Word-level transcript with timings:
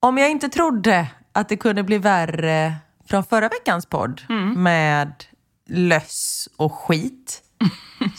Om 0.00 0.18
jag 0.18 0.30
inte 0.30 0.48
trodde 0.48 1.06
att 1.32 1.48
det 1.48 1.56
kunde 1.56 1.82
bli 1.82 1.98
värre 1.98 2.74
från 3.08 3.24
förra 3.24 3.48
veckans 3.48 3.86
podd 3.86 4.22
Mm. 4.28 4.62
med 4.62 5.24
löss 5.68 6.48
och 6.56 6.72
skit 6.74 7.42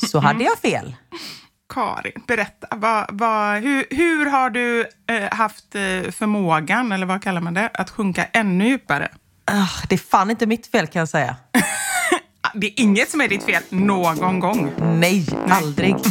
så 0.07 0.20
hade 0.23 0.44
jag 0.44 0.57
fel. 0.57 0.96
Karin, 1.73 2.23
berätta. 2.28 2.68
Vad, 2.76 3.05
vad, 3.12 3.57
hur, 3.57 3.86
hur 3.89 4.26
har 4.26 4.50
du 4.50 4.86
eh, 5.10 5.34
haft 5.38 5.76
eh, 5.76 6.12
förmågan, 6.12 6.92
eller 6.92 7.05
vad 7.05 7.23
kallar 7.23 7.42
man 7.42 7.54
det, 7.54 7.70
att 7.73 7.89
sjunka 7.89 8.25
ännu 8.25 8.68
djupare? 8.68 9.09
Ah, 9.46 9.68
det 9.89 9.96
är 9.96 10.00
fan 10.00 10.30
inte 10.30 10.46
mitt 10.46 10.68
fel 10.68 10.88
kan 10.88 11.00
jag 11.00 11.09
säga. 11.09 11.36
Det 12.54 12.68
är 12.68 12.80
inget 12.80 13.09
som 13.09 13.21
är 13.21 13.27
ditt 13.27 13.43
fel 13.43 13.64
någon 13.70 14.39
gång. 14.39 14.71
Nej, 14.80 15.25
aldrig. 15.50 15.96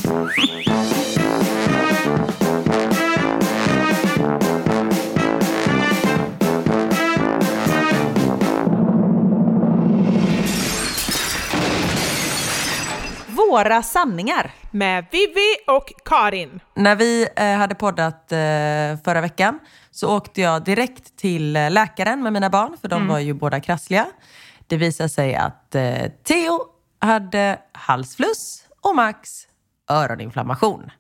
Våra 13.51 13.83
sanningar. 13.83 14.51
Med 14.71 15.07
Vivi 15.11 15.57
och 15.67 15.93
Karin. 16.05 16.61
När 16.75 16.97
vi 16.97 17.29
eh, 17.37 17.47
hade 17.47 17.75
poddat 17.75 18.33
eh, 18.33 18.39
förra 19.05 19.21
veckan 19.21 19.59
så 19.91 20.17
åkte 20.17 20.41
jag 20.41 20.65
direkt 20.65 21.17
till 21.17 21.57
eh, 21.57 21.71
läkaren 21.71 22.23
med 22.23 22.33
mina 22.33 22.51
barn, 22.51 22.77
för 22.81 22.89
de 22.89 23.09
var 23.09 23.19
ju 23.19 23.35
båda 23.35 23.61
krassliga. 23.61 24.07
Det 24.67 24.77
visade 24.77 25.09
sig 25.09 25.35
att 25.35 25.75
eh, 25.75 26.11
Theo 26.25 26.61
hade 27.01 27.59
halsfluss 27.73 28.63
och 28.81 28.97
Max 28.97 29.31
öroninflammation. 29.91 30.91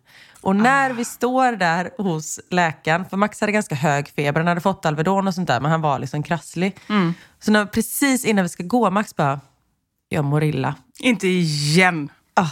Och 0.41 0.57
när 0.57 0.93
vi 0.93 1.05
står 1.05 1.53
där 1.53 1.91
hos 1.99 2.41
läkaren, 2.51 3.05
för 3.05 3.17
Max 3.17 3.41
hade 3.41 3.53
ganska 3.53 3.75
hög 3.75 4.09
feber, 4.09 4.41
han 4.41 4.49
hade 4.49 4.61
fått 4.61 4.87
Alvedon 4.87 5.29
och 5.29 5.35
sånt 5.35 5.49
där, 5.49 5.61
men 5.61 5.71
han 5.71 5.81
var 5.81 5.99
liksom 5.99 6.23
krasslig. 6.23 6.77
Så 7.41 7.51
när, 7.51 7.67
precis 7.67 8.25
innan 8.25 8.43
vi 8.45 8.49
ska 8.49 8.63
gå, 8.63 8.91
Max 8.91 9.17
bara, 9.17 9.41
jag 10.09 10.25
mår 10.25 10.45
illa. 10.45 10.75
Inte 10.99 11.29
igen. 11.29 12.11
Ah. 12.41 12.51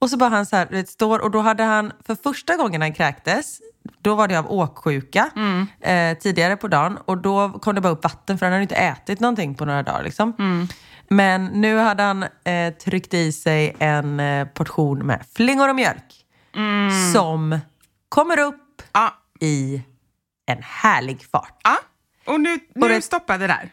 Och 0.00 0.10
så 0.10 0.16
bara 0.16 0.30
han 0.30 0.46
så 0.46 0.56
här, 0.56 0.66
vet, 0.66 0.88
står 0.88 1.18
och 1.18 1.30
då 1.30 1.40
hade 1.40 1.62
han 1.62 1.92
för 2.06 2.14
första 2.14 2.56
gången 2.56 2.82
han 2.82 2.92
kräktes, 2.94 3.60
då 4.02 4.14
var 4.14 4.28
det 4.28 4.38
av 4.38 4.52
åksjuka 4.52 5.30
eh, 5.80 6.18
tidigare 6.18 6.56
på 6.56 6.68
dagen 6.68 6.98
och 7.04 7.18
då 7.18 7.50
kom 7.50 7.74
det 7.74 7.80
bara 7.80 7.92
upp 7.92 8.04
vatten 8.04 8.38
för 8.38 8.46
han 8.46 8.52
hade 8.52 8.62
inte 8.62 8.74
ätit 8.74 9.20
någonting 9.20 9.54
på 9.54 9.64
några 9.64 9.82
dagar. 9.82 10.02
Liksom. 10.02 10.32
Men 11.08 11.44
nu 11.46 11.76
hade 11.78 12.02
han 12.02 12.22
eh, 12.44 12.74
tryckt 12.84 13.14
i 13.14 13.32
sig 13.32 13.76
en 13.78 14.20
eh, 14.20 14.48
portion 14.48 15.06
med 15.06 15.24
flingor 15.36 15.68
och 15.68 15.76
mjölk 15.76 16.24
som 17.14 17.58
kommer 18.08 18.38
upp 18.38 18.82
Ja, 18.92 19.14
i 19.40 19.82
en 20.46 20.58
härlig 20.62 21.24
fart. 21.32 21.60
ja. 21.64 21.76
Och 22.32 22.40
nu, 22.40 22.58
nu 22.74 22.88
det- 22.88 23.02
stoppade 23.02 23.38
det 23.38 23.46
där. 23.46 23.70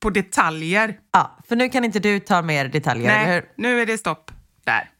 På 0.00 0.10
detaljer. 0.10 0.98
Ja, 1.12 1.36
för 1.48 1.56
nu 1.56 1.68
kan 1.68 1.84
inte 1.84 1.98
du 1.98 2.20
ta 2.20 2.42
mer 2.42 2.68
detaljer, 2.68 3.26
Nej, 3.26 3.50
nu 3.56 3.80
är 3.80 3.86
det 3.86 3.98
stopp 3.98 4.30
där. 4.72 4.90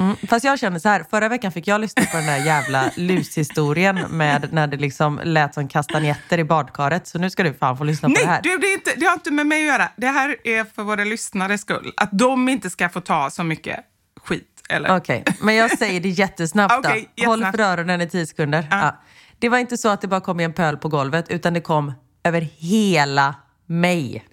Mm, 0.00 0.16
fast 0.28 0.44
jag 0.44 0.58
känner 0.58 0.78
så 0.78 0.88
här, 0.88 1.04
förra 1.10 1.28
veckan 1.28 1.52
fick 1.52 1.66
jag 1.66 1.80
lyssna 1.80 2.04
på 2.04 2.16
den 2.16 2.26
där 2.26 2.46
jävla 2.46 2.90
lushistorien 2.96 3.98
med 4.10 4.48
när 4.52 4.66
det 4.66 4.76
liksom 4.76 5.20
lät 5.24 5.54
som 5.54 5.68
kastanjetter 5.68 6.38
i 6.38 6.44
badkaret. 6.44 7.06
Så 7.06 7.18
nu 7.18 7.30
ska 7.30 7.42
du 7.42 7.54
fan 7.54 7.78
få 7.78 7.84
lyssna 7.84 8.08
på 8.08 8.14
det 8.14 8.20
Nej, 8.20 8.28
här. 8.28 8.42
du, 8.42 8.58
det, 8.58 8.66
är 8.66 8.74
inte, 8.74 8.92
det 8.96 9.06
har 9.06 9.12
inte 9.12 9.30
med 9.30 9.46
mig 9.46 9.60
att 9.60 9.74
göra. 9.74 9.88
Det 9.96 10.06
här 10.06 10.36
är 10.44 10.64
för 10.64 10.82
våra 10.82 11.04
lyssnares 11.04 11.60
skull. 11.60 11.92
Att 11.96 12.10
de 12.12 12.48
inte 12.48 12.70
ska 12.70 12.88
få 12.88 13.00
ta 13.00 13.30
så 13.30 13.44
mycket 13.44 13.80
skit. 14.24 14.54
Okej, 14.88 15.24
men 15.40 15.54
jag 15.54 15.78
säger 15.78 16.00
det 16.00 16.08
jättesnabbt 16.08 16.74
då. 16.74 16.78
Okej, 16.88 17.08
Håll 17.26 17.44
för 17.44 17.60
öronen 17.60 18.00
i 18.00 18.08
10 18.08 18.26
sekunder. 18.26 18.66
Ja. 18.70 19.02
Det 19.38 19.48
var 19.48 19.58
inte 19.58 19.76
så 19.76 19.88
att 19.88 20.00
det 20.00 20.08
bara 20.08 20.20
kom 20.20 20.40
i 20.40 20.44
en 20.44 20.52
pöl 20.52 20.76
på 20.76 20.88
golvet, 20.88 21.28
utan 21.28 21.54
det 21.54 21.60
kom 21.60 21.92
över 22.24 22.40
hela 22.40 23.34
mig. 23.66 24.24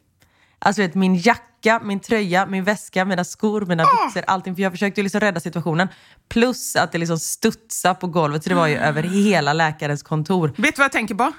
Alltså 0.60 0.82
vet, 0.82 0.96
min 0.96 1.16
jacka, 1.16 1.44
min 1.84 2.00
tröja, 2.00 2.46
min 2.46 2.64
väska, 2.64 3.06
mina 3.06 3.24
skor, 3.24 3.62
mina 3.62 3.84
byxor, 3.84 4.24
allting. 4.28 4.56
För 4.56 4.62
jag 4.62 4.72
försökte 4.72 5.02
ju 5.02 5.04
liksom 5.04 5.20
rädda 5.20 5.40
situationen. 5.40 5.88
Plus 6.30 6.76
att 6.76 6.92
det 6.92 6.98
liksom 6.98 7.20
studsade 7.20 7.96
på 7.96 8.08
golvet, 8.08 8.44
så 8.44 8.50
det 8.50 8.56
var 8.56 8.68
ju 8.68 8.76
över 8.76 9.04
hela 9.04 9.54
läkarens 9.54 10.04
kontor. 10.04 10.48
Vet 10.48 10.76
du 10.76 10.80
vad 10.80 10.86
jag 10.86 10.92
tänker 10.92 11.16
på? 11.16 11.32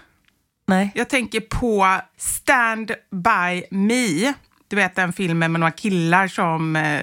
Nej. 0.66 0.92
Jag 0.94 1.08
tänker 1.08 1.40
på 1.40 2.00
Stand 2.16 2.92
By 3.10 3.64
Me. 3.70 4.34
Du 4.68 4.76
vet 4.76 4.94
den 4.94 5.12
filmen 5.12 5.52
med 5.52 5.60
några 5.60 5.72
killar 5.72 6.28
som 6.28 6.76
eh, 6.76 7.02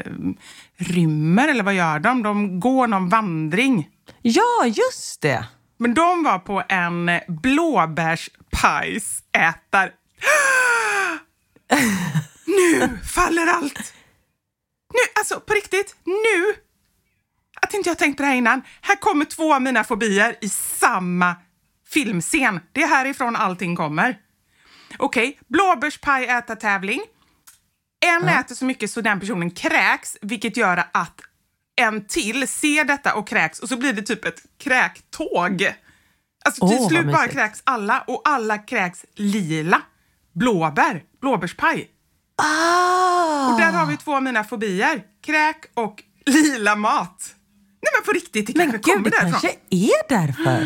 rymmer, 0.78 1.48
eller 1.48 1.64
vad 1.64 1.74
gör 1.74 2.00
de? 2.00 2.24
De 2.24 2.60
går 2.60 2.88
någon 2.88 3.10
vandring. 3.10 3.90
Ja, 4.22 4.66
just 4.66 5.22
det! 5.22 5.46
Men 5.78 5.94
de 5.94 6.24
var 6.24 6.40
på 6.40 6.64
en 6.70 7.12
blåbärspajsätar... 7.28 9.92
nu 12.46 13.00
faller 13.14 13.48
allt! 13.48 13.94
Nu, 14.94 15.00
alltså 15.20 15.40
på 15.40 15.54
riktigt, 15.54 15.96
nu! 16.06 16.56
Att 17.62 17.74
inte 17.74 17.90
jag 17.90 17.98
tänkt 17.98 18.18
på 18.18 18.24
det 18.24 18.28
här 18.28 18.36
innan. 18.36 18.62
Här 18.82 18.96
kommer 18.96 19.26
två 19.26 19.54
av 19.54 19.62
mina 19.62 19.84
fobier 19.84 20.36
i 20.42 20.50
samma 20.50 21.36
filmscen. 21.88 22.60
Det 22.72 22.82
är 22.84 22.88
härifrån 22.88 23.36
allting 23.36 23.76
kommer. 23.76 24.18
Okej, 24.98 25.40
blåbärspajätartävling. 25.48 27.02
En 28.06 28.30
äter 28.30 28.56
så 28.56 28.66
mycket 28.66 28.92
så 28.92 29.02
den 29.02 29.20
personen 29.20 29.52
kräks, 29.52 30.18
vilket 30.22 30.58
gör 30.58 30.84
att 30.94 31.22
en 31.76 32.08
till 32.08 32.48
ser 32.48 32.84
detta 32.84 33.16
och 33.16 33.28
kräks 33.28 33.60
och 33.60 33.70
så 33.70 33.78
blir 33.78 33.94
det 33.94 34.02
typ 34.02 34.26
ett 34.26 34.44
kräktåg. 34.58 35.74
Alltså 36.46 36.68
till 36.68 36.78
vad 36.78 36.88
slut 36.88 37.06
bara 37.06 37.28
kräks 37.28 37.62
alla 37.64 38.02
och 38.02 38.22
alla 38.26 38.58
kräks 38.58 39.06
lila. 39.16 39.82
Blåbär, 40.34 41.04
blåbärspaj. 41.22 41.93
Ah! 42.38 43.52
Och 43.54 43.60
där 43.60 43.72
har 43.72 43.86
vi 43.86 43.98
två 43.98 44.16
av 44.16 44.24
mina 44.24 44.44
fobier. 44.44 45.04
Kräk 45.26 45.58
och 45.74 46.04
lila 46.26 46.76
mat. 46.76 47.36
Nej 47.82 47.92
men 47.98 48.06
på 48.06 48.12
riktigt, 48.12 48.48
det 48.48 48.56
Men 48.56 48.72
kanske 48.72 48.92
gud, 48.92 48.98
kommer 48.98 49.10
det 49.10 49.18
därifrån. 49.18 49.32
kanske 49.42 49.60
är 49.70 50.10
därför. 50.10 50.66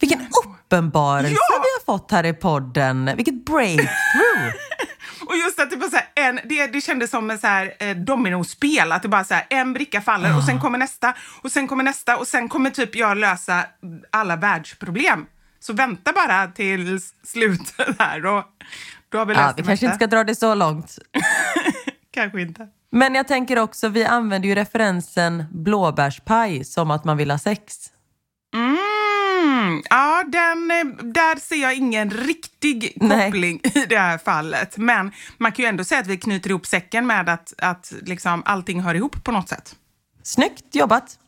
Vilken 0.00 0.20
uppenbarelse 0.44 1.30
Ja! 1.32 1.62
vi 1.62 1.92
har 1.92 1.98
fått 1.98 2.10
här 2.10 2.26
i 2.26 2.32
podden. 2.32 3.10
Vilket 3.16 3.44
breakthrough. 3.44 4.52
Och 5.26 5.36
just 5.36 5.60
att 5.60 5.70
det 5.70 5.76
bara 5.76 5.90
så 5.90 5.96
här, 5.96 6.06
en, 6.28 6.40
det, 6.44 6.66
det 6.66 6.80
kändes 6.80 7.10
som 7.10 7.38
så 7.40 7.46
här, 7.46 7.74
eh, 7.78 7.96
dominospel, 7.96 8.92
att 8.92 9.02
det 9.02 9.08
bara 9.08 9.24
så 9.24 9.34
här, 9.34 9.46
en 9.50 9.72
bricka 9.72 10.00
faller 10.00 10.32
och 10.36 10.42
Ah. 10.42 10.46
sen 10.46 10.60
kommer 10.60 10.78
nästa 10.78 11.14
och 11.42 11.52
sen 11.52 11.68
kommer 11.68 11.84
nästa 11.84 12.16
och 12.16 12.26
sen 12.26 12.48
kommer 12.48 12.70
typ 12.70 12.96
jag 12.96 13.16
lösa 13.16 13.64
alla 14.10 14.36
världsproblem. 14.36 15.26
Så 15.60 15.72
vänta 15.72 16.12
bara 16.12 16.46
till 16.46 17.00
slutet 17.24 17.96
här 17.98 18.26
och 18.26 18.44
då 19.08 19.18
har 19.18 19.26
vi 19.26 19.34
löst 19.34 19.44
ja, 19.46 19.54
vi 19.56 19.62
kanske 19.62 19.86
inte 19.86 19.96
ska 19.96 20.06
dra 20.06 20.24
det 20.24 20.34
så 20.34 20.54
långt. 20.54 20.98
Kanske 22.10 22.40
inte. 22.40 22.68
Men 22.90 23.14
jag 23.14 23.28
tänker 23.28 23.58
också, 23.58 23.88
vi 23.88 24.04
använder 24.04 24.48
ju 24.48 24.54
referensen 24.54 25.44
blåbärspaj 25.52 26.64
som 26.64 26.90
att 26.90 27.04
man 27.04 27.16
vill 27.16 27.30
ha 27.30 27.38
sex. 27.38 27.74
Mm, 28.54 29.82
ja, 29.90 30.24
den, 30.26 30.70
eh, 30.70 31.04
där 31.04 31.40
ser 31.40 31.56
jag 31.56 31.74
ingen 31.74 32.10
riktig 32.10 32.92
Nej. 32.96 33.26
koppling 33.30 33.60
i 33.64 33.86
det 33.88 33.98
här 33.98 34.18
fallet. 34.18 34.76
Men 34.76 35.12
man 35.38 35.52
kan 35.52 35.62
ju 35.62 35.68
ändå 35.68 35.84
säga 35.84 36.00
att 36.00 36.06
vi 36.06 36.16
knyter 36.16 36.50
ihop 36.50 36.66
säcken 36.66 37.06
med 37.06 37.28
att, 37.28 37.54
att 37.58 37.92
liksom 38.02 38.42
allting 38.46 38.80
hör 38.80 38.94
ihop 38.94 39.24
på 39.24 39.32
något 39.32 39.48
sätt. 39.48 39.76
Snyggt 40.22 40.74
jobbat. 40.74 41.18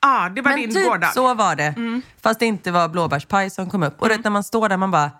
Ja, 0.00 0.28
det 0.28 0.42
var 0.42 0.50
Men 0.50 0.60
din 0.60 0.74
typ 0.74 0.86
gårdag. 0.88 1.12
så 1.14 1.34
var 1.34 1.56
det. 1.56 1.74
Mm. 1.76 2.02
Fast 2.22 2.40
det 2.40 2.46
inte 2.46 2.70
var 2.70 2.88
blåbärspaj 2.88 3.50
som 3.50 3.70
kom 3.70 3.82
upp. 3.82 4.02
Och 4.02 4.08
det, 4.08 4.18
när 4.24 4.30
man 4.30 4.44
står 4.44 4.68
där 4.68 4.76
man 4.76 4.90
bara 4.90 5.10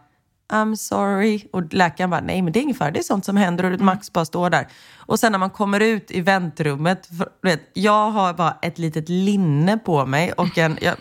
I'm 0.52 0.74
sorry. 0.74 1.44
Och 1.52 1.74
läkaren 1.74 2.10
bara, 2.10 2.20
nej 2.20 2.42
men 2.42 2.52
det 2.52 2.58
är 2.58 2.62
ingen 2.62 2.76
fara, 2.76 2.90
det 2.90 2.98
är 2.98 3.02
sånt 3.02 3.24
som 3.24 3.36
händer. 3.36 3.64
Mm. 3.64 3.74
Och 3.74 3.84
Max 3.84 4.12
bara 4.12 4.24
står 4.24 4.50
där. 4.50 4.68
Och 4.96 5.20
sen 5.20 5.32
när 5.32 5.38
man 5.38 5.50
kommer 5.50 5.80
ut 5.80 6.10
i 6.10 6.20
väntrummet, 6.20 7.06
för, 7.18 7.28
vet, 7.42 7.70
jag 7.72 8.10
har 8.10 8.34
bara 8.34 8.56
ett 8.62 8.78
litet 8.78 9.08
linne 9.08 9.78
på 9.78 10.06
mig. 10.06 10.32
Och 10.32 10.58
en, 10.58 10.78
jag, 10.80 10.94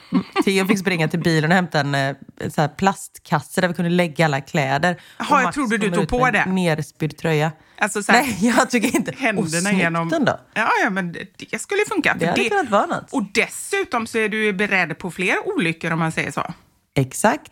Theo 0.45 0.65
fick 0.65 0.79
springa 0.79 1.07
till 1.07 1.19
bilen 1.19 1.51
och 1.51 1.55
hämta 1.55 1.79
en, 1.79 1.95
eh, 1.95 2.15
en 2.39 2.51
så 2.51 2.61
här 2.61 2.67
plastkasse 2.67 3.61
där 3.61 3.67
vi 3.67 3.73
kunde 3.73 3.91
lägga 3.91 4.25
alla 4.25 4.41
kläder. 4.41 5.01
Jaha, 5.17 5.27
Och 5.29 5.37
jag 5.37 5.43
Max 5.43 5.55
trodde 5.55 5.77
du 5.77 5.89
kommer 5.89 6.05
tog 6.05 6.19
på 6.19 6.29
det. 6.31 6.39
en 6.39 6.55
nerspydd 6.55 7.17
tröja. 7.17 7.51
Alltså 7.79 8.03
så 8.03 8.11
här, 8.11 8.21
Nej, 8.21 8.37
jag 8.57 8.69
tycker 8.69 8.95
inte. 8.95 9.11
händerna 9.17 9.69
och 9.69 9.75
genom... 9.75 10.13
ändå. 10.13 10.39
Ja, 10.53 10.69
ja, 10.83 10.89
men 10.89 11.11
det, 11.11 11.27
det 11.51 11.59
skulle 11.59 11.81
funka. 11.89 12.15
Det 12.19 12.25
hade 12.25 12.49
kunnat 12.49 12.69
vara 12.69 12.85
något. 12.85 13.13
Och 13.13 13.23
dessutom 13.33 14.07
så 14.07 14.17
är 14.17 14.29
du 14.29 14.53
beredd 14.53 14.97
på 14.97 15.11
fler 15.11 15.35
olyckor 15.55 15.91
om 15.91 15.99
man 15.99 16.11
säger 16.11 16.31
så. 16.31 16.53
Exakt. 16.95 17.51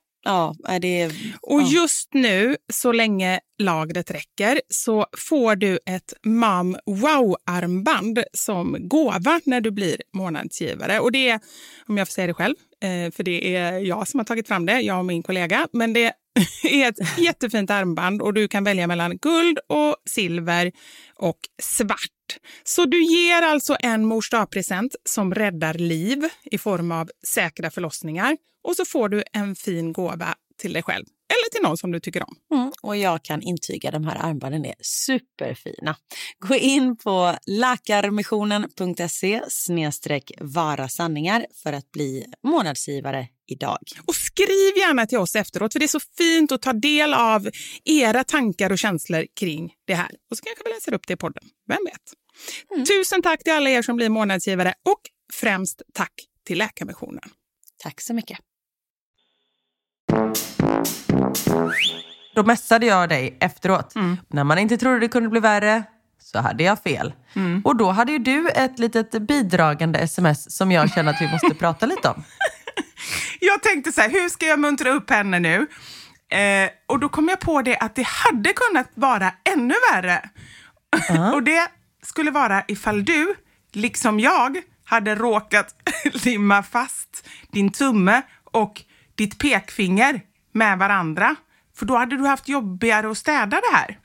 Ja, 0.23 0.55
det 0.81 1.01
är... 1.01 1.11
Och 1.41 1.61
ja. 1.61 1.67
just 1.67 2.13
nu, 2.13 2.57
så 2.73 2.91
länge 2.91 3.39
lagret 3.61 4.11
räcker, 4.11 4.61
så 4.69 5.05
får 5.17 5.55
du 5.55 5.79
ett 5.85 6.13
Mam 6.25 6.77
Wow-armband 6.85 8.23
som 8.33 8.77
gåva 8.79 9.39
när 9.45 9.61
du 9.61 9.71
blir 9.71 10.01
månadsgivare. 10.13 10.99
Och 10.99 11.11
det 11.11 11.29
är, 11.29 11.39
om 11.87 11.97
jag 11.97 12.07
får 12.07 12.11
säga 12.11 12.27
det 12.27 12.33
själv, 12.33 12.55
eh, 12.83 13.11
för 13.11 13.23
det 13.23 13.55
är 13.55 13.79
jag 13.79 14.07
som 14.07 14.19
har 14.19 14.25
tagit 14.25 14.47
fram 14.47 14.65
det, 14.65 14.81
jag 14.81 14.99
och 14.99 15.05
min 15.05 15.23
kollega, 15.23 15.67
men 15.73 15.93
det 15.93 16.13
är 16.63 16.89
ett 16.89 17.17
jättefint 17.17 17.69
armband 17.69 18.21
och 18.21 18.33
du 18.33 18.47
kan 18.47 18.63
välja 18.63 18.87
mellan 18.87 19.17
guld 19.17 19.59
och 19.67 19.95
silver 20.05 20.71
och 21.15 21.39
svart. 21.61 22.20
Så 22.63 22.85
du 22.85 23.03
ger 23.03 23.41
alltså 23.41 23.77
en 23.79 24.05
mors 24.05 24.29
present 24.51 24.95
som 25.09 25.33
räddar 25.33 25.73
liv 25.73 26.29
i 26.43 26.57
form 26.57 26.91
av 26.91 27.09
säkra 27.27 27.71
förlossningar 27.71 28.37
och 28.63 28.75
så 28.75 28.85
får 28.85 29.09
du 29.09 29.23
en 29.33 29.55
fin 29.55 29.93
gåva 29.93 30.35
till 30.57 30.73
dig 30.73 30.83
själv 30.83 31.05
eller 31.31 31.49
till 31.51 31.61
någon 31.61 31.77
som 31.77 31.91
du 31.91 31.99
tycker 31.99 32.23
om. 32.23 32.35
Mm, 32.53 32.71
och 32.81 32.97
jag 32.97 33.23
kan 33.23 33.41
intyga 33.41 33.91
de 33.91 34.07
här 34.07 34.15
armbanden 34.15 34.65
är 34.65 34.75
superfina. 34.81 35.95
Gå 36.39 36.55
in 36.55 36.97
på 36.97 37.35
läkarmissionen.se 37.45 39.41
snedstreck 39.49 40.31
vara 40.39 40.87
sanningar 40.87 41.45
för 41.63 41.73
att 41.73 41.91
bli 41.91 42.25
månadsgivare 42.43 43.27
idag. 43.47 43.79
Och 44.05 44.15
skriv 44.15 44.77
gärna 44.77 45.05
till 45.05 45.17
oss 45.17 45.35
efteråt 45.35 45.73
för 45.73 45.79
det 45.79 45.85
är 45.85 45.87
så 45.87 45.99
fint 46.17 46.51
att 46.51 46.61
ta 46.61 46.73
del 46.73 47.13
av 47.13 47.49
era 47.85 48.23
tankar 48.23 48.71
och 48.71 48.79
känslor 48.79 49.25
kring 49.39 49.73
det 49.87 49.95
här. 49.95 50.11
Och 50.31 50.37
så 50.37 50.43
kanske 50.43 50.63
vi 50.65 50.73
läser 50.73 50.93
upp 50.93 51.07
det 51.07 51.13
i 51.13 51.17
podden. 51.17 51.43
Vem 51.67 51.85
vet? 51.85 52.20
Tusen 52.87 53.21
tack 53.21 53.43
till 53.43 53.53
alla 53.53 53.69
er 53.69 53.81
som 53.81 53.95
blir 53.95 54.09
månadsgivare 54.09 54.73
och 54.89 55.01
främst 55.33 55.81
tack 55.93 56.13
till 56.45 56.57
Läkarmissionen. 56.57 57.29
Tack 57.83 58.01
så 58.01 58.13
mycket. 58.13 58.39
Då 62.35 62.43
messade 62.43 62.85
jag 62.85 63.09
dig 63.09 63.37
efteråt. 63.39 63.93
När 64.27 64.43
man 64.43 64.57
inte 64.57 64.77
trodde 64.77 64.99
det 64.99 65.07
kunde 65.07 65.29
bli 65.29 65.39
värre 65.39 65.83
så 66.19 66.39
hade 66.39 66.63
jag 66.63 66.83
fel. 66.83 67.13
Och 67.63 67.75
då 67.75 67.91
hade 67.91 68.11
ju 68.11 68.17
du 68.17 68.49
ett 68.49 68.79
litet 68.79 69.11
bidragande 69.11 69.99
sms 69.99 70.57
som 70.57 70.71
jag 70.71 70.93
känner 70.93 71.13
att 71.13 71.21
vi 71.21 71.31
måste 71.31 71.55
prata 71.59 71.85
lite 71.85 72.09
om. 72.09 72.23
Jag 73.39 73.63
tänkte 73.63 73.91
så 73.91 74.01
här, 74.01 74.09
hur 74.09 74.29
ska 74.29 74.45
jag 74.45 74.59
muntra 74.59 74.89
upp 74.89 75.09
henne 75.09 75.39
nu? 75.39 75.67
Eh, 76.37 76.69
och 76.87 76.99
då 76.99 77.09
kom 77.09 77.27
jag 77.27 77.39
på 77.39 77.61
det 77.61 77.77
att 77.77 77.95
det 77.95 78.07
hade 78.07 78.53
kunnat 78.53 78.91
vara 78.95 79.33
ännu 79.53 79.75
värre. 79.93 80.29
och 81.33 81.43
det 81.43 81.67
skulle 82.11 82.31
vara 82.31 82.63
ifall 82.67 83.05
du, 83.05 83.35
liksom 83.71 84.19
jag, 84.19 84.57
hade 84.83 85.15
råkat 85.15 85.75
limma 86.25 86.63
fast 86.63 87.27
din 87.51 87.71
tumme 87.71 88.21
och 88.43 88.81
ditt 89.15 89.37
pekfinger 89.37 90.21
med 90.53 90.77
varandra. 90.77 91.35
För 91.77 91.85
då 91.85 91.97
hade 91.97 92.17
du 92.17 92.23
haft 92.23 92.47
jobbigare 92.47 93.11
att 93.11 93.17
städa 93.17 93.61
det 93.61 93.77
här. 93.77 93.99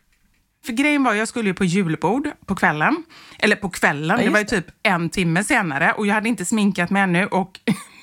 För 0.67 0.73
grejen 0.73 1.05
var, 1.05 1.15
jag 1.15 1.29
skulle 1.29 1.49
ju 1.49 1.55
på 1.55 1.65
julbord 1.65 2.29
på 2.47 2.55
kvällen. 2.55 3.05
Eller 3.39 3.57
på 3.57 3.71
kvällen, 3.71 4.17
det 4.17 4.23
just 4.23 4.33
var 4.33 4.41
ju 4.41 4.47
typ 4.47 4.67
en 4.83 5.11
timme 5.11 5.45
senare 5.45 5.93
och 5.93 6.07
jag 6.07 6.15
hade 6.15 6.29
inte 6.29 6.45
sminkat 6.45 6.91
mig 6.91 7.03
ännu 7.03 7.27
och 7.27 7.61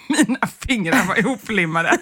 mina 0.28 0.48
fingrar 0.48 1.08
var 1.08 1.20
ihoplimmade. 1.20 1.98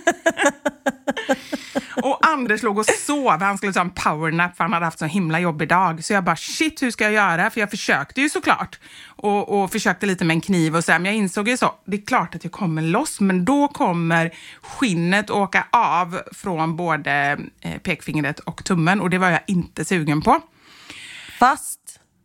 och 2.04 2.28
Anders 2.28 2.64
låg 2.64 2.78
och 2.78 2.86
sov, 2.86 3.42
han 3.42 3.58
skulle 3.58 3.74
ta 3.74 3.82
en 3.82 3.90
powernap 3.90 4.58
för 4.58 4.64
han 4.64 4.74
hade 4.74 4.86
haft 4.86 5.00
så 5.00 5.06
himla 5.06 5.40
jobbig 5.40 5.70
dag. 5.70 6.04
Så 6.04 6.14
jag 6.14 6.24
bara, 6.24 6.36
shit 6.36 6.82
hur 6.82 6.92
ska 6.92 7.04
jag 7.04 7.14
göra? 7.14 7.50
För 7.50 7.60
jag 7.60 7.70
försökte 7.70 8.22
ju 8.22 8.30
såklart. 8.30 8.80
Och, 9.08 9.62
och 9.62 9.72
försökte 9.72 10.06
lite 10.06 10.26
med 10.26 10.36
en 10.36 10.42
kniv 10.42 10.76
och 10.76 10.84
så 10.84 10.92
här, 10.92 11.00
men 11.00 11.06
jag 11.06 11.16
insåg 11.16 11.48
ju 11.50 11.58
så, 11.58 11.74
det 11.86 11.98
är 11.98 12.06
klart 12.06 12.36
att 12.36 12.44
jag 12.44 12.54
kommer 12.54 12.82
loss, 12.82 13.20
men 13.20 13.46
då 13.46 13.68
kommer 13.68 14.32
skinnet 14.62 15.30
åka 15.30 15.68
av 15.72 16.22
från 16.32 16.76
både 16.76 17.40
eh, 17.62 17.78
pekfingret 17.78 18.40
och 18.40 18.64
tummen 18.64 19.02
och 19.02 19.10
det 19.10 19.18
var 19.18 19.30
jag 19.30 19.42
inte 19.48 19.86
sugen 19.86 20.22
på. 20.22 20.42
Fast, 21.40 21.80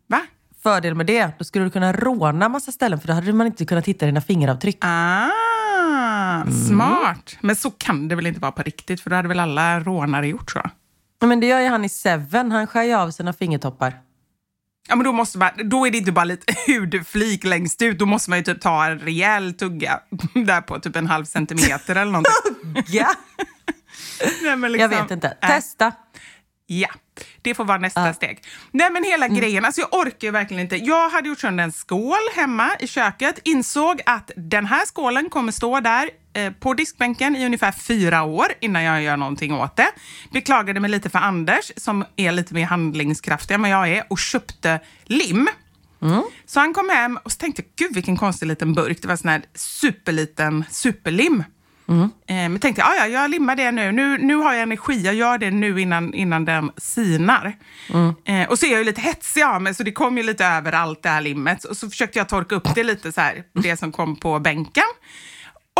Va? 0.09 0.21
fördel 0.63 0.95
med 0.95 1.07
det, 1.07 1.31
då 1.39 1.45
skulle 1.45 1.65
du 1.65 1.71
kunna 1.71 1.93
råna 1.93 2.49
massa 2.49 2.73
ställen 2.73 3.01
för 3.01 3.09
då 3.09 3.15
hade 3.15 3.33
man 3.33 3.47
inte 3.47 3.65
kunnat 3.65 3.87
hitta 3.87 4.07
dina 4.07 4.21
fingeravtryck. 4.21 4.79
Ah, 4.81 5.56
Mm. 6.47 6.67
smart. 6.69 7.37
Men 7.41 7.57
så 7.57 7.71
kan 7.71 8.09
det 8.09 8.15
väl 8.17 8.27
inte 8.27 8.41
vara 8.41 8.53
på 8.53 8.63
riktigt, 8.63 9.01
för 9.01 9.11
då 9.11 9.17
hade 9.17 9.29
väl 9.29 9.41
alla 9.41 9.81
rånare 9.81 10.29
gjort 10.29 10.51
så? 10.51 10.63
Men 11.21 11.41
det 11.41 11.47
gör 11.47 11.61
ju 11.61 11.69
han 11.69 11.85
i 11.85 11.89
Seven, 11.89 12.53
han 12.53 12.67
skär 12.67 12.83
ju 12.83 12.95
av 12.95 13.11
sina 13.11 13.33
fingertoppar. 13.33 14.01
Ja, 14.89 14.97
men 14.97 15.05
då, 15.05 15.13
måste 15.13 15.39
man, 15.39 15.51
då 15.65 15.87
är 15.87 15.91
det 15.91 15.99
inte 15.99 16.13
bara 16.13 16.25
lite 16.25 16.55
hudflik 16.73 17.45
längst 17.45 17.83
ut, 17.83 17.99
då 17.99 18.07
måste 18.07 18.31
man 18.31 18.39
ju 18.39 18.45
typ 18.45 18.61
ta 18.61 18.87
en 18.87 18.99
rejäl 18.99 19.55
tugga 19.55 20.01
där 20.47 20.61
på 20.61 20.81
typ 20.81 20.97
en 20.97 21.07
halv 21.07 21.25
centimeter 21.25 21.97
eller 21.97 22.13
någonting. 22.13 22.85
Ja. 22.89 23.13
Nej, 24.43 24.57
men 24.57 24.63
Jag 24.63 24.73
liksom- 24.73 24.91
vet 24.91 25.11
inte. 25.11 25.29
Testa. 25.41 25.93
Ja, 26.67 26.89
det 27.43 27.55
får 27.55 27.65
vara 27.65 27.79
nästa 27.79 28.13
steg. 28.15 28.43
Nej 28.71 28.91
men 28.91 29.05
hela 29.05 29.29
grejen, 29.29 29.65
alltså 29.65 29.81
jag 29.81 29.95
orkar 29.95 30.29
ju 30.29 30.31
verkligen 30.31 30.63
inte. 30.63 30.77
Jag 30.77 31.09
hade 31.09 31.29
gjort 31.29 31.41
sönder 31.41 31.65
en 31.65 31.73
skål 31.73 32.17
hemma 32.35 32.71
i 32.81 32.87
köket, 32.87 33.39
insåg 33.45 34.01
att 34.07 34.31
den 34.37 34.67
här 34.67 34.87
skålen 34.87 35.31
kommer 35.31 35.53
stå 35.53 35.81
där 35.81 36.11
eh, 36.33 36.53
på 36.53 36.75
diskbänken 36.75 37.37
i 37.37 37.47
ungefär 37.47 37.73
fyra 37.73 38.23
år 38.23 38.47
innan 38.61 38.83
jag 38.83 39.03
gör 39.03 39.17
någonting 39.17 39.55
åt 39.55 39.77
det. 39.77 39.89
Beklagade 40.33 40.81
mig 40.81 40.91
lite 40.91 41.11
för 41.11 41.19
Anders 41.19 41.73
som 41.77 42.05
är 42.17 42.33
lite 42.33 42.55
mer 42.55 42.67
handlingskraftig 42.67 43.55
än 43.55 43.63
vad 43.63 43.71
jag 43.71 43.89
är 43.89 44.05
och 44.11 44.19
köpte 44.19 44.81
lim. 45.05 45.49
Så 46.47 46.61
han 46.61 46.75
kom 46.75 46.89
hem 46.89 47.19
och 47.23 47.33
så 47.33 47.39
tänkte 47.39 47.63
gud 47.77 47.95
vilken 47.95 48.17
konstig 48.17 48.47
liten 48.47 48.75
burk. 48.75 49.03
Det 49.03 49.09
var 49.09 49.17
sån 49.17 49.29
här 49.29 49.43
superliten 49.55 50.65
superlim. 50.71 51.45
Eh, 51.89 52.05
men 52.27 52.59
tänkte 52.59 52.81
jag, 52.83 52.89
"Ah, 52.91 52.95
ja, 52.97 53.07
jag 53.07 53.31
limmar 53.31 53.57
det 53.57 53.71
nu. 53.73 53.93
nu. 53.93 54.19
Nu 54.19 54.35
har 54.37 54.53
jag 54.53 54.63
energi, 54.63 55.01
jag 55.05 55.15
gör 55.15 55.39
det 55.39 55.51
nu 55.51 55.81
innan, 55.81 56.15
innan 56.15 56.45
den 56.45 56.71
sinar. 56.77 57.57
Eh, 58.25 58.49
och 58.49 58.59
så 58.59 58.67
är 58.67 58.71
jag 58.71 58.79
ju 58.79 58.85
lite 58.85 59.01
hetsig 59.01 59.43
av 59.43 59.63
mig, 59.63 59.75
så 59.75 59.83
det 59.83 59.93
kom 59.93 60.17
ju 60.17 60.23
lite 60.23 60.45
överallt 60.47 61.03
det 61.03 61.09
här 61.09 61.21
limmet. 61.21 61.65
Och 61.65 61.77
så 61.77 61.91
försökte 61.91 62.19
jag 62.19 62.29
torka 62.29 62.55
upp 62.55 62.75
det 62.75 62.85
lite, 62.85 63.13
så 63.13 63.21
här, 63.21 63.43
det 63.63 63.77
som 63.77 63.93
kom 63.93 64.17
på 64.17 64.39
bänken. 64.39 64.85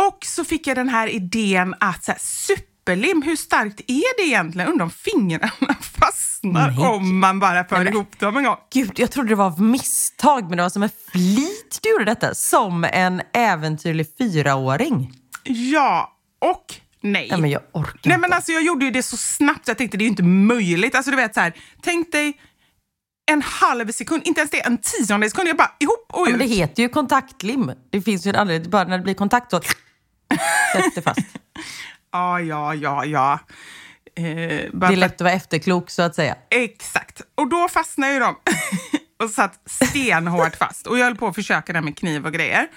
Och 0.09 0.17
så 0.25 0.43
fick 0.45 0.67
jag 0.67 0.75
den 0.77 0.89
här 0.89 1.07
idén 1.07 1.75
att 1.79 2.03
så 2.03 2.11
här, 2.11 2.19
superlim, 2.21 3.21
hur 3.21 3.35
starkt 3.35 3.79
är 3.87 4.17
det 4.17 4.27
egentligen? 4.27 4.69
Undrar 4.69 4.83
om 4.83 4.91
fingrarna 4.91 5.51
fastnar 5.81 6.71
Nej. 6.71 6.87
om 6.87 7.19
man 7.19 7.39
bara 7.39 7.63
för 7.63 7.77
men- 7.77 7.87
ihop 7.93 8.19
dem 8.19 8.37
en 8.37 8.43
gång. 8.43 8.55
Gud, 8.73 8.91
jag 8.95 9.11
trodde 9.11 9.29
det 9.29 9.35
var 9.35 9.45
av 9.45 9.61
misstag, 9.61 10.47
men 10.49 10.57
det 10.57 10.63
var 10.63 10.69
som 10.69 10.83
en 10.83 10.89
flit 11.11 11.79
du 11.83 11.89
gjorde 11.91 12.05
detta. 12.05 12.35
Som 12.35 12.83
en 12.83 13.21
äventyrlig 13.33 14.07
fyraåring. 14.17 15.13
Ja 15.47 16.17
och 16.39 16.75
nej. 17.01 17.27
Nej, 17.31 17.41
men 17.41 17.49
jag 17.49 17.61
orkar 17.71 17.99
Nej 18.09 18.17
men 18.17 18.33
alltså 18.33 18.51
jag 18.51 18.63
gjorde 18.63 18.85
ju 18.85 18.91
det 18.91 19.03
så 19.03 19.17
snabbt, 19.17 19.67
jag 19.67 19.77
tänkte 19.77 19.97
det 19.97 20.01
är 20.01 20.05
ju 20.05 20.09
inte 20.09 20.23
möjligt. 20.23 20.95
Alltså 20.95 21.11
du 21.11 21.17
vet 21.17 21.33
så 21.33 21.39
här, 21.39 21.53
tänk 21.81 22.11
dig 22.11 22.41
en 23.31 23.41
halv 23.41 23.91
sekund, 23.91 24.21
inte 24.27 24.39
ens 24.41 24.51
det, 24.51 24.65
en 24.65 24.77
tionde 24.77 25.29
sekund. 25.29 25.47
Jag 25.49 25.57
bara 25.57 25.71
ihop 25.79 26.05
och 26.13 26.19
Ja, 26.27 26.31
ut. 26.31 26.37
men 26.37 26.47
det 26.49 26.55
heter 26.55 26.83
ju 26.83 26.89
kontaktlim. 26.89 27.71
Det 27.89 28.01
finns 28.01 28.25
ju 28.27 28.29
en 28.29 28.35
anledning. 28.35 28.69
Bara 28.71 28.83
när 28.83 28.97
det 28.97 29.03
blir 29.03 29.13
kontakt 29.13 29.51
så 29.51 29.59
sätts 30.73 30.95
det 30.95 31.01
fast. 31.01 31.19
Ja, 32.11 32.39
ja, 32.39 32.75
ja, 32.75 33.05
ja. 33.05 33.39
Eh, 34.15 34.23
Det 34.23 34.71
är 34.87 34.95
lätt 34.95 35.13
att 35.13 35.21
vara 35.21 35.33
efterklok 35.33 35.89
så 35.89 36.01
att 36.01 36.15
säga. 36.15 36.35
Exakt. 36.49 37.21
Och 37.35 37.49
då 37.49 37.67
fastnade 37.69 38.13
ju 38.13 38.19
de 38.19 38.35
och 39.17 39.29
satt 39.29 39.59
stenhårt 39.65 40.55
fast. 40.55 40.87
Och 40.87 40.97
jag 40.99 41.03
höll 41.05 41.15
på 41.15 41.27
att 41.27 41.35
försöka 41.35 41.73
där 41.73 41.81
med 41.81 41.97
kniv 41.97 42.25
och 42.25 42.33
grejer. 42.33 42.67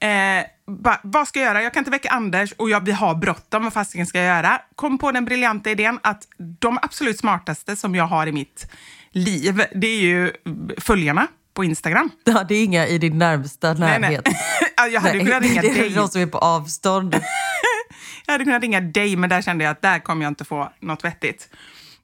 Eh, 0.00 0.44
ba, 0.66 0.96
vad 1.02 1.28
ska 1.28 1.40
jag 1.40 1.46
göra? 1.46 1.62
Jag 1.62 1.74
kan 1.74 1.80
inte 1.80 1.90
väcka 1.90 2.10
Anders 2.10 2.52
och 2.52 2.70
jag, 2.70 2.84
vi 2.84 2.92
har 2.92 3.14
bråttom. 3.14 3.64
Vad 3.64 3.72
fasiken 3.72 4.06
ska 4.06 4.18
jag 4.18 4.36
göra? 4.36 4.60
Kom 4.74 4.98
på 4.98 5.12
den 5.12 5.24
briljanta 5.24 5.70
idén 5.70 5.98
att 6.02 6.22
de 6.60 6.78
absolut 6.82 7.18
smartaste 7.18 7.76
som 7.76 7.94
jag 7.94 8.04
har 8.04 8.26
i 8.26 8.32
mitt 8.32 8.70
liv, 9.10 9.64
det 9.74 9.86
är 9.86 10.00
ju 10.00 10.32
följarna 10.78 11.26
på 11.54 11.64
Instagram. 11.64 12.10
Ja, 12.24 12.44
det 12.48 12.54
är 12.54 12.64
inga 12.64 12.86
i 12.86 12.98
din 12.98 13.18
närmsta 13.18 13.74
Nej, 13.74 13.90
nej. 13.90 14.00
närhet. 14.00 14.28
Ja, 14.76 14.86
jag 14.86 15.00
hade 15.00 15.14
Nej, 15.14 15.26
kunnat 15.26 15.42
ringa 15.42 15.62
det 15.62 15.68
är 15.70 15.74
dig. 15.74 15.90
de 15.90 16.08
som 16.08 16.20
är 16.20 16.26
på 16.26 16.38
avstånd. 16.38 17.14
Jag 18.26 18.32
hade 18.32 18.44
kunnat 18.44 18.62
ringa 18.62 18.80
dig, 18.80 19.16
men 19.16 19.30
där 19.30 19.42
kände 19.42 19.64
jag 19.64 19.70
att 19.70 19.82
där 19.82 19.98
kommer 19.98 20.22
jag 20.24 20.30
inte 20.30 20.44
få 20.44 20.72
något 20.80 21.04
vettigt. 21.04 21.48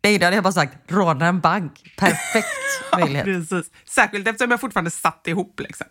Nej, 0.04 0.18
då 0.18 0.26
hade 0.26 0.37
jag 0.37 0.44
bara 0.44 0.52
sagt 0.52 0.92
råna 0.92 1.26
en 1.26 1.40
bank. 1.40 1.92
Perfekt 1.96 2.49
möjlighet. 2.99 3.25
Precis. 3.25 3.70
Särskilt 3.84 4.28
eftersom 4.28 4.50
jag 4.50 4.61
fortfarande 4.61 4.90
satt 4.90 5.26
ihop. 5.28 5.61
Liksom. 5.61 5.87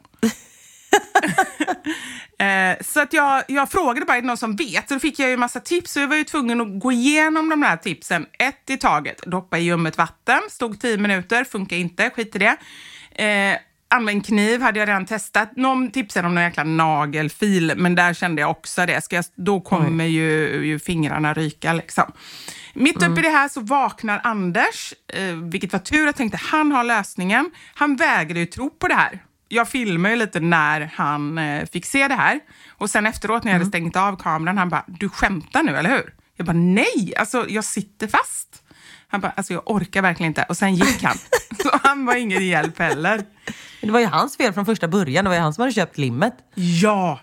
eh, 2.45 2.77
så 2.81 3.01
att 3.01 3.13
jag, 3.13 3.43
jag 3.47 3.71
frågade 3.71 4.05
bara, 4.05 4.17
är 4.17 4.21
det 4.21 4.27
någon 4.27 4.37
som 4.37 4.55
vet? 4.55 4.87
Så 4.87 4.93
då 4.93 4.99
fick 4.99 5.19
jag 5.19 5.29
ju 5.29 5.37
massa 5.37 5.59
tips 5.59 5.91
så 5.91 5.99
jag 5.99 6.07
var 6.07 6.15
ju 6.15 6.23
tvungen 6.23 6.61
att 6.61 6.79
gå 6.79 6.91
igenom 6.91 7.49
de 7.49 7.63
här 7.63 7.77
tipsen 7.77 8.25
ett 8.39 8.69
i 8.69 8.77
taget. 8.77 9.21
Doppa 9.25 9.57
i 9.57 9.63
ljummet 9.63 9.97
vatten, 9.97 10.41
stod 10.49 10.81
tio 10.81 10.97
minuter, 10.97 11.43
funkar 11.43 11.75
inte, 11.75 12.09
skit 12.09 12.35
i 12.35 12.39
det. 12.39 12.57
Eh, 13.23 13.57
använd 13.87 14.25
kniv 14.25 14.61
hade 14.61 14.79
jag 14.79 14.87
redan 14.87 15.05
testat. 15.05 15.55
Någon 15.55 15.91
tipsade 15.91 16.27
om 16.27 16.35
någon 16.35 16.43
jäkla 16.43 16.63
nagelfil, 16.63 17.73
men 17.75 17.95
där 17.95 18.13
kände 18.13 18.41
jag 18.41 18.51
också 18.51 18.85
det. 18.85 19.01
Ska 19.01 19.15
jag, 19.15 19.25
då 19.35 19.61
kommer 19.61 20.05
ju, 20.05 20.65
ju 20.65 20.79
fingrarna 20.79 21.33
ryka 21.33 21.73
liksom. 21.73 22.11
Mitt 22.73 23.03
uppe 23.03 23.19
i 23.19 23.23
det 23.23 23.29
här 23.29 23.47
så 23.47 23.61
vaknar 23.61 24.21
Anders, 24.23 24.93
eh, 25.07 25.35
vilket 25.35 25.73
var 25.73 25.79
tur. 25.79 26.05
Jag 26.05 26.15
tänkte 26.15 26.39
han 26.41 26.71
har 26.71 26.83
lösningen. 26.83 27.51
Han 27.73 27.95
vägrade 27.95 28.39
ju 28.39 28.45
tro 28.45 28.69
på 28.69 28.87
det 28.87 28.95
här. 28.95 29.23
Jag 29.47 29.69
filmade 29.69 30.13
ju 30.13 30.19
lite 30.19 30.39
när 30.39 30.91
han 30.95 31.37
eh, 31.37 31.65
fick 31.65 31.85
se 31.85 32.07
det 32.07 32.15
här. 32.15 32.39
Och 32.69 32.89
sen 32.89 33.05
efteråt 33.05 33.43
när 33.43 33.51
jag 33.51 33.59
hade 33.59 33.69
stängt 33.69 33.95
av 33.95 34.15
kameran, 34.15 34.57
han 34.57 34.69
bara, 34.69 34.85
du 34.87 35.09
skämtar 35.09 35.63
nu, 35.63 35.77
eller 35.77 35.89
hur? 35.89 36.13
Jag 36.35 36.45
bara, 36.45 36.53
nej, 36.53 37.13
alltså 37.17 37.45
jag 37.49 37.63
sitter 37.63 38.07
fast. 38.07 38.63
Han 39.07 39.21
bara, 39.21 39.33
alltså 39.35 39.53
jag 39.53 39.63
orkar 39.65 40.01
verkligen 40.01 40.29
inte. 40.29 40.45
Och 40.49 40.57
sen 40.57 40.75
gick 40.75 41.03
han. 41.03 41.17
så 41.63 41.69
han 41.83 42.05
var 42.05 42.15
ingen 42.15 42.47
hjälp 42.47 42.79
heller. 42.79 43.23
Det 43.81 43.91
var 43.91 43.99
ju 43.99 44.05
hans 44.05 44.37
fel 44.37 44.53
från 44.53 44.65
första 44.65 44.87
början. 44.87 45.25
Det 45.25 45.29
var 45.29 45.35
ju 45.35 45.41
han 45.41 45.53
som 45.53 45.61
hade 45.61 45.73
köpt 45.73 45.97
limmet. 45.97 46.33
Ja 46.55 47.19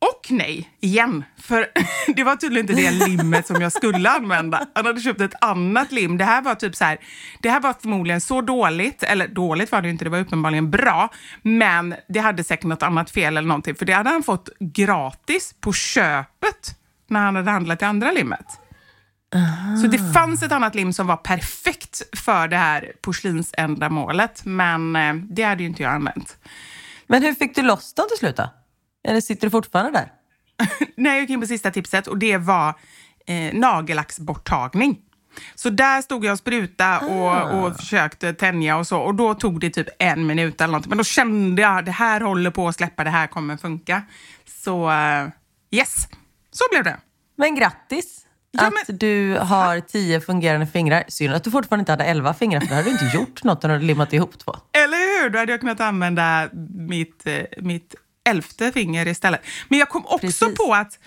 och 0.00 0.32
nej, 0.32 0.70
igen. 0.80 1.24
För 1.36 1.66
det 2.16 2.24
var 2.24 2.36
tydligen 2.36 2.70
inte 2.70 2.82
det 2.82 3.06
limmet 3.06 3.46
som 3.46 3.60
jag 3.60 3.72
skulle 3.72 4.10
använda. 4.10 4.66
Han 4.74 4.86
hade 4.86 5.00
köpt 5.00 5.20
ett 5.20 5.34
annat 5.40 5.92
lim. 5.92 6.18
Det 6.18 6.24
här 6.24 6.42
var 6.42 6.54
typ 6.54 6.76
så 6.76 6.84
här, 6.84 6.98
det 7.42 7.50
här 7.50 7.60
var 7.60 7.74
förmodligen 7.80 8.20
så 8.20 8.40
dåligt, 8.40 9.02
eller 9.02 9.28
dåligt 9.28 9.72
var 9.72 9.82
det 9.82 9.88
ju 9.88 9.92
inte, 9.92 10.04
det 10.04 10.10
var 10.10 10.18
uppenbarligen 10.18 10.70
bra, 10.70 11.10
men 11.42 11.94
det 12.08 12.20
hade 12.20 12.44
säkert 12.44 12.64
något 12.64 12.82
annat 12.82 13.10
fel 13.10 13.36
eller 13.36 13.48
någonting, 13.48 13.74
för 13.74 13.84
det 13.84 13.92
hade 13.92 14.10
han 14.10 14.22
fått 14.22 14.48
gratis 14.60 15.54
på 15.60 15.72
köpet 15.72 16.78
när 17.08 17.20
han 17.20 17.36
hade 17.36 17.50
handlat 17.50 17.80
det 17.80 17.86
andra 17.86 18.12
limmet. 18.12 18.46
Så 19.82 19.86
det 19.86 20.12
fanns 20.12 20.42
ett 20.42 20.52
annat 20.52 20.74
lim 20.74 20.92
som 20.92 21.06
var 21.06 21.16
perfekt 21.16 22.02
för 22.16 22.48
det 22.48 22.56
här 22.56 22.92
porslinsändamålet, 23.00 24.44
men 24.44 24.96
eh, 24.96 25.14
det 25.14 25.42
hade 25.42 25.62
ju 25.62 25.68
inte 25.68 25.82
jag 25.82 25.92
använt. 25.92 26.36
Men 27.06 27.22
hur 27.22 27.34
fick 27.34 27.54
du 27.54 27.62
loss 27.62 27.94
dem 27.94 28.06
till 28.10 28.18
slut 28.18 28.36
då? 28.36 28.50
Eller 29.08 29.20
sitter 29.20 29.46
du 29.46 29.50
fortfarande 29.50 29.92
där? 29.98 30.12
när 30.96 31.10
jag 31.10 31.20
gick 31.20 31.30
in 31.30 31.40
på 31.40 31.46
sista 31.46 31.70
tipset 31.70 32.06
och 32.06 32.18
det 32.18 32.36
var 32.36 32.74
eh, 33.26 33.54
nagellacksborttagning. 33.54 34.98
Så 35.54 35.70
där 35.70 36.02
stod 36.02 36.24
jag 36.24 36.32
och 36.32 36.38
spruta 36.38 36.98
och, 36.98 37.64
och 37.64 37.76
försökte 37.76 38.32
tänja 38.34 38.76
och 38.76 38.86
så 38.86 38.98
och 38.98 39.14
då 39.14 39.34
tog 39.34 39.60
det 39.60 39.70
typ 39.70 39.88
en 39.98 40.26
minut 40.26 40.60
eller 40.60 40.72
något. 40.72 40.86
Men 40.86 40.98
då 40.98 41.04
kände 41.04 41.62
jag 41.62 41.84
det 41.84 41.90
här 41.90 42.20
håller 42.20 42.50
på 42.50 42.68
att 42.68 42.74
släppa, 42.76 43.04
det 43.04 43.10
här 43.10 43.26
kommer 43.26 43.56
funka. 43.56 44.02
Så 44.64 44.90
eh, 44.90 45.28
yes, 45.70 46.08
så 46.50 46.64
blev 46.70 46.84
det. 46.84 46.96
Men 47.36 47.54
grattis! 47.54 48.24
Ja, 48.50 48.66
att 48.66 48.72
men- 48.88 48.98
du 48.98 49.38
har 49.40 49.80
tio 49.80 50.20
fungerande 50.20 50.66
fingrar. 50.66 51.04
Synd 51.08 51.34
att 51.34 51.44
du 51.44 51.50
fortfarande 51.50 51.80
inte 51.82 51.92
hade 51.92 52.04
elva 52.04 52.34
fingrar, 52.34 52.60
för 52.60 52.68
då 52.68 52.74
hade 52.74 52.86
du 52.86 52.90
inte 52.90 53.10
gjort 53.16 53.44
något 53.44 53.62
när 53.62 53.78
du 53.78 53.84
limmat 53.84 54.12
ihop 54.12 54.38
två. 54.38 54.56
Eller 54.72 55.22
hur? 55.22 55.30
Då 55.30 55.38
hade 55.38 55.52
jag 55.52 55.60
kunnat 55.60 55.80
använda 55.80 56.48
mitt, 56.74 57.26
eh, 57.26 57.42
mitt 57.58 57.94
elfte 58.30 58.72
finger 58.72 59.08
istället. 59.08 59.40
Men 59.68 59.78
jag 59.78 59.88
kom 59.88 60.06
också 60.06 60.18
Precis. 60.46 60.58
på 60.58 60.74
att 60.74 60.98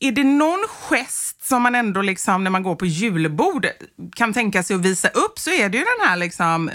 är 0.00 0.12
det 0.12 0.24
någon 0.24 0.64
gest 0.68 1.46
som 1.48 1.62
man 1.62 1.74
ändå 1.74 2.02
liksom 2.02 2.44
när 2.44 2.50
man 2.50 2.62
går 2.62 2.74
på 2.76 2.86
julbord 2.86 3.66
kan 4.16 4.32
tänka 4.32 4.62
sig 4.62 4.76
att 4.76 4.82
visa 4.82 5.08
upp 5.08 5.38
så 5.38 5.50
är 5.50 5.68
det 5.68 5.78
ju 5.78 5.84
den 5.84 6.08
här 6.08 6.16
liksom 6.16 6.70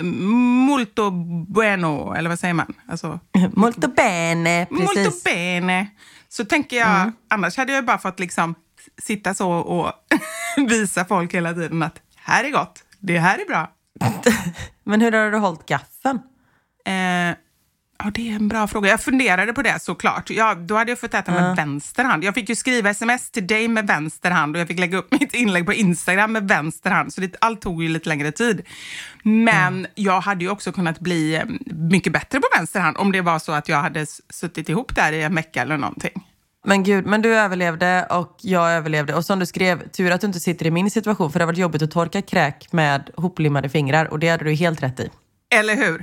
molto 0.66 1.12
bueno, 1.48 2.14
eller 2.18 2.30
vad 2.30 2.40
säger 2.40 2.54
man? 2.54 2.74
Alltså, 2.88 3.20
Molto 3.54 3.88
bene, 3.88 4.68
molto 4.70 4.94
precis. 4.94 5.24
bene. 5.24 5.88
Så 6.30 6.46
tänker 6.46 6.78
jag, 6.78 7.12
annars 7.30 7.58
hade 7.58 7.74
jag 7.74 7.86
bara 7.86 7.98
fått 7.98 8.20
liksom 8.20 8.56
sitta 9.02 9.34
så 9.34 9.52
och 9.52 9.92
visa 10.70 11.06
folk 11.06 11.34
hela 11.34 11.54
tiden 11.54 11.84
att 11.84 12.00
här 12.16 12.44
är 12.44 12.52
gott, 12.52 12.84
det 13.00 13.20
här 13.20 13.40
är 13.40 13.46
bra. 13.46 13.72
Men 14.84 15.02
hur 15.02 15.12
har 15.12 15.32
du 15.32 15.38
hållit 15.38 15.66
gaffeln? 15.66 16.20
Eh, 16.86 17.36
ja, 17.98 18.12
det 18.14 18.32
är 18.32 18.36
en 18.36 18.48
bra 18.48 18.68
fråga. 18.68 18.90
Jag 18.90 19.02
funderade 19.02 19.54
på 19.54 19.62
det 19.62 19.82
såklart. 19.82 20.30
Ja, 20.30 20.56
då 20.56 20.76
hade 20.76 20.92
jag 20.92 21.00
fått 21.00 21.14
äta 21.14 21.32
med 21.32 21.56
vänster 21.56 22.04
hand. 22.04 22.24
Jag 22.24 22.34
fick 22.34 22.50
ju 22.50 22.56
skriva 22.56 22.90
sms 22.90 23.32
till 23.32 23.48
dig 23.48 23.68
med 23.68 23.88
vänster 23.88 24.32
hand 24.32 24.56
och 24.56 24.60
jag 24.60 24.68
fick 24.68 24.80
lägga 24.80 24.98
upp 24.98 25.12
mitt 25.20 25.34
inlägg 25.34 25.66
på 25.66 25.74
Instagram 25.74 26.32
med 26.32 26.48
vänster 26.48 26.90
hand. 26.90 27.14
Så 27.14 27.22
det, 27.22 27.36
allt 27.42 27.62
tog 27.62 27.84
ju 27.84 27.90
lite 27.90 28.10
längre 28.10 28.32
tid. 28.32 28.62
Men 29.24 29.88
jag 29.96 30.22
hade 30.22 30.44
ju 30.44 30.50
också 30.50 30.72
kunnat 30.72 31.00
bli 31.00 31.36
eh, 31.36 31.44
mycket 31.66 32.14
bättre 32.14 32.40
på 32.40 32.48
vänster 32.58 32.80
hand 32.80 32.98
om 32.98 33.12
det 33.12 33.22
var 33.22 33.40
så 33.40 33.52
att 33.52 33.70
jag 33.70 33.78
hade 33.78 34.06
suttit 34.30 34.70
ihop 34.70 34.96
där 34.96 35.12
i 35.12 35.22
en 35.22 35.36
vecka 35.36 35.62
eller 35.62 35.78
någonting. 35.78 36.24
Men 36.68 36.84
gud, 36.84 37.06
men 37.06 37.22
du 37.22 37.36
överlevde 37.36 38.08
och 38.10 38.38
jag 38.42 38.72
överlevde. 38.72 39.14
Och 39.14 39.26
som 39.26 39.40
du 39.40 39.46
skrev, 39.46 39.90
tur 39.90 40.12
att 40.12 40.22
du 40.22 40.28
inte 40.28 40.40
sitter 40.40 40.66
i 40.66 40.72
min 40.72 40.92
situation 40.92 41.32
för 41.32 41.40
det 41.40 41.44
har 41.44 41.48
varit 41.48 41.58
jobbigt 41.58 41.82
att 41.82 41.92
torka 41.92 42.22
kräk 42.22 42.68
med 42.72 43.10
hoplimmade 43.16 43.70
fingrar 43.70 44.06
och 44.06 44.20
det 44.20 44.30
hade 44.30 44.44
du 44.44 44.54
helt 44.54 44.84
rätt 44.84 45.00
i. 45.00 45.10
Eller 45.56 45.76
hur? 45.76 46.02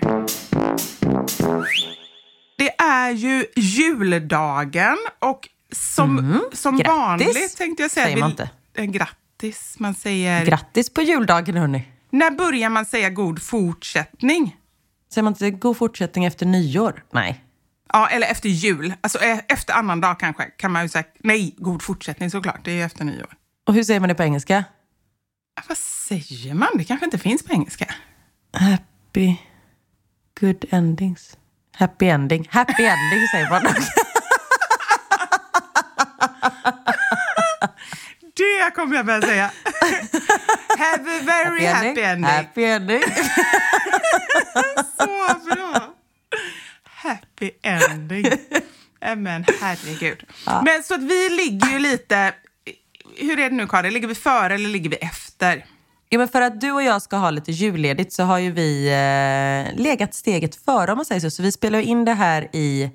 Är 2.78 3.10
ju 3.10 3.46
juldagen 3.56 4.96
och 5.18 5.48
som, 5.72 6.40
som 6.52 6.76
Grattis, 6.78 7.26
vanligt 7.26 7.56
tänkte 7.56 7.82
jag 7.82 7.90
säga. 7.90 8.04
säger 8.06 8.16
man 8.20 8.28
vi- 8.28 8.30
inte. 8.32 8.50
Eh, 8.74 8.84
Grattis, 8.84 9.74
man 9.78 9.94
säger... 9.94 10.46
Grattis 10.46 10.90
på 10.94 11.02
juldagen 11.02 11.56
hörni. 11.56 11.88
När 12.10 12.30
börjar 12.30 12.68
man 12.70 12.84
säga 12.86 13.10
god 13.10 13.42
fortsättning? 13.42 14.56
Säger 15.12 15.22
man 15.22 15.32
inte 15.32 15.50
god 15.50 15.76
fortsättning 15.76 16.24
efter 16.24 16.46
nyår? 16.46 17.04
Nej. 17.12 17.44
Ja, 17.92 18.08
eller 18.08 18.26
efter 18.26 18.48
jul. 18.48 18.94
Alltså 19.00 19.18
eh, 19.18 19.38
efter 19.48 19.74
annandag 19.74 20.14
kanske 20.14 20.44
kan 20.44 20.72
man 20.72 20.82
ju 20.82 20.88
säga. 20.88 21.04
Nej, 21.18 21.54
god 21.58 21.82
fortsättning 21.82 22.30
såklart. 22.30 22.64
Det 22.64 22.70
är 22.70 22.74
ju 22.76 22.82
efter 22.82 23.04
nyår. 23.04 23.34
Och 23.66 23.74
hur 23.74 23.84
säger 23.84 24.00
man 24.00 24.08
det 24.08 24.14
på 24.14 24.22
engelska? 24.22 24.64
Vad 25.68 25.78
säger 25.78 26.54
man? 26.54 26.68
Det 26.74 26.84
kanske 26.84 27.04
inte 27.04 27.18
finns 27.18 27.42
på 27.44 27.52
engelska. 27.52 27.94
Happy 28.52 29.36
good 30.42 30.64
endings. 30.70 31.36
Happy 31.72 32.08
ending. 32.08 32.48
Happy 32.50 32.84
ending 32.84 33.28
säger 33.32 33.50
man. 33.50 33.62
Det 38.34 38.74
kommer 38.74 38.96
jag 38.96 39.06
börja 39.06 39.22
säga. 39.22 39.50
Have 40.78 41.18
a 41.18 41.20
very 41.26 41.66
happy 41.66 42.00
ending. 42.00 42.24
Happy 42.24 42.64
ending. 42.64 43.02
Så 44.96 45.06
bra! 45.44 45.94
Happy 46.84 47.50
ending. 47.62 48.24
Men 49.00 49.44
herregud. 49.60 50.24
Men 50.64 50.82
så 50.82 50.94
att 50.94 51.02
vi 51.02 51.28
ligger 51.28 51.68
ju 51.68 51.78
lite... 51.78 52.34
Hur 53.16 53.40
är 53.40 53.50
det 53.50 53.56
nu 53.56 53.66
Karin? 53.66 53.92
Ligger 53.92 54.08
vi 54.08 54.14
före 54.14 54.54
eller 54.54 54.68
ligger 54.68 54.90
vi 54.90 54.96
efter? 54.96 55.64
Jo, 56.12 56.18
men 56.18 56.28
för 56.28 56.40
att 56.40 56.60
du 56.60 56.72
och 56.72 56.82
jag 56.82 57.02
ska 57.02 57.16
ha 57.16 57.30
lite 57.30 57.52
julledigt 57.52 58.12
så 58.12 58.22
har 58.22 58.38
ju 58.38 58.52
vi 58.52 58.86
eh, 58.88 59.82
legat 59.82 60.14
steget 60.14 60.64
före 60.64 60.92
om 60.92 60.96
man 60.98 61.04
säger 61.04 61.20
så. 61.20 61.30
Så 61.30 61.42
vi 61.42 61.52
spelar 61.52 61.78
in 61.78 62.04
det 62.04 62.12
här 62.12 62.48
i 62.52 62.90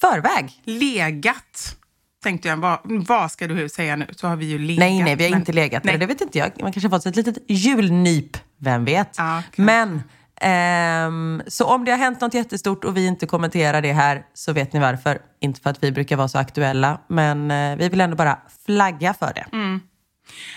förväg. 0.00 0.62
Legat, 0.64 1.76
tänkte 2.22 2.48
jag. 2.48 2.56
Vad, 2.56 2.78
vad 2.84 3.30
ska 3.30 3.46
du 3.46 3.68
säga 3.68 3.96
nu? 3.96 4.06
Så 4.16 4.26
har 4.28 4.36
vi 4.36 4.46
ju 4.46 4.58
legat. 4.58 4.78
Nej, 4.78 5.02
nej, 5.02 5.16
vi 5.16 5.24
har 5.24 5.30
men- 5.30 5.38
inte 5.40 5.52
legat. 5.52 5.84
Nej. 5.84 5.98
Det 5.98 6.06
vet 6.06 6.20
inte 6.20 6.38
jag. 6.38 6.50
Man 6.62 6.72
kanske 6.72 6.88
har 6.88 6.98
fått 6.98 7.06
ett 7.06 7.16
litet 7.16 7.36
julnyp. 7.48 8.36
Vem 8.58 8.84
vet? 8.84 9.14
Ja, 9.18 9.42
kanske. 9.42 9.62
Men, 9.62 10.02
ehm, 10.40 11.42
så 11.46 11.64
om 11.64 11.84
det 11.84 11.90
har 11.90 11.98
hänt 11.98 12.20
något 12.20 12.34
jättestort 12.34 12.84
och 12.84 12.96
vi 12.96 13.06
inte 13.06 13.26
kommenterar 13.26 13.82
det 13.82 13.92
här 13.92 14.22
så 14.34 14.52
vet 14.52 14.72
ni 14.72 14.80
varför. 14.80 15.18
Inte 15.40 15.60
för 15.60 15.70
att 15.70 15.82
vi 15.82 15.92
brukar 15.92 16.16
vara 16.16 16.28
så 16.28 16.38
aktuella, 16.38 17.00
men 17.08 17.50
eh, 17.50 17.76
vi 17.76 17.88
vill 17.88 18.00
ändå 18.00 18.16
bara 18.16 18.38
flagga 18.66 19.14
för 19.14 19.32
det. 19.34 19.46
Mm. 19.52 19.80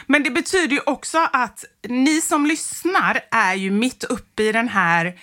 Men 0.05 0.23
det 0.23 0.31
betyder 0.31 0.75
ju 0.75 0.81
också 0.85 1.29
att 1.33 1.65
ni 1.87 2.21
som 2.21 2.45
lyssnar 2.45 3.21
är 3.31 3.53
ju 3.53 3.71
mitt 3.71 4.03
uppe 4.03 4.43
i 4.43 4.51
den 4.51 4.67
här... 4.67 5.05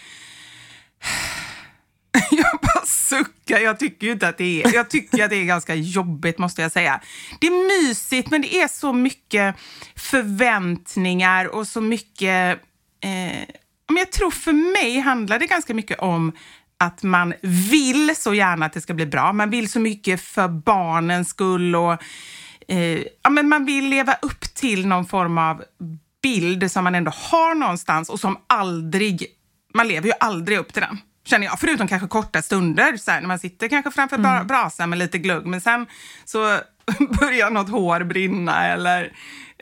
Jag 2.30 2.59
bara 2.62 2.87
suckar. 2.87 3.59
Jag 3.59 3.78
tycker 3.78 4.07
ju 4.07 4.12
inte 4.12 4.28
att 4.28 4.38
det 4.38 4.62
är... 4.62 4.75
Jag 4.75 4.90
tycker 4.90 5.25
att 5.25 5.30
det 5.30 5.37
är 5.37 5.45
ganska 5.45 5.75
jobbigt 5.75 6.38
måste 6.38 6.62
jag 6.62 6.73
säga. 6.73 7.00
Det 7.40 7.47
är 7.47 7.85
mysigt 7.87 8.30
men 8.30 8.42
det 8.42 8.54
är 8.54 8.69
så 8.69 8.92
mycket 8.92 9.57
förväntningar 9.97 11.54
och 11.54 11.66
så 11.66 11.80
mycket... 11.80 12.61
Eh, 13.00 13.47
men 13.88 13.97
jag 13.97 14.12
tror 14.12 14.30
för 14.30 14.52
mig 14.52 15.00
handlar 15.00 15.38
det 15.38 15.47
ganska 15.47 15.75
mycket 15.75 15.99
om 15.99 16.33
att 16.78 17.02
man 17.02 17.35
vill 17.42 18.16
så 18.16 18.35
gärna 18.35 18.66
att 18.66 18.73
det 18.73 18.80
ska 18.80 18.95
bli 18.95 19.07
bra. 19.07 19.33
Man 19.33 19.50
vill 19.50 19.71
så 19.71 19.80
mycket 19.80 20.21
för 20.21 20.49
barnens 20.49 21.28
skull 21.28 21.76
och 21.76 22.02
eh, 22.71 23.03
ja, 23.23 23.31
men 23.31 23.49
man 23.49 23.65
vill 23.65 23.89
leva 23.89 24.15
upp 24.23 24.41
till 24.41 24.87
någon 24.87 25.07
form 25.07 25.39
av 25.39 25.65
bild 26.23 26.73
som 26.73 26.85
man 26.85 26.95
ändå 26.95 27.12
har 27.15 27.55
någonstans 27.55 28.09
och 28.09 28.21
som 28.21 28.39
aldrig, 28.47 29.27
man 29.75 29.89
lever 29.89 30.07
ju 30.07 30.12
aldrig 30.21 30.59
upp 30.59 30.73
till 30.73 30.83
den. 30.83 30.99
Känner 31.25 31.47
jag, 31.47 31.61
förutom 31.61 31.89
kanske 31.89 32.09
korta 32.09 32.43
stunder 32.43 32.97
så 32.97 33.11
här, 33.11 33.21
när 33.21 33.29
man 33.29 33.39
sitter 33.39 33.69
kanske 33.69 33.91
framför 33.91 34.17
mm. 34.17 34.47
brasan 34.47 34.91
med 34.91 34.99
lite 34.99 35.19
glugg 35.19 35.47
men 35.47 35.61
sen 35.61 35.87
så 36.25 36.39
börjar 37.21 37.50
något 37.50 37.69
hår 37.71 38.04
brinna 38.04 38.67
eller 38.67 39.13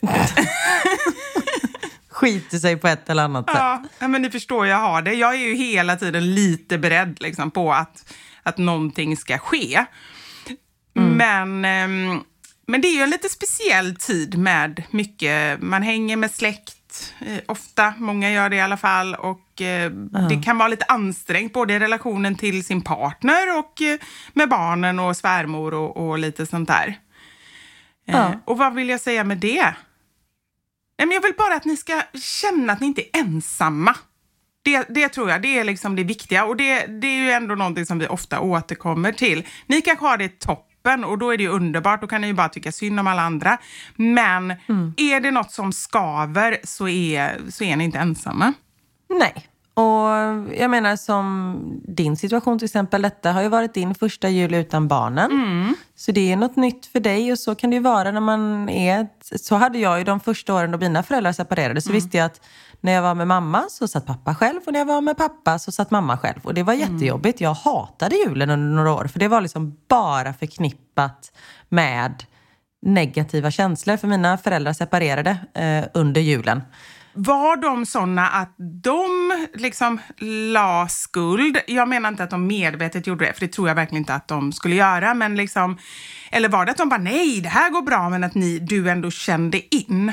Skiter 2.09 2.59
sig 2.59 2.77
på 2.77 2.89
ett 2.89 3.11
eller 3.11 3.23
annat 3.23 3.51
sätt. 3.51 3.57
Ja, 3.99 4.09
men 4.09 4.23
ni 4.23 4.31
förstår, 4.31 4.67
jag 4.67 4.77
har 4.77 5.03
det. 5.03 5.15
Jag 5.15 5.35
är 5.35 5.39
ju 5.39 5.55
hela 5.55 5.97
tiden 5.97 6.35
lite 6.35 6.79
beredd 6.79 7.17
liksom, 7.21 7.51
på 7.51 7.73
att, 7.73 8.15
att 8.43 8.59
någonting 8.59 9.17
ska 9.17 9.39
ske. 9.39 9.85
Men, 10.93 11.65
ehm, 11.65 12.25
men 12.71 12.81
det 12.81 12.89
är 12.89 12.95
ju 12.95 13.03
en 13.03 13.11
lite 13.11 13.29
speciell 13.29 13.97
tid 13.97 14.39
med 14.39 14.83
mycket, 14.91 15.63
man 15.63 15.83
hänger 15.83 16.17
med 16.17 16.31
släkt 16.31 17.15
eh, 17.21 17.39
ofta, 17.47 17.95
många 17.99 18.31
gör 18.31 18.49
det 18.49 18.57
i 18.57 18.61
alla 18.61 18.77
fall. 18.77 19.15
Och 19.15 19.63
eh, 19.63 19.91
det 20.29 20.43
kan 20.45 20.59
vara 20.59 20.69
lite 20.69 20.85
ansträngt 20.85 21.53
både 21.53 21.75
i 21.75 21.79
relationen 21.79 22.37
till 22.37 22.65
sin 22.65 22.83
partner 22.83 23.59
och 23.59 23.83
eh, 23.83 23.99
med 24.33 24.49
barnen 24.49 24.99
och 24.99 25.17
svärmor 25.17 25.75
och, 25.75 25.97
och 25.97 26.19
lite 26.19 26.47
sånt 26.47 26.69
där. 26.69 26.99
Ja. 28.05 28.33
Och 28.45 28.59
vad 28.59 28.75
vill 28.75 28.89
jag 28.89 29.01
säga 29.01 29.25
med 29.25 29.39
det? 29.39 29.75
Men 30.99 31.11
jag 31.11 31.23
vill 31.23 31.35
bara 31.39 31.55
att 31.55 31.65
ni 31.65 31.77
ska 31.77 32.03
känna 32.15 32.73
att 32.73 32.81
ni 32.81 32.87
inte 32.87 33.03
är 33.03 33.21
ensamma. 33.21 33.97
Det, 34.63 34.87
det 34.89 35.09
tror 35.09 35.31
jag, 35.31 35.43
det 35.43 35.59
är 35.59 35.65
liksom 35.65 35.97
det 35.97 36.05
viktiga 36.05 36.45
och 36.45 36.57
det, 36.57 36.87
det 36.87 37.07
är 37.07 37.23
ju 37.25 37.31
ändå 37.31 37.55
någonting 37.55 37.87
som 37.87 37.99
vi 37.99 38.07
ofta 38.07 38.41
återkommer 38.41 39.13
till. 39.13 39.47
Ni 39.67 39.81
kanske 39.81 40.05
har 40.05 40.17
det 40.17 40.39
toppen 40.89 41.05
och 41.05 41.19
då 41.19 41.31
är 41.31 41.37
det 41.37 41.43
ju 41.43 41.49
underbart, 41.49 42.01
då 42.01 42.07
kan 42.07 42.21
ni 42.21 42.27
ju 42.27 42.35
bara 42.35 42.49
tycka 42.49 42.73
synd 42.73 43.01
om 43.01 43.07
alla 43.07 43.23
andra. 43.23 43.59
Men 43.97 44.51
är 44.97 45.21
det 45.21 45.31
något 45.31 45.53
som 45.53 45.73
skaver 45.73 46.59
så 46.65 46.89
är, 46.89 47.51
så 47.51 47.65
är 47.65 47.77
ni 47.77 47.85
inte 47.85 47.99
ensamma. 47.99 48.53
Nej. 49.09 49.49
Och 49.79 50.09
jag 50.55 50.71
menar 50.71 50.97
som 50.97 51.81
din 51.85 52.17
situation 52.17 52.59
till 52.59 52.65
exempel, 52.65 53.03
detta 53.03 53.33
har 53.33 53.43
ju 53.43 53.49
varit 53.49 53.75
din 53.75 53.95
första 53.95 54.29
jul 54.29 54.55
utan 54.55 54.89
barnen. 54.89 55.31
Så 55.97 56.13
det 56.13 56.33
är 56.33 56.37
något 56.37 56.57
nytt 56.57 56.87
för 56.87 57.01
dig 57.01 57.33
och 57.33 57.39
så 57.39 57.55
kan 57.55 57.71
det 57.71 57.77
ju 57.77 57.83
vara 57.83 58.11
när 58.11 58.21
man 58.21 58.69
är... 58.69 59.09
Så 59.37 59.55
hade 59.55 59.79
jag 59.79 59.99
ju 59.99 60.05
de 60.05 60.21
första 60.21 60.55
åren 60.55 60.71
då 60.71 60.79
mina 60.79 61.03
föräldrar 61.03 61.33
separerade 61.33 61.81
så 61.81 61.93
visste 61.93 62.17
jag 62.17 62.27
att 62.27 62.41
när 62.81 62.93
jag 62.93 63.03
var 63.03 63.15
med 63.15 63.27
mamma 63.27 63.65
så 63.69 63.89
satt 63.89 64.07
pappa 64.07 64.35
själv 64.35 64.61
och 64.67 64.73
när 64.73 64.81
jag 64.81 64.87
var 64.87 65.01
med 65.01 65.17
pappa 65.17 65.59
så 65.59 65.73
satt 65.73 65.91
mamma 65.91 66.19
själv. 66.19 66.41
Och 66.43 66.55
det 66.55 66.63
var 66.63 66.75
jättejobbigt. 66.75 67.41
Jag 67.41 67.55
hatade 67.55 68.17
julen 68.17 68.51
under 68.51 68.77
några 68.77 68.93
år 68.93 69.07
för 69.07 69.19
det 69.19 69.29
var 69.29 69.41
liksom 69.41 69.77
bara 69.89 70.33
förknippat 70.33 71.33
med 71.69 72.25
negativa 72.83 73.51
känslor. 73.51 73.97
För 73.97 74.09
mina 74.09 74.39
föräldrar 74.39 74.73
separerade 74.73 75.37
eh, 75.55 75.85
under 75.95 76.21
julen. 76.21 76.63
Var 77.21 77.57
de 77.57 77.87
såna 77.87 78.29
att 78.29 78.55
de 78.83 79.07
liksom 79.55 80.01
la 80.53 80.89
skuld? 80.89 81.59
Jag 81.67 81.89
menar 81.89 82.09
inte 82.09 82.25
att 82.25 82.31
de 82.31 82.47
medvetet 82.47 83.07
gjorde 83.07 83.25
det, 83.25 83.33
för 83.33 83.41
det 83.41 83.53
tror 83.53 83.69
jag 83.69 83.75
verkligen 83.75 84.03
inte 84.03 84.15
att 84.15 84.29
de 84.29 84.53
skulle 84.53 84.75
göra. 84.75 85.15
Men 85.15 85.37
liksom, 85.37 85.79
eller 86.31 86.49
var 86.49 86.65
det 86.65 86.71
att 86.71 86.79
de 86.79 86.89
bara, 86.89 87.01
nej, 87.01 87.41
det 87.41 87.49
här 87.49 87.71
går 87.71 87.83
bra, 87.83 88.09
men 88.09 88.25
att 88.25 88.35
ni, 88.35 88.59
du 88.59 88.91
ändå 88.91 89.11
kände 89.11 89.75
in? 89.75 90.13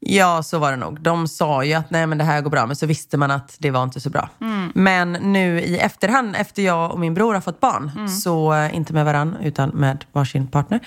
Ja, 0.00 0.42
så 0.42 0.58
var 0.58 0.70
det 0.70 0.76
nog. 0.76 1.00
De 1.00 1.28
sa 1.28 1.64
ju 1.64 1.74
att 1.74 1.90
nej 1.90 2.06
men 2.06 2.18
det 2.18 2.24
här 2.24 2.40
går 2.40 2.50
bra, 2.50 2.66
men 2.66 2.76
så 2.76 2.86
visste 2.86 3.16
man 3.16 3.30
att 3.30 3.56
det 3.58 3.70
var 3.70 3.82
inte 3.82 4.00
så 4.00 4.10
bra. 4.10 4.28
Men 4.74 5.12
nu 5.12 5.60
i 5.60 5.78
efterhand, 5.78 6.36
efter 6.36 6.62
jag 6.62 6.92
och 6.92 7.00
min 7.00 7.14
bror 7.14 7.34
har 7.34 7.40
fått 7.40 7.60
barn, 7.60 8.08
så 8.08 8.54
eh, 8.54 8.76
inte 8.76 8.92
med 8.92 9.04
varann 9.04 9.36
utan 9.42 9.68
med 9.68 10.04
varsin 10.12 10.46
partner. 10.46 10.80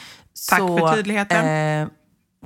Tack 0.50 0.60
så, 0.60 0.78
för 0.78 0.96
tydligheten. 0.96 1.48
Eh, 1.48 1.88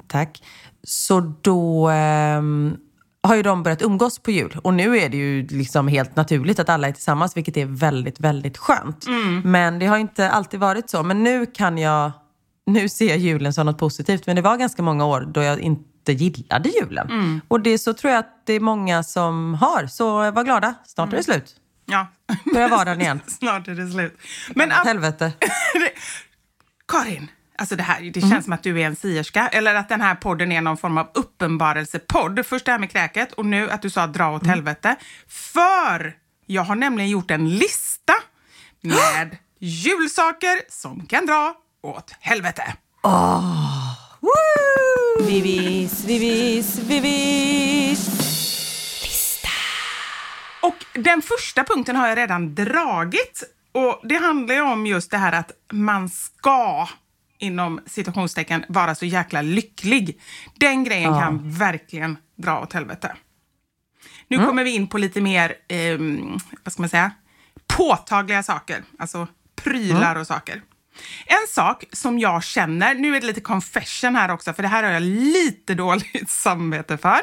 tack. 0.08 0.43
Så 0.84 1.34
då 1.41 1.89
ehm, 1.89 2.77
har 3.23 3.36
ju 3.36 3.43
de 3.43 3.63
börjat 3.63 3.82
umgås 3.82 4.19
på 4.19 4.32
jul. 4.32 4.58
Och 4.63 4.73
nu 4.73 4.97
är 4.97 5.10
det 5.10 5.17
ju 5.17 5.47
liksom 5.47 5.88
helt 5.88 6.15
naturligt 6.15 6.60
att 6.60 6.69
alla 6.69 6.88
är 6.88 6.91
tillsammans, 6.91 7.38
vilket 7.38 7.58
är 7.58 7.65
väldigt, 7.65 8.19
väldigt 8.19 8.58
skönt. 8.58 9.05
Men 9.43 9.79
det 9.79 9.86
har 9.86 9.97
inte 9.97 10.29
alltid 10.29 10.60
varit 10.60 10.89
så. 10.89 11.03
Men 11.03 11.23
nu 11.23 11.45
kan 11.45 11.77
jag, 11.77 12.12
nu 12.65 12.89
ser 12.89 13.10
jag 13.10 13.17
julen 13.17 13.53
som 13.53 13.65
något 13.65 13.77
positivt. 13.77 14.27
Men 14.27 14.36
det 14.36 14.41
var 14.41 14.58
ganska 14.58 14.82
många 14.82 15.05
år 15.05 15.21
då 15.34 15.41
jag 15.41 15.60
inte 15.60 16.13
gillade 16.13 16.69
julen. 16.69 17.41
Och 17.47 17.62
det 17.62 17.77
så 17.77 17.93
tror 17.93 18.12
jag 18.12 18.19
att 18.19 18.45
det 18.45 18.53
är 18.53 18.60
många 18.60 19.03
som 19.03 19.53
har. 19.53 19.88
Så 19.88 20.32
var 20.32 20.43
glada, 20.43 20.73
snart 20.86 21.13
är 21.13 21.17
det 21.17 21.23
slut. 21.23 21.55
Ja. 21.89 22.08
Börjar 22.53 22.69
vardagen 22.69 23.01
igen. 23.01 23.19
Snart 23.27 23.67
är 23.67 23.75
det 23.75 23.91
slut. 23.91 24.17
Men 24.55 24.71
att, 24.71 24.86
helvete. 24.86 25.34
Karin, 26.88 27.27
alltså 27.60 27.76
det 27.76 27.84
här, 27.84 28.02
det 28.02 28.22
känns 28.22 28.43
som 28.43 28.54
att 28.54 28.63
du 28.63 28.82
är 28.82 28.86
en 28.86 28.95
sierska 28.95 29.48
eller 29.48 29.76
att 29.76 29.89
den 29.89 30.02
här 30.02 30.15
podden 30.15 30.52
är 30.52 30.62
någon 30.62 30.78
form 30.78 30.98
av 30.98 31.08
uppenbarelsepodd. 31.13 32.45
Först 32.45 32.65
det 32.65 32.72
här 32.72 32.80
med 32.80 32.91
kräket 32.91 33.34
och 33.34 33.45
nu 33.45 33.69
att 33.69 33.82
du 33.82 33.89
sa 33.89 34.08
dra 34.08 34.32
åt 34.32 34.48
helvete. 34.48 34.95
För 35.28 36.13
jag 36.45 36.62
har 36.62 36.76
nämligen 36.76 37.10
gjort 37.10 37.32
en 37.32 37.50
lista 37.50 38.13
med 38.82 39.38
julsaker 39.60 40.62
som 40.69 41.06
kan 41.06 41.26
dra 41.26 41.54
åt 41.84 42.15
helvete. 42.19 42.74
Vivis, 45.28 46.06
vivis, 46.06 46.80
vivis. 46.80 48.10
Och 50.62 50.86
den 50.93 51.22
första 51.22 51.63
punkten 51.63 51.95
har 51.95 52.08
jag 52.08 52.17
redan 52.17 52.56
dragit. 52.56 53.43
Och 53.72 54.02
det 54.04 54.15
handlar 54.15 54.56
ju 54.56 54.62
om 54.62 54.86
just 54.86 55.12
det 55.12 55.17
här 55.17 55.32
att 55.32 55.52
man 55.72 56.10
ska 56.10 56.88
inom 57.39 57.80
citationstecken 57.86 58.65
vara 58.69 58.95
så 58.95 59.06
jäkla 59.06 59.41
lycklig. 59.41 60.21
Den 60.56 60.84
grejen 60.84 61.13
kan 61.13 61.52
verkligen 61.52 62.17
dra 62.36 62.60
åt 62.60 62.73
helvete. 62.73 63.15
Nu 64.28 64.38
kommer 64.38 64.63
vi 64.63 64.75
in 64.75 64.88
på 64.88 64.97
lite 64.97 65.21
mer, 65.21 65.56
ehm, 65.67 66.38
vad 66.63 66.73
ska 66.73 66.82
man 66.82 66.89
säga, 66.89 67.12
påtagliga 67.67 68.43
saker. 68.43 68.84
Alltså 68.99 69.28
prylar 69.56 70.15
och 70.15 70.28
saker. 70.28 70.62
En 71.25 71.47
sak 71.49 71.84
som 71.91 72.19
jag 72.19 72.43
känner, 72.43 72.95
nu 72.95 73.15
är 73.15 73.21
det 73.21 73.28
lite 73.28 73.41
confession 73.41 74.15
här 74.15 74.32
också, 74.32 74.54
för 74.54 74.63
det 74.63 74.69
här 74.69 74.84
har 74.84 74.91
jag 74.91 75.04
lite 75.04 75.73
dåligt 75.75 76.30
samvete 76.30 76.97
för. 76.97 77.19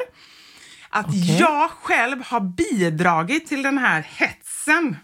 Att 0.89 1.13
jag 1.39 1.71
själv 1.71 2.23
har 2.25 2.39
bidragit 2.39 3.47
till 3.47 3.63
den 3.63 3.77
här 3.77 4.01
hetsen 4.01 4.97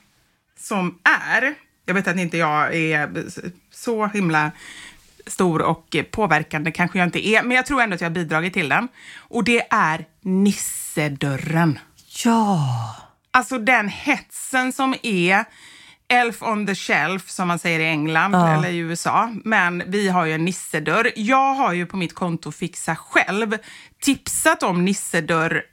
som 0.60 1.00
är. 1.04 1.54
Jag 1.86 1.94
vet 1.94 2.08
att 2.08 2.18
inte 2.18 2.38
jag 2.38 2.76
är 2.76 3.26
så 3.72 4.08
himla 4.08 4.52
stor 5.28 5.62
och 5.62 5.96
påverkande 6.12 6.72
kanske 6.72 6.98
jag 7.00 7.08
inte 7.08 7.28
är, 7.28 7.44
men 7.44 7.58
jag 7.58 7.66
tror 7.66 7.82
ändå 7.82 7.96
att 7.96 8.02
jag 8.02 8.10
har 8.10 8.14
bidragit 8.16 8.54
till 8.54 8.70
den. 8.70 8.88
Och 9.18 9.44
det 9.44 9.68
är 9.70 10.06
nissedörren. 10.22 11.80
Ja! 12.26 12.96
Alltså 13.32 13.58
den 13.58 13.90
hetsen 13.90 14.74
som 14.74 14.96
är 15.04 15.46
Elf 16.08 16.42
on 16.44 16.68
the 16.68 16.76
shelf 16.76 17.30
som 17.30 17.48
man 17.48 17.60
säger 17.60 17.80
i 17.80 17.86
England 17.86 18.34
Ja. 18.34 18.54
eller 18.58 18.70
i 18.70 18.78
USA. 18.78 19.34
Men 19.44 19.84
vi 19.88 20.10
har 20.10 20.26
ju 20.26 20.34
en 20.34 20.46
nissedörr. 20.46 21.12
Jag 21.16 21.54
har 21.54 21.74
ju 21.74 21.86
på 21.86 21.98
mitt 21.98 22.16
konto 22.16 22.52
Fixa 22.52 22.96
själv 22.96 23.58
tipsat 24.02 24.64
om 24.64 24.86
nissedörr 24.86 25.64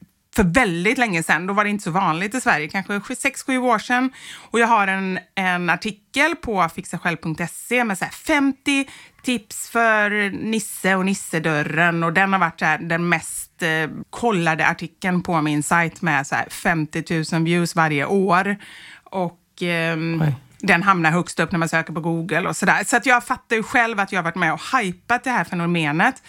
för 0.40 0.44
väldigt 0.44 0.98
länge 0.98 1.22
sedan. 1.22 1.46
Då 1.46 1.55
var 1.55 1.64
det 1.64 1.70
inte 1.70 1.85
så 1.85 1.90
vanligt 1.90 2.35
i 2.35 2.40
Sverige, 2.40 2.68
kanske 2.68 2.92
6-7 2.92 3.59
år 3.59 3.79
sedan. 3.79 4.11
Och 4.50 4.61
jag 4.61 4.66
har 4.66 4.87
en, 4.87 5.18
en 5.35 5.70
artikel 5.70 6.37
på 6.37 6.68
fixasjälv.se 6.74 7.85
med 7.85 7.98
så 7.98 8.05
här 8.05 8.12
50 8.12 8.88
tips 9.22 9.70
för 9.70 10.31
Nisse 10.31 10.94
och 10.94 11.07
Nissedörren. 11.07 12.03
Och 12.03 12.12
den 12.12 12.33
har 12.33 12.40
varit 12.40 12.59
så 12.59 12.64
här, 12.64 12.79
den 12.79 13.09
mest 13.09 13.62
eh, 13.62 13.90
kollade 14.11 14.66
artikeln 14.66 15.22
på 15.22 15.42
min 15.42 15.62
sajt 15.62 16.03
med 16.03 16.26
så 16.26 16.35
här 16.35 16.48
50 16.48 17.24
000 17.33 17.44
views 17.44 17.76
varje 17.76 18.07
år. 18.07 18.57
Och 19.05 19.40
ehm, 19.61 20.24
den 20.59 20.83
hamnar 20.83 21.11
högst 21.11 21.40
upp 21.40 21.53
när 21.53 21.59
man 21.59 21.68
söker 21.68 21.92
på 21.92 22.00
Google 22.00 22.48
och 22.48 22.57
sådär. 22.57 22.85
Så 22.85 22.96
att 22.96 23.07
jag 23.07 23.24
fattar 23.24 23.57
ju 23.57 23.62
själv 23.62 24.00
att 24.00 24.12
jag 24.12 24.18
har 24.18 24.24
varit 24.24 24.35
med 24.35 24.53
och 24.53 24.61
hypat 24.79 25.24
det 25.24 25.31
här 25.31 25.44
fenomenet. 25.44 26.22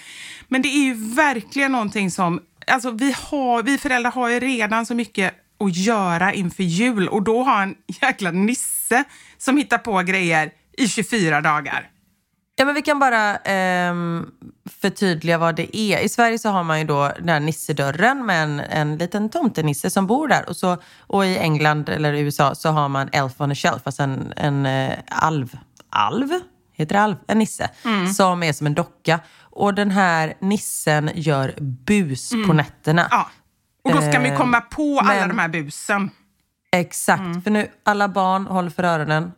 Men 0.48 0.62
det 0.62 0.68
är 0.68 0.84
ju 0.84 0.94
verkligen 1.16 1.72
någonting 1.72 2.12
som, 2.12 2.40
alltså 2.68 2.92
vi, 2.92 3.16
har, 3.18 3.64
vi 3.64 3.78
föräldrar 3.78 4.12
har 4.12 4.30
ju 4.30 4.40
redan 4.40 4.86
så 4.86 4.96
mycket 4.96 5.34
att 5.60 5.76
göra 5.76 6.34
inför 6.34 6.64
jul 6.64 7.08
och 7.08 7.24
då 7.24 7.44
har 7.44 7.64
en 7.64 7.76
jäkla 8.02 8.32
nisse 8.32 9.04
som 9.38 9.58
hittar 9.58 9.78
på 9.78 9.98
grejer 9.98 10.52
i 10.78 10.88
24 10.88 11.42
dagar. 11.42 11.90
Ja, 12.56 12.66
men 12.66 12.76
vi 12.76 12.82
kan 12.82 13.00
bara 13.00 13.36
ehm, 13.38 14.26
förtydliga 14.82 15.38
vad 15.38 15.56
det 15.56 15.78
är. 15.78 16.00
I 16.00 16.10
Sverige 16.10 16.40
så 16.40 16.50
har 16.50 16.64
man 16.64 16.80
ju 16.80 16.86
då 16.86 17.12
den 17.20 17.30
här 17.30 17.40
nissedörren 17.40 18.26
med 18.26 18.44
en, 18.44 18.60
en 18.60 18.98
liten 18.98 19.30
tomtenisse 19.30 19.90
som 19.90 20.08
bor 20.08 20.28
där. 20.28 20.50
Och, 20.50 20.56
så, 20.56 20.78
och 21.00 21.26
i 21.26 21.38
England 21.38 21.90
eller 21.90 22.14
i 22.14 22.20
USA 22.20 22.56
så 22.56 22.70
har 22.70 22.90
man 22.90 23.10
Elf 23.12 23.42
on 23.42 23.52
a 23.52 23.56
shelf, 23.56 23.82
alltså 23.84 24.04
en, 24.04 24.34
en 24.36 24.66
eh, 24.66 24.98
alv. 25.06 25.58
Alv? 25.90 26.30
Heter 26.74 26.96
det 26.96 27.02
alv? 27.02 27.16
En 27.28 27.40
nisse. 27.40 27.70
Som 28.16 28.44
är 28.44 28.54
som 28.54 28.68
en 28.68 28.74
docka. 28.74 29.20
Och 29.52 29.74
den 29.74 29.92
här 29.92 30.34
nissen 30.40 31.12
gör 31.16 31.54
bus 31.62 32.32
på 32.48 32.54
nätterna. 32.54 33.08
Ja. 33.12 33.30
Och 33.84 33.92
då 33.92 33.98
ska 33.98 34.12
man 34.12 34.26
ju 34.26 34.32
Eh, 34.32 34.38
komma 34.38 34.62
på 34.62 35.00
alla 35.00 35.14
men- 35.20 35.30
de 35.30 35.40
här 35.40 35.50
busen. 35.50 36.10
Exakt, 36.72 37.44
för 37.44 37.52
nu 37.52 37.68
alla 37.84 38.08
barn 38.08 38.46
håller 38.48 38.70
för 38.70 38.84
öronen. 38.84 39.32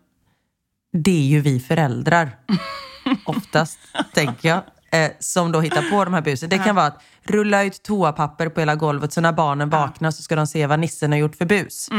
Det 0.93 1.11
är 1.11 1.25
ju 1.27 1.41
vi 1.41 1.59
föräldrar, 1.59 2.31
oftast, 3.25 3.79
tänker 4.13 4.49
jag, 4.49 4.61
eh, 5.03 5.11
som 5.19 5.51
då 5.51 5.59
hittar 5.61 5.89
på 5.89 6.05
de 6.05 6.13
här 6.13 6.21
busen. 6.21 6.49
Det 6.49 6.57
kan 6.57 6.75
vara 6.75 6.85
att 6.85 7.01
rulla 7.23 7.63
ut 7.63 7.83
toapapper 7.83 8.49
på 8.49 8.59
hela 8.59 8.75
golvet 8.75 9.13
så 9.13 9.21
när 9.21 9.31
barnen 9.33 9.69
vaknar 9.69 10.11
så 10.11 10.21
ska 10.23 10.35
de 10.35 10.47
se 10.47 10.67
vad 10.67 10.79
nissen 10.79 11.11
har 11.11 11.19
gjort 11.19 11.35
för 11.35 11.45
bus. 11.45 11.89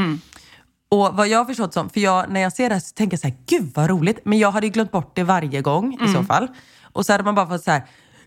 Och 0.88 1.16
vad 1.16 1.28
jag 1.28 1.38
har 1.38 1.44
förstått 1.44 1.74
som, 1.74 1.90
för 1.90 2.00
jag, 2.00 2.30
när 2.30 2.40
jag 2.40 2.52
ser 2.52 2.68
det 2.68 2.74
här 2.74 2.80
så 2.80 2.92
tänker 2.94 3.12
jag 3.14 3.20
så 3.20 3.26
här, 3.28 3.36
gud 3.46 3.72
vad 3.74 3.90
roligt. 3.90 4.18
Men 4.24 4.38
jag 4.38 4.50
hade 4.50 4.66
ju 4.66 4.72
glömt 4.72 4.90
bort 4.92 5.16
det 5.16 5.22
varje 5.24 5.60
gång 5.62 5.98
i 6.02 6.08
så 6.12 6.22
fall. 6.24 6.48
Och 6.82 7.06
så 7.06 7.12
hade 7.12 7.24
man 7.24 7.34
bara 7.34 7.46
fått 7.46 7.64
så 7.64 7.70
här, 7.70 7.82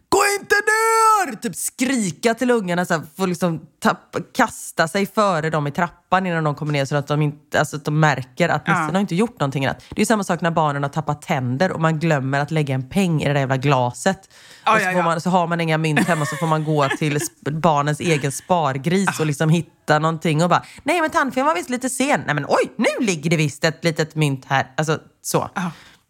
gå 0.09 0.19
inte 0.39 0.55
ner! 0.55 1.35
Typ 1.35 1.55
skrika 1.55 2.33
till 2.33 2.51
ungarna, 2.51 2.85
så 2.85 2.93
här, 2.93 3.03
få 3.17 3.25
liksom 3.25 3.67
tappa, 3.79 4.19
kasta 4.33 4.87
sig 4.87 5.05
före 5.05 5.49
dem 5.49 5.67
i 5.67 5.71
trappan 5.71 6.25
innan 6.25 6.43
de 6.43 6.55
kommer 6.55 6.73
ner 6.73 6.85
så 6.85 6.95
att 6.95 7.07
de, 7.07 7.21
inte, 7.21 7.59
alltså 7.59 7.75
att 7.75 7.85
de 7.85 7.99
märker 7.99 8.49
att 8.49 8.67
nissen 8.67 8.95
har 8.95 8.99
inte 8.99 9.15
gjort 9.15 9.39
någonting 9.39 9.65
annat. 9.65 9.83
Det 9.89 10.01
är 10.01 10.05
samma 10.05 10.23
sak 10.23 10.41
när 10.41 10.51
barnen 10.51 10.83
har 10.83 10.89
tappat 10.89 11.21
tänder 11.21 11.71
och 11.71 11.81
man 11.81 11.99
glömmer 11.99 12.39
att 12.39 12.51
lägga 12.51 12.75
en 12.75 12.89
peng 12.89 13.21
i 13.21 13.25
det 13.25 13.33
där 13.33 13.39
jävla 13.39 13.57
glaset. 13.57 14.29
Ja, 14.65 14.73
och 14.73 14.79
så, 14.79 14.85
ja, 14.85 14.91
får 14.91 14.99
ja. 14.99 15.05
man, 15.05 15.21
så 15.21 15.29
har 15.29 15.47
man 15.47 15.61
inga 15.61 15.77
mynt 15.77 16.07
hemma 16.07 16.25
så 16.25 16.35
får 16.35 16.47
man 16.47 16.63
gå 16.63 16.89
till 16.89 17.19
barnens 17.51 17.99
egen 17.99 18.31
spargris 18.31 19.19
och 19.19 19.25
liksom 19.25 19.49
hitta 19.49 19.99
någonting 19.99 20.43
och 20.43 20.49
bara, 20.49 20.63
nej 20.83 21.01
men 21.01 21.09
tandfen 21.09 21.45
var 21.45 21.55
visst 21.55 21.69
lite 21.69 21.89
sen. 21.89 22.23
Nej 22.25 22.35
men 22.35 22.45
oj, 22.47 22.71
nu 22.75 23.05
ligger 23.05 23.29
det 23.29 23.37
visst 23.37 23.63
ett 23.63 23.83
litet 23.83 24.15
mynt 24.15 24.45
här. 24.45 24.71
Alltså 24.77 24.99
så. 25.21 25.49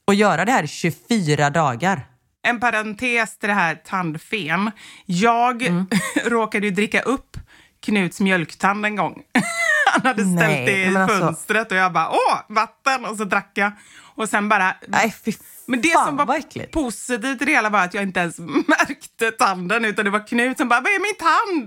Och 0.08 0.14
göra 0.14 0.46
det 0.46 0.52
här 0.52 0.64
i 0.64 0.68
24 0.68 1.50
dagar. 1.50 2.17
En 2.48 2.60
parentes 2.60 3.38
till 3.38 3.50
det 3.50 3.56
här 3.56 3.76
tandfen. 3.76 4.72
Jag 5.06 5.62
Mm. 5.64 5.88
råkade 6.26 6.66
ju 6.68 6.72
dricka 6.72 7.02
upp 7.02 7.38
Knuts 7.86 8.20
mjölktand 8.20 8.86
en 8.86 8.96
gång. 8.96 9.22
Han 9.94 10.02
hade 10.06 10.22
ställt 10.24 10.36
Nej, 10.36 10.66
det 10.66 10.72
i 10.84 10.96
alltså- 10.96 11.18
fönstret 11.20 11.72
och 11.72 11.78
jag 11.78 11.94
bara 11.94 12.10
åh, 12.10 12.40
vatten! 12.50 13.06
Och 13.06 13.18
så 13.18 13.24
drack 13.24 13.52
jag. 13.54 13.72
Och 14.16 14.30
sen 14.30 14.50
bara... 14.50 14.76
Nej 14.88 15.16
fy 15.26 15.34
Men 15.66 15.82
det 15.82 15.94
som 15.94 16.18
var 16.18 16.72
positivt 16.72 17.42
i 17.42 17.46
det 17.46 17.52
hela 17.52 17.70
var 17.70 17.80
att 17.84 17.94
jag 17.94 18.04
inte 18.04 18.20
ens 18.20 18.40
märkte 18.68 19.32
tanden 19.32 19.86
utan 19.86 20.06
det 20.06 20.12
var 20.12 20.28
Knut 20.28 20.58
som 20.58 20.68
bara, 20.70 20.82
vad 20.82 20.92
är 20.92 21.00
min 21.00 21.16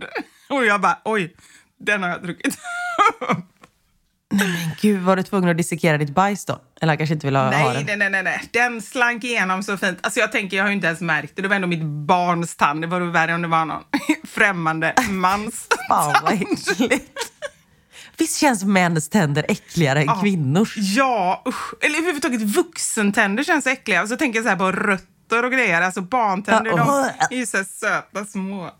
tand? 0.01 0.05
Och 0.49 0.65
jag 0.67 0.81
bara, 0.81 0.99
oj, 1.05 1.37
den 1.79 2.03
har 2.03 2.11
jag 2.11 2.23
druckit 2.23 2.59
upp. 3.21 3.39
Gud, 4.81 5.01
var 5.03 5.17
du 5.17 5.23
tvungen 5.23 5.51
att 5.51 5.57
dissekera 5.57 5.99
ditt 5.99 6.11
bajs 6.11 6.45
då? 6.45 6.61
Eller 6.81 6.91
han 6.91 6.99
kanske 6.99 7.15
inte 7.15 7.27
ville 7.27 7.39
ha, 7.39 7.45
ha 7.45 7.51
Nej, 7.51 7.85
den? 7.85 7.99
nej, 7.99 8.11
nej, 8.11 8.11
nej, 8.11 8.23
nej. 8.23 8.49
Den 8.53 8.83
slank 8.83 9.25
igenom 9.25 9.63
så 9.63 9.77
fint. 9.77 9.99
Alltså 10.03 10.21
jag 10.21 10.33
tänker, 10.33 10.57
jag 10.57 10.65
har 10.65 10.69
ju 10.69 10.75
inte 10.75 10.87
ens 10.87 11.01
märkt 11.01 11.37
det. 11.37 11.43
Det 11.43 11.49
var 11.49 11.57
ändå 11.57 11.69
mitt 11.69 11.83
barns 11.85 12.57
tand. 12.57 12.81
Det 12.81 12.87
var 12.87 13.01
värre 13.01 13.35
om 13.35 13.43
det 13.43 13.49
var 13.49 13.65
någon 13.65 13.83
främmande 14.29 14.95
mans 15.11 15.67
Fan 15.89 16.15
vad 16.23 16.33
äckligt. 16.33 17.19
Visst 18.19 18.39
känns 18.39 18.65
mäns 18.65 19.09
tänder 19.09 19.45
äckligare 19.49 20.01
än 20.03 20.21
kvinnors? 20.21 20.75
Ja, 20.77 21.43
usch. 21.49 21.75
Eller 21.85 21.99
överhuvudtaget 21.99 22.43
vuxentänder 22.43 23.45
känns 23.45 23.67
äckliga. 23.67 24.03
Och 24.03 24.09
så 24.09 24.17
tänker 24.17 24.39
jag 24.39 24.45
så 24.45 24.49
här 24.51 24.57
på 24.57 24.73
rötter 24.73 25.45
och 25.45 25.53
grejer. 25.53 25.83
Alltså 25.83 26.01
barntänder, 26.01 26.71
Ja, 26.77 27.13
de 27.31 27.35
är 27.35 27.39
ju 27.39 27.47
så 27.47 27.57
här 27.57 27.65
söta 27.65 28.25
små. 28.25 28.71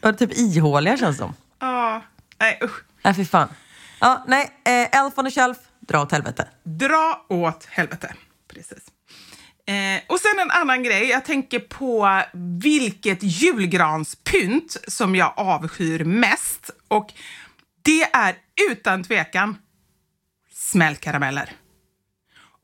Ja, 0.00 0.12
typ 0.12 0.38
ihåliga 0.38 0.96
känns 0.96 1.18
de. 1.18 1.34
Ja, 1.60 2.02
nej 2.40 2.58
usch. 2.64 2.82
Nej, 3.04 3.14
fy 3.14 3.24
fan. 3.24 3.48
Ja, 4.00 4.24
nej, 4.26 4.50
eh, 4.64 5.00
Elf 5.00 5.18
on 5.18 5.24
the 5.24 5.30
shelf, 5.30 5.56
dra 5.80 6.02
åt 6.02 6.12
helvete. 6.12 6.48
Dra 6.64 7.26
åt 7.28 7.64
helvete. 7.64 8.14
Precis. 8.52 8.82
Eh, 9.66 10.02
och 10.06 10.20
sen 10.20 10.38
en 10.38 10.50
annan 10.50 10.82
grej. 10.82 11.04
Jag 11.04 11.24
tänker 11.24 11.58
på 11.58 12.22
vilket 12.62 13.18
julgranspynt 13.22 14.76
som 14.88 15.16
jag 15.16 15.32
avskyr 15.36 16.04
mest. 16.04 16.70
Och 16.88 17.12
det 17.82 18.02
är 18.02 18.36
utan 18.70 19.04
tvekan 19.04 19.58
smällkarameller. 20.52 21.52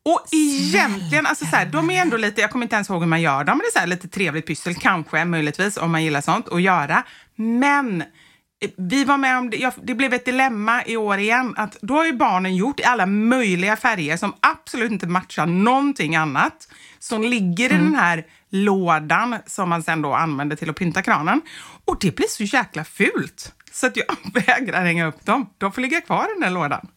Och 0.04 0.26
egentligen, 0.32 1.26
alltså 1.26 1.44
så 1.44 1.56
här, 1.56 1.66
de 1.66 1.90
är 1.90 2.02
ändå 2.02 2.16
lite, 2.16 2.40
jag 2.40 2.50
kommer 2.50 2.64
inte 2.64 2.74
ens 2.74 2.90
ihåg 2.90 3.00
hur 3.00 3.08
man 3.08 3.22
gör 3.22 3.44
dem, 3.44 3.58
men 3.58 3.64
det 3.64 3.68
är 3.68 3.72
så 3.72 3.78
här 3.78 3.86
lite 3.86 4.08
trevligt 4.08 4.46
pyssel, 4.46 4.74
kanske, 4.74 5.24
möjligtvis, 5.24 5.76
om 5.76 5.92
man 5.92 6.04
gillar 6.04 6.20
sånt, 6.20 6.48
att 6.48 6.62
göra. 6.62 7.04
Men 7.36 8.04
vi 8.76 9.04
var 9.04 9.18
med 9.18 9.38
om 9.38 9.50
det, 9.50 9.56
jag, 9.56 9.72
det 9.82 9.94
blev 9.94 10.14
ett 10.14 10.24
dilemma 10.24 10.84
i 10.84 10.96
år 10.96 11.18
igen, 11.18 11.54
att 11.56 11.76
då 11.80 11.94
har 11.94 12.04
ju 12.04 12.12
barnen 12.12 12.56
gjort 12.56 12.80
i 12.80 12.84
alla 12.84 13.06
möjliga 13.06 13.76
färger 13.76 14.16
som 14.16 14.34
absolut 14.40 14.92
inte 14.92 15.06
matchar 15.06 15.46
någonting 15.46 16.16
annat, 16.16 16.68
som 16.98 17.22
ligger 17.22 17.64
i 17.64 17.68
den 17.68 17.94
här 17.94 18.26
lådan 18.50 19.36
som 19.46 19.68
man 19.68 19.82
sen 19.82 20.02
då 20.02 20.12
använder 20.12 20.56
till 20.56 20.70
att 20.70 20.76
pynta 20.76 21.02
kranen. 21.02 21.40
Och 21.84 21.96
det 22.00 22.16
blir 22.16 22.28
så 22.28 22.42
jäkla 22.42 22.84
fult, 22.84 23.52
så 23.72 23.86
att 23.86 23.96
jag 23.96 24.06
vägrar 24.46 24.84
hänga 24.84 25.06
upp 25.06 25.26
dem. 25.26 25.50
De 25.58 25.72
får 25.72 25.82
ligga 25.82 26.00
kvar 26.00 26.24
i 26.24 26.34
den 26.34 26.42
här 26.42 26.50
lådan. 26.50 26.88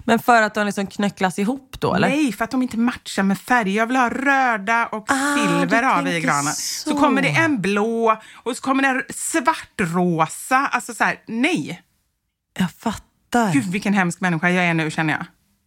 Men 0.00 0.18
för 0.18 0.42
att 0.42 0.54
de 0.54 0.66
liksom 0.66 0.86
knöcklas 0.86 1.38
ihop 1.38 1.76
då, 1.78 1.94
eller? 1.94 2.08
Nej, 2.08 2.32
för 2.32 2.44
att 2.44 2.50
de 2.50 2.62
inte 2.62 2.78
matchar 2.78 3.22
med 3.22 3.38
färg. 3.38 3.74
Jag 3.74 3.86
vill 3.86 3.96
ha 3.96 4.08
röda 4.08 4.86
och 4.86 5.06
Ah, 5.10 5.36
silver 5.36 5.82
har 5.82 6.02
vi 6.02 6.16
i 6.16 6.20
granen. 6.20 6.52
så. 6.52 6.90
Så. 6.90 6.98
kommer 6.98 7.22
det 7.22 7.28
en 7.28 7.60
blå 7.60 8.16
och 8.34 8.56
så 8.56 8.62
kommer 8.62 8.82
det 8.82 8.88
en 8.88 9.02
svartrosa. 9.14 10.56
Alltså 10.56 10.94
så 10.94 11.04
här, 11.04 11.16
nej. 11.26 11.82
Jag 12.58 12.70
fattar. 12.70 13.52
Gud 13.52 13.64
vilken 13.66 13.94
hemsk 13.94 14.20
människa 14.20 14.50
jag 14.50 14.64
är 14.64 14.74
nu 14.74 14.90
känner 14.90 15.12
jag. 15.12 15.24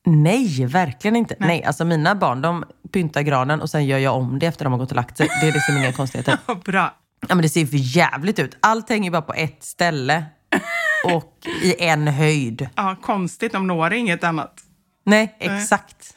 Nej, 0.07 0.65
verkligen 0.65 1.15
inte. 1.15 1.35
Nej. 1.39 1.63
alltså 1.63 1.85
mina 1.85 2.15
barn 2.15 2.41
de 2.41 2.63
pyntar 2.93 3.21
granen 3.21 3.61
och 3.61 3.69
sen 3.69 3.85
gör 3.85 3.97
jag 3.97 4.15
om 4.15 4.39
det 4.39 4.45
efter 4.45 4.65
de 4.65 4.71
har 4.73 4.79
gått 4.79 4.89
och 4.89 4.95
lagt 4.95 5.17
sig. 5.17 5.27
Det 5.41 5.47
är 5.47 5.53
liksom 5.53 5.77
inga 5.77 5.93
konstigheter. 5.93 6.37
Bra. 6.65 6.93
Ja, 7.27 7.35
men 7.35 7.41
det 7.41 7.49
ser 7.49 7.65
för 7.65 7.77
jävligt 7.97 8.39
ut. 8.39 8.57
Allt 8.59 8.89
hänger 8.89 9.11
bara 9.11 9.21
på 9.21 9.33
ett 9.33 9.63
ställe 9.63 10.25
och 11.05 11.47
i 11.63 11.83
en 11.83 12.07
höjd. 12.07 12.69
Ja, 12.75 12.95
konstigt, 13.01 13.51
de 13.51 13.67
når 13.67 13.93
inget 13.93 14.23
annat. 14.23 14.61
Nej, 15.05 15.35
exakt. 15.39 16.13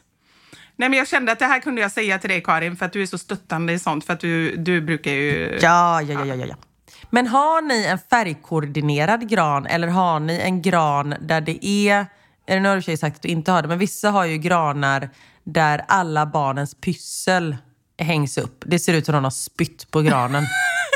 Nej, 0.76 0.88
men 0.88 0.98
jag 0.98 1.08
kände 1.08 1.32
att 1.32 1.38
det 1.38 1.44
här 1.44 1.60
kunde 1.60 1.80
jag 1.80 1.92
säga 1.92 2.18
till 2.18 2.30
dig 2.30 2.42
Karin 2.42 2.76
för 2.76 2.86
att 2.86 2.92
du 2.92 3.02
är 3.02 3.06
så 3.06 3.18
stöttande 3.18 3.72
i 3.72 3.78
sånt. 3.78 4.04
För 4.04 4.12
att 4.12 4.20
du, 4.20 4.56
du 4.56 4.80
brukar 4.80 5.10
ju... 5.10 5.58
Ja, 5.62 6.02
ja, 6.02 6.26
ja, 6.26 6.34
ja, 6.34 6.46
ja. 6.46 6.56
Men 7.10 7.26
har 7.26 7.62
ni 7.62 7.84
en 7.84 7.98
färgkoordinerad 7.98 9.28
gran 9.28 9.66
eller 9.66 9.88
har 9.88 10.20
ni 10.20 10.40
en 10.40 10.62
gran 10.62 11.14
där 11.20 11.40
det 11.40 11.66
är, 11.66 12.06
eller 12.46 12.60
nu 12.60 12.68
har 12.68 12.76
du 12.76 12.96
sagt 12.96 13.16
att 13.16 13.22
du 13.22 13.28
inte 13.28 13.52
har 13.52 13.62
det, 13.62 13.68
men 13.68 13.78
vissa 13.78 14.10
har 14.10 14.24
ju 14.24 14.38
granar 14.38 15.10
där 15.44 15.84
alla 15.88 16.26
barnens 16.26 16.74
pyssel 16.74 17.56
hängs 17.98 18.38
upp. 18.38 18.64
Det 18.66 18.78
ser 18.78 18.94
ut 18.94 19.06
som 19.06 19.14
någon 19.14 19.24
har 19.24 19.30
spytt 19.30 19.90
på 19.90 20.00
granen. 20.00 20.44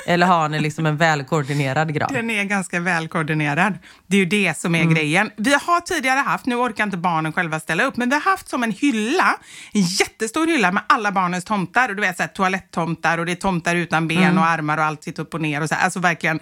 Eller 0.07 0.27
har 0.27 0.49
ni 0.49 0.61
liksom 0.61 0.87
en 0.87 0.97
välkoordinerad 0.97 1.95
gran? 1.95 2.13
Den 2.13 2.31
är 2.31 2.45
ganska 2.45 2.81
välkoordinerad. 2.81 3.79
Det 4.07 4.17
är 4.17 4.19
ju 4.21 4.27
det 4.27 4.57
som 4.59 4.75
är 4.75 4.81
Mm. 4.83 4.95
grejen. 4.95 5.31
Vi 5.37 5.53
har 5.55 5.81
tidigare 5.81 6.19
haft, 6.19 6.47
nu 6.47 6.55
orkar 6.55 6.85
inte 6.85 6.97
barnen 6.97 7.33
själva 7.33 7.61
ställa 7.61 7.85
upp, 7.85 7.97
men 7.97 8.09
vi 8.09 8.15
har 8.15 8.23
haft 8.23 8.49
som 8.49 8.63
en 8.63 8.73
hylla, 8.73 9.37
en 9.73 9.81
jättestor 9.83 10.47
hylla 10.47 10.73
med 10.73 10.83
alla 10.89 11.13
barnens 11.13 11.45
tomtar. 11.45 11.89
Och 11.89 11.97
du 11.97 12.01
vet 12.03 12.17
så 12.17 12.23
här, 12.23 12.29
toaletttomtar 12.31 13.19
och 13.19 13.27
det 13.27 13.33
är 13.33 13.37
tomtar 13.37 13.77
utan 13.77 14.09
ben 14.09 14.23
Mm. 14.23 14.39
och 14.39 14.47
armar 14.47 14.79
och 14.79 14.85
allt 14.85 15.05
sitter 15.05 15.23
upp 15.23 15.35
och 15.35 15.41
ner. 15.41 15.61
Och 15.61 15.69
så 15.69 15.75
här. 15.75 15.85
Alltså 15.85 16.01
verkligen 16.01 16.41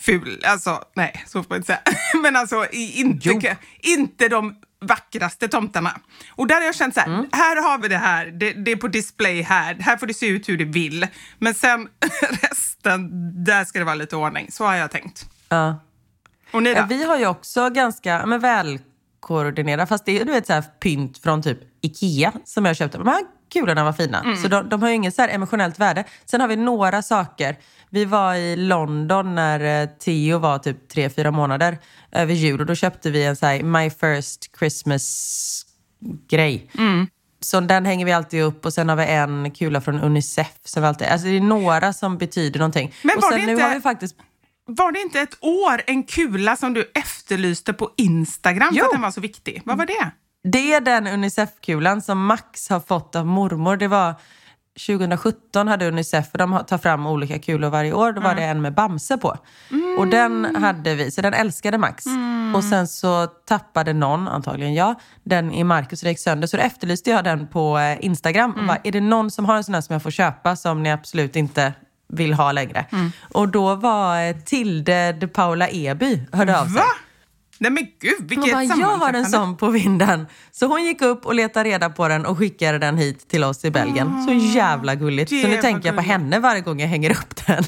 ful. 0.00 0.42
Alltså, 0.46 0.80
nej, 0.96 1.24
så 1.26 1.42
får 1.42 1.50
man 1.50 1.56
inte 1.56 1.66
säga. 1.66 1.80
Men 2.22 2.36
alltså 2.36 2.66
inte, 2.72 3.56
inte 3.80 4.28
de 4.28 4.54
vackraste 4.86 5.48
tomtarna. 5.48 6.00
Och 6.30 6.46
där 6.46 6.54
har 6.56 6.62
jag 6.62 6.74
känt 6.74 6.94
så 6.94 7.00
här, 7.00 7.06
Mm. 7.06 7.26
här 7.32 7.62
har 7.62 7.78
vi 7.78 7.88
det 7.88 7.96
här, 7.96 8.26
det, 8.26 8.52
det 8.52 8.72
är 8.72 8.76
på 8.76 8.88
display 8.88 9.42
här, 9.42 9.74
här 9.80 9.96
får 9.96 10.06
det 10.06 10.14
se 10.14 10.26
ut 10.26 10.48
hur 10.48 10.58
det 10.58 10.64
vill. 10.64 11.06
Men 11.38 11.54
sen 11.54 11.88
resten, 12.42 13.10
där 13.44 13.64
ska 13.64 13.78
det 13.78 13.84
vara 13.84 13.94
lite 13.94 14.16
ordning. 14.16 14.46
Så 14.52 14.64
har 14.64 14.74
jag 14.74 14.90
tänkt. 14.90 15.26
Ja. 15.48 15.80
Och 16.52 16.62
ni 16.62 16.74
då? 16.74 16.86
Vi 16.88 17.04
har 17.04 17.18
ju 17.18 17.26
också 17.26 17.70
ganska 17.70 18.26
men 18.26 18.40
välkoordinerat, 18.40 19.88
fast 19.88 20.04
det 20.06 20.20
är 20.20 20.24
du 20.24 20.32
vet, 20.32 20.46
så 20.46 20.52
här, 20.52 20.62
pynt 20.62 21.18
från 21.18 21.42
typ 21.42 21.58
Ikea 21.82 22.32
som 22.44 22.64
jag 22.64 22.76
köpte. 22.76 22.98
De 22.98 23.06
här 23.06 23.20
kulorna 23.52 23.84
var 23.84 23.92
fina, 23.92 24.20
Mm. 24.20 24.36
så 24.36 24.48
de, 24.48 24.68
de 24.68 24.82
har 24.82 24.88
ju 24.88 24.94
inget 24.94 25.14
så 25.14 25.22
här 25.22 25.28
emotionellt 25.28 25.78
värde. 25.78 26.04
Sen 26.24 26.40
har 26.40 26.48
vi 26.48 26.56
några 26.56 27.02
saker. 27.02 27.56
Vi 27.94 28.04
var 28.04 28.34
i 28.34 28.56
London 28.56 29.34
när 29.34 29.82
eh, 29.82 29.88
Theo 29.88 30.38
var 30.38 30.58
typ 30.58 30.88
tre 30.88 31.10
fyra 31.10 31.30
månader 31.30 31.78
över 32.12 32.34
jul 32.34 32.60
och 32.60 32.66
då 32.66 32.74
köpte 32.74 33.10
vi 33.10 33.24
en 33.24 33.36
så 33.36 33.46
här 33.46 33.62
My 33.62 33.90
First 33.90 34.56
Christmas-grej. 34.58 36.70
Mm. 36.78 37.06
Så 37.40 37.60
den 37.60 37.86
hänger 37.86 38.04
vi 38.06 38.12
alltid 38.12 38.42
upp 38.42 38.66
och 38.66 38.74
sen 38.74 38.88
har 38.88 38.96
vi 38.96 39.04
en 39.06 39.50
kula 39.50 39.80
från 39.80 40.00
Unicef. 40.00 40.52
Som 40.64 40.82
vi 40.82 40.88
alltid, 40.88 41.06
alltså 41.08 41.26
det 41.26 41.36
är 41.36 41.40
några 41.40 41.92
som 41.92 42.18
betyder 42.18 42.58
någonting. 42.60 42.94
Men 43.02 43.16
och 43.16 43.22
var 43.22 43.30
sen 43.30 43.40
det 43.40 43.46
nu 43.46 43.52
inte- 43.52 43.64
har 43.64 43.74
vi 43.74 43.80
faktiskt 43.80 44.16
Var 44.66 44.92
det 44.92 45.00
inte 45.00 45.20
ett 45.20 45.36
år 45.40 45.82
en 45.86 46.02
kula 46.02 46.56
som 46.56 46.74
du 46.74 46.90
efterlyste 46.94 47.72
på 47.72 47.90
Instagram 47.96 48.68
för 48.68 48.76
Jo. 48.78 48.84
att 48.84 48.92
den 48.92 49.02
var 49.02 49.10
så 49.10 49.20
viktig? 49.20 49.62
Vad 49.64 49.78
var 49.78 49.86
det? 49.86 50.10
Det 50.50 50.72
är 50.74 50.80
den 50.80 51.06
Unicef-kulan 51.06 52.02
som 52.02 52.26
Max 52.26 52.68
har 52.68 52.80
fått 52.80 53.16
av 53.16 53.26
mormor. 53.26 53.76
Det 53.76 53.88
var 53.88 54.14
2017 54.86 55.68
hade 55.68 55.88
Unicef, 55.88 56.26
och 56.32 56.38
de 56.38 56.64
tar 56.68 56.78
fram 56.78 57.06
olika 57.06 57.38
kulor 57.38 57.70
varje 57.70 57.92
år. 57.92 58.12
Då 58.12 58.20
var 58.20 58.34
det 58.34 58.42
en 58.44 58.62
med 58.62 58.74
Bamse 58.74 59.16
på. 59.16 59.36
Och 59.98 60.06
den 60.08 60.56
hade 60.56 60.94
vi, 60.94 61.10
så 61.10 61.22
den 61.22 61.34
älskade 61.34 61.78
Max. 61.78 62.04
Och 62.56 62.64
sen 62.64 62.88
så 62.88 63.26
tappade 63.26 63.92
någon, 63.92 64.28
antagligen 64.28 64.74
jag, 64.74 64.94
den 65.22 65.52
i 65.52 65.64
Marcus 65.64 66.02
och 66.02 66.04
det 66.04 66.10
gick 66.10 66.18
sönder. 66.20 66.46
Så 66.46 66.56
då 66.56 66.62
efterlyste 66.62 67.10
jag 67.10 67.24
den 67.24 67.46
på 67.46 67.78
eh, 67.78 68.04
Instagram. 68.04 68.52
Och 68.52 68.66
bara, 68.66 68.78
är 68.84 68.92
det 68.92 69.00
någon 69.00 69.30
som 69.30 69.44
har 69.44 69.56
en 69.56 69.64
sån 69.64 69.74
här 69.74 69.82
som 69.82 69.92
jag 69.92 70.02
får 70.02 70.10
köpa 70.10 70.56
som 70.56 70.82
ni 70.82 70.90
absolut 70.92 71.36
inte 71.36 71.72
vill 72.08 72.34
ha 72.34 72.52
längre? 72.52 72.86
Och 73.32 73.48
då 73.48 73.74
var 73.74 74.28
eh, 74.28 74.36
Tilde 74.36 75.12
de 75.12 75.26
Paula 75.26 75.68
Eby 75.68 76.20
hörde 76.32 76.60
av 76.60 76.64
sig. 76.64 76.74
Va? 76.74 76.84
Nej 77.58 77.70
men 77.70 77.86
gud, 78.00 78.28
vilket 78.28 78.52
bara, 78.52 78.64
jag 78.64 78.86
har 78.86 79.12
en 79.12 79.26
sån 79.26 79.56
på 79.56 79.68
vinden. 79.70 80.26
Så 80.52 80.66
hon 80.66 80.84
gick 80.84 81.02
upp 81.02 81.26
och 81.26 81.34
letade 81.34 81.68
reda 81.68 81.90
på 81.90 82.08
den 82.08 82.26
och 82.26 82.38
skickade 82.38 82.78
den 82.78 82.96
hit 82.98 83.28
till 83.28 83.44
oss 83.44 83.64
i 83.64 83.70
Belgien. 83.70 84.26
Så 84.26 84.32
jävla 84.58 84.94
gulligt. 84.94 85.30
Så 85.30 85.48
nu 85.48 85.56
tänker 85.56 85.88
jag 85.88 85.96
på 85.96 86.02
henne 86.02 86.38
varje 86.38 86.60
gång 86.60 86.80
jag 86.80 86.88
hänger 86.88 87.10
upp 87.10 87.46
den. 87.46 87.64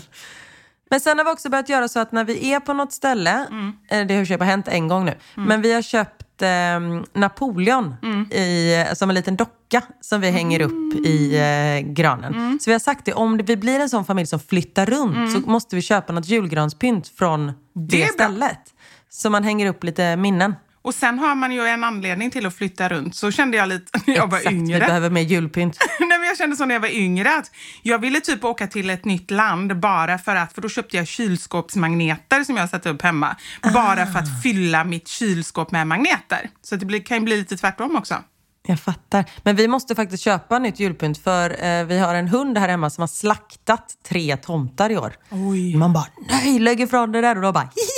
Men 0.91 1.01
sen 1.01 1.19
har 1.19 1.25
vi 1.25 1.31
också 1.31 1.49
börjat 1.49 1.69
göra 1.69 1.89
så 1.89 2.01
att 2.01 2.13
när 2.13 2.25
vi 2.25 2.53
är 2.53 2.61
på 2.61 2.73
något 2.73 2.93
ställe, 2.93 3.47
Mm. 3.51 3.73
eh, 3.91 4.07
det 4.07 4.15
har 4.31 4.39
bara 4.39 4.45
hänt 4.45 4.69
en 4.69 4.89
gång 4.89 5.05
nu, 5.05 5.15
men 5.35 5.63
vi 5.63 5.73
har 5.73 5.83
köpt 5.83 6.43
eh, 6.43 6.49
Napoleon 7.21 7.95
Mm. 8.03 8.23
i, 8.33 8.85
som 8.95 9.11
en 9.11 9.15
liten 9.15 9.37
docka 9.37 9.83
som 10.01 10.21
vi 10.21 10.31
hänger 10.31 10.61
upp 10.61 10.95
i 11.07 11.37
eh, 11.37 11.93
granen. 11.93 12.35
Mm. 12.35 12.59
Så 12.61 12.71
vi 12.71 12.73
har 12.73 12.79
sagt 12.81 13.05
det, 13.05 13.13
om 13.13 13.37
vi 13.37 13.57
blir 13.57 13.81
en 13.81 13.89
sån 13.89 14.05
familj 14.05 14.27
som 14.27 14.41
flyttar 14.41 14.87
runt 14.87 15.33
så 15.33 15.41
måste 15.51 15.77
vi 15.77 15.83
köpa 15.83 16.13
något 16.13 16.27
julgranspynt 16.29 17.09
från 17.09 17.47
det, 17.47 17.53
Det 17.75 18.03
är 18.03 18.17
bra. 18.39 18.49
Så 19.17 19.31
man 19.31 19.45
hänger 19.45 19.67
upp 19.67 19.85
lite 19.85 20.17
minnen. 20.17 20.55
Och 20.83 20.95
sen 20.95 21.19
har 21.19 21.35
man 21.35 21.53
ju 21.53 21.67
en 21.67 21.85
anledning 21.85 22.31
till 22.31 22.47
att 22.47 22.55
flytta 22.55 22.89
runt. 22.89 23.17
Så 23.17 23.31
kände 23.31 23.57
jag 23.57 23.69
lite 23.69 24.01
när 24.07 24.17
jag 24.17 24.31
var 24.31 24.39
Exakt, 24.39 24.55
yngre. 24.55 24.81
vi 24.81 24.87
behöver 24.87 25.11
mer 25.11 25.21
julpynt. 25.23 25.79
Nej, 26.01 26.19
men 26.19 26.29
jag 26.29 26.39
kände 26.39 26.57
så 26.57 26.65
när 26.65 26.75
jag 26.75 26.81
var 26.81 26.95
yngre 26.95 27.37
att 27.39 27.51
jag 27.83 27.99
ville 27.99 28.21
typ 28.21 28.45
åka 28.45 28.67
till 28.67 28.91
ett 28.91 29.05
nytt 29.05 29.31
land 29.31 29.81
bara 29.81 30.19
för 30.19 30.37
att, 30.37 30.53
för 30.53 30.63
då 30.63 30.69
köpte 30.69 30.97
jag 30.97 31.07
kylskåpsmagneter 31.07 32.45
som 32.45 32.57
jag 32.57 32.71
satte 32.71 32.91
upp 32.91 33.03
hemma. 33.03 33.37
Bara 33.75 34.07
för 34.07 34.19
att 34.19 34.43
fylla 34.43 34.85
mitt 34.85 35.09
kylskåp 35.09 35.71
med 35.71 35.87
magneter. 35.87 36.51
Så 36.63 36.77
det 36.77 37.01
kan 37.01 37.17
ju 37.17 37.25
bli 37.25 37.37
lite 37.37 37.57
tvärtom 37.57 37.97
också. 37.97 38.15
Jag 38.69 38.81
fattar. 38.81 39.25
Men 39.43 39.57
vi 39.57 39.69
måste 39.69 39.95
faktiskt 39.95 40.23
köpa 40.23 40.59
nytt 40.59 40.81
julpynt 40.81 41.19
för 41.19 41.65
eh, 41.65 41.85
vi 41.85 41.99
har 41.99 42.15
en 42.15 42.29
hund 42.29 42.59
här 42.59 42.69
hemma 42.69 42.91
som 42.91 43.03
har 43.03 43.09
slaktat 43.09 43.95
tre 44.09 44.37
tomtar 44.37 44.91
i 44.91 44.97
år. 44.99 45.13
Oj. 45.31 45.77
Man 45.77 45.93
bara, 45.93 46.07
nej, 46.31 46.59
lägg 46.59 46.81
ifrån 46.81 47.13
det 47.13 47.21
där. 47.21 47.37
Och 47.37 47.43
då 47.43 47.53
bara, 47.53 47.71
hihihi, 47.75 47.96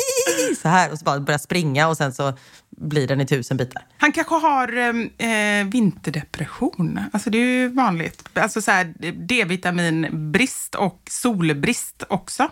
så 0.62 0.68
här. 0.68 0.92
Och 0.92 0.98
så 0.98 1.04
bara 1.04 1.20
börjar 1.20 1.38
springa 1.38 1.88
och 1.88 1.96
sen 1.96 2.12
så 2.12 2.32
blir 2.70 3.06
den 3.06 3.20
i 3.20 3.26
tusen 3.26 3.56
bitar. 3.56 3.82
Han 3.98 4.12
kanske 4.12 4.34
har 4.34 4.78
eh, 4.78 5.64
vinterdepression. 5.66 7.00
Alltså 7.12 7.30
det 7.30 7.38
är 7.38 7.44
ju 7.44 7.68
vanligt. 7.68 8.28
Alltså 8.34 8.62
så 8.62 8.70
här, 8.70 8.94
D-vitaminbrist 9.12 10.74
och 10.74 11.02
solbrist 11.10 12.02
också. 12.08 12.50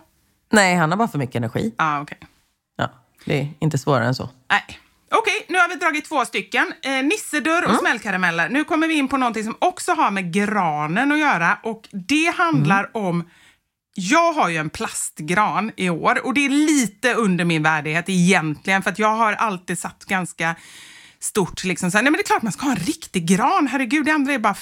Nej, 0.53 0.75
han 0.75 0.91
har 0.91 0.99
bara 0.99 1.09
för 1.09 1.19
mycket 1.19 1.37
energi. 1.37 1.75
Ah, 1.77 2.01
okej. 2.01 2.19
Ja, 2.77 2.91
det 3.25 3.41
är 3.41 3.49
inte 3.59 3.79
svårare 3.79 4.07
än 4.07 4.15
så. 4.15 4.29
Nej. 4.51 4.81
Okej, 5.11 5.47
nu 5.49 5.59
har 5.59 5.69
vi 5.69 5.75
dragit 5.75 6.05
två 6.05 6.25
stycken. 6.25 6.73
Eh, 6.83 6.91
nissedörr 6.91 7.69
och 7.69 7.77
smällkarameller. 7.77 8.49
Nu 8.49 8.65
kommer 8.65 8.89
vi 8.89 8.95
in 8.95 9.09
på 9.09 9.17
någonting 9.17 9.45
som 9.45 9.57
också 9.59 9.93
har 9.93 10.11
med 10.11 10.33
granen 10.33 11.13
att 11.13 11.19
göra 11.19 11.59
och 11.63 11.89
det 11.93 12.35
handlar 12.37 12.97
om 12.97 13.25
jag 13.97 14.33
har 14.33 14.49
ju 14.49 14.57
en 14.57 14.71
plastgran 14.71 15.73
i 15.77 15.91
år 15.91 16.27
och 16.27 16.35
det 16.35 16.45
är 16.45 16.49
lite 16.49 17.15
under 17.15 17.45
min 17.45 17.63
värdighet 17.63 18.05
egentligen 18.09 18.83
för 18.83 18.91
att 18.91 18.99
jag 18.99 19.17
har 19.17 19.33
alltid 19.33 19.79
satt 19.79 20.05
ganska 20.05 20.55
stort 21.21 21.65
liksom 21.65 21.91
så 21.91 21.99
här, 21.99 22.03
nej 22.03 22.11
men 22.11 22.19
det 22.19 22.23
är 22.23 22.27
klart 22.27 22.43
man 22.43 22.53
ska 22.53 22.65
ha 22.65 22.71
en 22.73 22.77
riktig 22.85 23.27
gran, 23.27 23.67
herregud 23.67 24.05
det 24.07 24.13
andra 24.13 24.33
är 24.33 24.39
bara 24.39 24.55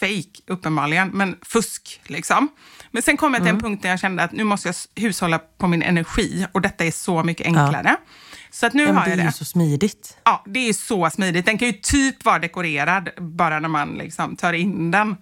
fake 0.00 0.40
uppenbarligen, 0.46 1.08
men 1.08 1.36
fusk 1.42 2.00
liksom. 2.06 2.48
Men 2.90 3.02
sen 3.02 3.16
kom 3.16 3.34
jag 3.34 3.42
till 3.42 3.50
en 3.54 3.60
punkt 3.60 3.82
där 3.82 3.90
jag 3.90 4.00
kände 4.00 4.22
att 4.22 4.32
nu 4.32 4.44
måste 4.44 4.68
jag 4.68 5.02
hushålla 5.02 5.38
på 5.38 5.66
min 5.66 5.82
energi 5.82 6.46
och 6.52 6.60
detta 6.60 6.84
är 6.84 6.90
så 6.90 7.22
mycket 7.24 7.46
enklare. 7.46 7.96
Så 8.50 8.66
att 8.66 8.72
nu 8.74 8.82
Ja, 8.82 8.92
har 8.92 9.04
det 9.04 9.10
jag 9.10 9.12
är 9.12 9.16
det. 9.16 9.22
ju 9.28 9.32
så 9.32 9.44
smidigt. 9.44 10.16
Ja, 10.24 10.44
det 10.46 10.68
är 10.68 10.72
så 10.72 11.10
smidigt. 11.10 11.46
Den 11.46 11.58
kan 11.58 11.68
ju 11.68 11.72
typ 11.74 12.24
vara 12.24 12.38
dekorerad 12.38 13.08
bara 13.18 13.60
när 13.60 13.68
man 13.68 13.88
liksom 13.94 14.36
tar 14.36 14.52
in 14.52 14.90
den. 14.90 15.16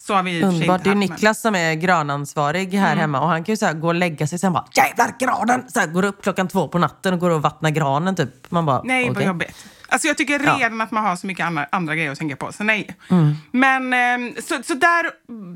Så 0.00 0.14
har 0.14 0.22
vi 0.22 0.42
Underbart. 0.42 0.84
Det 0.84 0.90
är 0.90 0.94
men- 0.94 1.00
Niklas 1.08 1.40
som 1.40 1.54
är 1.54 1.74
granansvarig 1.74 2.74
här 2.74 2.96
hemma 2.96 3.20
och 3.20 3.28
han 3.28 3.44
kan 3.44 3.52
ju 3.52 3.56
så 3.56 3.72
gå 3.72 3.88
och 3.88 3.94
lägga 3.94 4.26
sig 4.26 4.38
sen 4.38 4.52
bara 4.52 4.64
jävlar 4.76 5.14
granen! 5.20 5.64
Så 5.68 5.80
här, 5.80 5.86
går 5.86 6.04
upp 6.04 6.22
klockan 6.22 6.48
två 6.48 6.68
på 6.68 6.78
natten 6.78 7.14
och 7.14 7.20
går 7.20 7.30
och 7.30 7.42
vattnar 7.42 7.70
granen 7.70 8.16
typ. 8.16 8.50
Man 8.50 8.66
bara 8.66 8.82
Nej, 8.84 9.04
vad 9.08 9.16
okej. 9.16 9.26
jobbigt. 9.26 9.66
Alltså 9.90 10.08
jag 10.08 10.16
tycker 10.18 10.40
Ja. 10.44 10.56
redan 10.58 10.80
att 10.80 10.90
man 10.90 11.04
har 11.04 11.16
så 11.16 11.26
mycket 11.26 11.46
andra, 11.46 11.66
andra 11.72 11.94
grejer 11.94 12.12
att 12.12 12.18
tänka 12.18 12.36
på, 12.36 12.52
så 12.52 12.64
nej. 12.64 12.96
Mm. 13.10 13.34
Men 13.52 13.92
ehm, 13.92 14.34
så, 14.42 14.62
så 14.64 14.74
där 14.74 15.10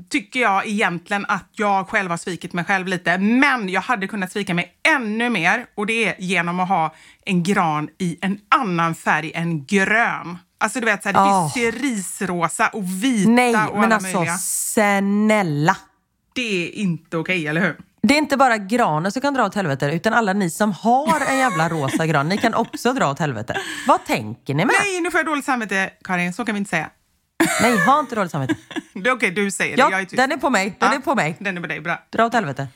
tycker 0.09 0.41
jag 0.41 0.67
egentligen 0.67 1.25
att 1.29 1.49
jag 1.53 1.89
själv 1.89 2.11
har 2.11 2.17
svikit 2.17 2.53
mig 2.53 2.65
själv 2.65 2.87
lite. 2.87 3.19
Men 3.19 3.69
jag 3.69 3.81
hade 3.81 4.07
kunnat 4.09 4.33
svika 4.33 4.55
mig 4.55 4.73
ännu 4.97 5.31
mer 5.31 5.67
och 5.75 5.87
det 5.87 6.05
är 6.09 6.15
genom 6.19 6.61
att 6.61 6.69
ha 6.69 6.95
en 7.27 7.43
gran 7.43 7.89
i 7.99 8.19
en 8.21 8.39
annan 8.55 8.95
färg 8.95 9.33
än 9.35 9.65
grön. 9.67 10.39
Alltså 10.63 10.81
du 10.81 10.87
vet, 10.87 11.03
så 11.03 11.09
här, 11.09 11.13
det 11.15 11.21
Åh. 11.21 11.53
finns 11.55 11.65
ju 11.67 11.71
risrosa 11.83 12.69
och 12.69 12.85
vita 13.05 13.31
Nej, 13.31 13.55
och 13.55 13.75
men 13.75 13.85
alla 13.85 13.95
alltså 13.95 14.17
möjliga. 14.19 14.37
snälla. 14.39 15.77
Det 16.35 16.65
är 16.69 16.71
inte 16.75 17.17
okej, 17.17 17.47
eller 17.47 17.61
hur? 17.61 17.77
Det 18.03 18.15
är 18.15 18.19
inte 18.19 18.37
bara 18.37 18.59
granen 18.59 19.13
som 19.13 19.23
kan 19.23 19.35
dra 19.35 19.45
åt 19.47 19.55
helvete, 19.55 19.87
utan 19.87 20.15
alla 20.15 20.33
ni 20.33 20.51
som 20.51 20.73
har 20.73 21.21
en 21.29 21.39
jävla 21.39 21.69
rosa 21.69 22.07
gran, 22.07 22.29
ni 22.29 22.39
kan 22.39 22.55
också 22.55 22.93
dra 22.93 23.11
åt 23.11 23.19
helvete. 23.19 23.57
Vad 23.87 24.05
tänker 24.05 24.55
ni 24.55 24.65
med? 24.65 24.75
Nej, 24.83 25.01
nu 25.01 25.11
får 25.11 25.19
jag 25.19 25.27
dåligt 25.27 25.45
samvete, 25.45 25.91
Karin. 26.05 26.33
Så 26.33 26.45
kan 26.45 26.55
vi 26.55 26.59
inte 26.59 26.71
säga. 26.71 26.91
Nej, 27.63 27.79
ha 27.79 28.01
inte 28.01 28.15
dåligt 28.15 28.33
samvete. 28.33 28.55
Det 28.95 29.11
är 29.11 29.15
okej, 29.17 29.31
du 29.31 29.51
säger 29.51 29.77
det. 29.77 29.83
Ja, 29.83 29.91
Jag 29.91 30.01
är 30.01 30.05
tyst. 30.05 30.17
den 30.17 30.33
är 30.33 30.37
på 30.37 30.51
mig. 30.51 30.77
Den 30.81 30.89
Ja, 30.93 30.95
är 30.97 31.01
på 31.01 31.15
mig. 31.15 31.37
Den 31.39 31.57
är 31.57 31.61
på 31.61 31.67
dig, 31.67 31.81
bra. 31.81 32.03
Dra 32.11 32.25
åt 32.27 32.35
helvete. 32.35 32.69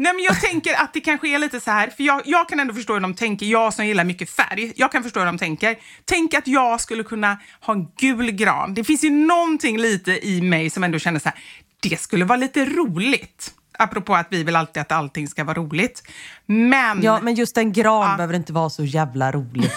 Nej, 0.00 0.12
men 0.14 0.24
jag 0.24 0.40
tänker 0.40 0.74
att 0.74 0.92
det 0.92 1.00
kanske 1.00 1.28
är 1.28 1.38
lite 1.38 1.60
så 1.60 1.70
här, 1.70 1.90
för 1.96 2.02
jag, 2.02 2.22
jag 2.24 2.48
kan 2.48 2.60
ändå 2.60 2.74
förstå 2.74 2.92
hur 2.92 3.00
de 3.00 3.14
tänker, 3.14 3.46
jag 3.46 3.74
som 3.74 3.86
gillar 3.86 4.04
mycket 4.04 4.30
färg, 4.30 4.72
jag 4.76 4.92
kan 4.92 5.02
förstå 5.02 5.20
hur 5.20 5.26
de 5.26 5.38
tänker. 5.38 5.76
Tänk 6.04 6.34
att 6.34 6.46
jag 6.46 6.80
skulle 6.80 7.02
kunna 7.02 7.38
ha 7.60 7.74
en 7.74 7.86
gul 7.98 8.30
gran. 8.30 8.74
Det 8.74 8.84
finns 8.84 9.04
ju 9.04 9.10
någonting 9.10 9.78
lite 9.78 10.26
i 10.28 10.40
mig 10.42 10.70
som 10.70 10.84
ändå 10.84 10.98
känner 10.98 11.20
så 11.20 11.28
här, 11.28 11.38
det 11.80 12.00
skulle 12.00 12.24
vara 12.24 12.36
lite 12.36 12.64
roligt. 12.64 13.54
Apropå 13.78 14.14
att 14.14 14.26
vi 14.30 14.42
vill 14.44 14.56
alltid 14.56 14.80
att 14.80 14.92
allting 14.92 15.28
ska 15.28 15.44
vara 15.44 15.56
roligt. 15.58 16.02
Men, 16.46 17.02
Ja, 17.02 17.20
men 17.22 17.34
just 17.34 17.56
en 17.58 17.72
gran 17.72 18.10
Ja. 18.10 18.16
behöver 18.16 18.34
inte 18.34 18.52
vara 18.52 18.70
så 18.70 18.84
jävla 18.84 19.32
rolig. 19.32 19.70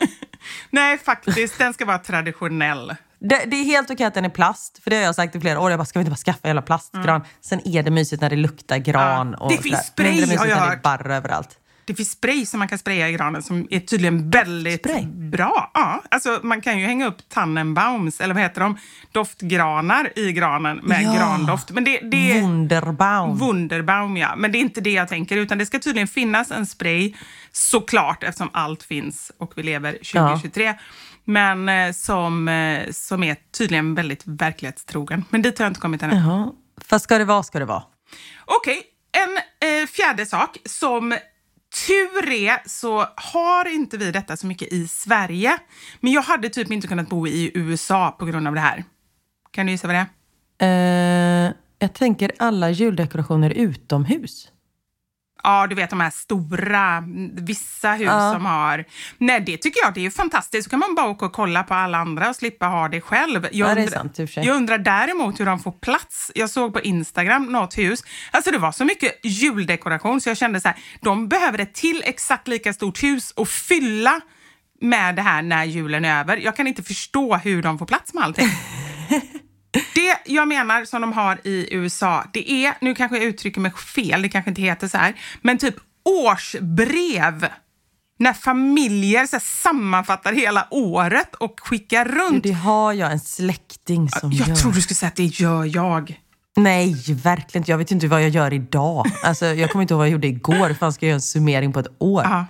nej 0.70 0.98
faktiskt, 0.98 1.58
den 1.58 1.74
ska 1.74 1.84
vara 1.84 1.98
traditionell. 1.98 2.94
Det, 3.28 3.44
det 3.46 3.56
är 3.56 3.64
helt 3.64 3.90
okej 3.90 4.06
att 4.06 4.14
den 4.14 4.24
är 4.24 4.28
plast, 4.28 4.78
för 4.82 4.90
det 4.90 4.96
har 4.96 5.02
jag 5.02 5.14
sagt 5.14 5.36
i 5.36 5.40
flera 5.40 5.60
år. 5.60 5.70
Jag 5.70 5.78
bara, 5.78 5.84
ska 5.84 5.98
vi 5.98 6.00
inte 6.00 6.10
bara 6.10 6.16
skaffa 6.16 6.38
en 6.42 6.48
jävla 6.48 6.62
plastgran? 6.62 7.22
Sen 7.40 7.68
är 7.68 7.82
det 7.82 7.90
mysigt 7.90 8.22
när 8.22 8.30
det 8.30 8.36
luktar 8.36 8.78
gran. 8.78 9.20
Mm. 9.26 9.34
Ja, 9.38 9.44
Och 9.44 9.52
det 9.52 9.58
finns 9.58 9.86
spray, 9.86 10.12
mysigt 10.20 10.38
har 10.38 10.46
jag 10.46 10.56
när 10.58 10.66
det 10.66 10.72
är 10.72 10.74
hört. 10.74 10.82
barr 10.82 11.10
överallt. 11.10 11.48
Det 11.84 11.94
finns 11.94 12.10
spray 12.10 12.46
som 12.46 12.58
man 12.58 12.68
kan 12.68 12.78
spraya 12.78 13.08
i 13.08 13.12
granen 13.12 13.42
som 13.42 13.66
är 13.70 13.80
tydligen 13.80 14.30
väldigt 14.30 14.80
Spray? 14.80 15.06
bra. 15.06 15.70
Ja, 15.74 16.02
alltså 16.10 16.40
man 16.42 16.60
kan 16.60 16.78
ju 16.78 16.86
hänga 16.86 17.06
upp 17.06 17.28
Tannenbaums, 17.28 18.20
eller 18.20 18.34
vad 18.34 18.42
heter 18.42 18.60
de, 18.60 18.78
doftgranar 19.12 20.18
i 20.18 20.32
granen 20.32 20.76
med 20.82 21.02
Ja. 21.02 21.14
grandoft. 21.14 21.70
Men 21.70 21.84
det, 21.84 21.98
det 22.02 22.32
är 22.32 22.42
Wunderbaum. 22.42 23.38
Wunderbaum, 23.38 24.16
ja. 24.16 24.34
Men 24.36 24.52
det 24.52 24.58
är 24.58 24.60
inte 24.60 24.80
det 24.80 24.90
jag 24.92 25.08
tänker, 25.08 25.36
utan 25.36 25.58
det 25.58 25.66
ska 25.66 25.78
tydligen 25.78 26.08
finnas 26.08 26.50
en 26.50 26.66
spray, 26.66 27.14
såklart, 27.52 28.22
eftersom 28.24 28.50
allt 28.52 28.82
finns 28.82 29.32
och 29.38 29.52
vi 29.56 29.62
lever 29.62 29.92
2023. 29.92 30.74
Men 31.26 31.68
eh, 31.68 31.92
som, 31.92 32.48
eh, 32.48 32.90
som 32.90 33.22
är 33.22 33.36
tydligen 33.58 33.94
väldigt 33.94 34.22
verklighetstrogen. 34.26 35.24
Men 35.30 35.42
dit 35.42 35.58
har 35.58 35.64
jag 35.64 35.70
inte 35.70 35.80
kommit 35.80 36.02
ännu. 36.02 36.14
Jaha. 36.14 36.52
Fast 36.80 37.04
ska 37.04 37.18
det 37.18 37.24
vara, 37.24 37.42
ska 37.42 37.58
det 37.58 37.64
vara. 37.64 37.82
Okej, 38.44 38.82
en 39.12 39.68
eh, 39.68 39.86
fjärde 39.86 40.26
sak 40.26 40.58
som 40.64 41.18
tur 41.86 42.32
är 42.32 42.68
så 42.68 43.06
har 43.16 43.74
inte 43.74 43.98
vi 43.98 44.10
detta 44.10 44.36
så 44.36 44.46
mycket 44.46 44.72
i 44.72 44.88
Sverige. 44.88 45.58
Men 46.00 46.12
jag 46.12 46.22
hade 46.22 46.48
typ 46.48 46.70
inte 46.70 46.88
kunnat 46.88 47.08
bo 47.08 47.26
i 47.26 47.50
USA 47.54 48.16
på 48.18 48.26
grund 48.26 48.48
av 48.48 48.54
det 48.54 48.60
här. 48.60 48.84
Kan 49.50 49.66
du 49.66 49.72
gissa 49.72 49.86
vad 49.86 49.96
det 49.96 50.06
är? 50.58 51.46
Eh, 51.48 51.52
jag 51.78 51.92
tänker 51.94 52.32
alla 52.38 52.70
juldekorationer 52.70 53.50
utomhus. 53.50 54.48
Ja, 55.42 55.66
du 55.66 55.74
vet 55.74 55.90
de 55.90 56.00
här 56.00 56.10
stora, 56.10 57.04
vissa 57.32 57.92
hus 57.92 58.06
Ja. 58.06 58.32
som 58.32 58.46
har... 58.46 58.84
Nej, 59.18 59.40
det 59.40 59.56
tycker 59.56 59.80
jag 59.84 59.94
det 59.94 60.00
är 60.00 60.02
ju 60.02 60.10
fantastiskt. 60.10 60.64
Så 60.64 60.70
kan 60.70 60.78
man 60.78 60.94
bara 60.94 61.06
åka 61.06 61.26
och 61.26 61.32
kolla 61.32 61.62
på 61.62 61.74
alla 61.74 61.98
andra 61.98 62.28
och 62.28 62.36
slippa 62.36 62.66
ha 62.66 62.88
det 62.88 63.00
själv. 63.00 63.42
Jag, 63.52 63.68
Ja, 63.68 63.74
det 63.74 63.80
är 63.80 63.84
undrar, 63.84 63.98
sant, 63.98 64.18
jag 64.36 64.56
undrar 64.56 64.78
däremot 64.78 65.40
hur 65.40 65.46
de 65.46 65.58
får 65.58 65.72
plats. 65.72 66.32
Jag 66.34 66.50
såg 66.50 66.72
på 66.72 66.80
Instagram 66.80 67.44
något 67.52 67.78
hus. 67.78 68.02
Alltså 68.30 68.50
det 68.50 68.58
var 68.58 68.72
så 68.72 68.84
mycket 68.84 69.12
juldekoration 69.24 70.20
så 70.20 70.28
jag 70.30 70.36
kände 70.36 70.60
så 70.60 70.68
här, 70.68 70.76
de 71.00 71.28
behöver 71.28 71.58
ett 71.58 71.74
till 71.74 72.02
exakt 72.06 72.48
lika 72.48 72.72
stort 72.72 73.02
hus 73.02 73.30
och 73.30 73.48
fylla 73.48 74.20
med 74.80 75.16
det 75.16 75.22
här 75.22 75.42
när 75.42 75.64
julen 75.64 76.04
är 76.04 76.20
över. 76.20 76.36
Jag 76.36 76.56
kan 76.56 76.66
inte 76.66 76.82
förstå 76.82 77.36
hur 77.36 77.62
de 77.62 77.78
får 77.78 77.86
plats 77.86 78.14
med 78.14 78.24
allting. 78.24 78.48
Det 80.06 80.32
jag 80.32 80.48
menar 80.48 80.84
som 80.84 81.00
de 81.00 81.12
har 81.12 81.40
i 81.44 81.74
USA, 81.74 82.24
det 82.32 82.50
är, 82.50 82.74
nu 82.80 82.94
kanske 82.94 83.16
jag 83.16 83.24
uttrycker 83.24 83.60
mig 83.60 83.72
fel, 83.72 84.22
det 84.22 84.28
kanske 84.28 84.50
inte 84.50 84.62
heter 84.62 84.88
så 84.88 84.98
här, 84.98 85.14
men 85.42 85.58
typ 85.58 85.74
årsbrev. 86.04 87.46
När 88.18 88.32
familjer 88.32 89.26
så 89.26 89.40
sammanfattar 89.40 90.32
hela 90.32 90.66
året 90.70 91.34
och 91.34 91.60
skickar 91.62 92.04
runt. 92.04 92.42
Det 92.42 92.52
har 92.52 92.92
jag 92.92 93.12
en 93.12 93.20
släkting 93.20 94.08
som 94.08 94.32
jag 94.32 94.48
gör. 94.48 94.54
tror 94.54 94.72
du 94.72 94.82
skulle 94.82 94.94
säga 94.94 95.08
att 95.08 95.16
det 95.16 95.24
gör 95.24 95.64
jag. 95.64 96.20
Nej, 96.56 96.94
verkligen 97.08 97.60
inte. 97.60 97.70
Jag 97.70 97.78
vet 97.78 97.90
inte 97.90 98.08
vad 98.08 98.22
jag 98.22 98.28
gör 98.28 98.52
idag. 98.52 99.06
Alltså, 99.24 99.46
jag 99.46 99.70
kommer 99.70 99.82
inte 99.82 99.94
ihåg 99.94 99.98
vad 99.98 100.06
jag 100.06 100.12
gjorde 100.12 100.26
igår. 100.26 100.68
Hur 100.68 100.74
fan 100.74 100.92
ska 100.92 101.06
jag 101.06 101.10
göra 101.10 101.14
en 101.14 101.20
summering 101.20 101.72
på 101.72 101.80
ett 101.80 101.96
år? 101.98 102.22
Ja. 102.24 102.46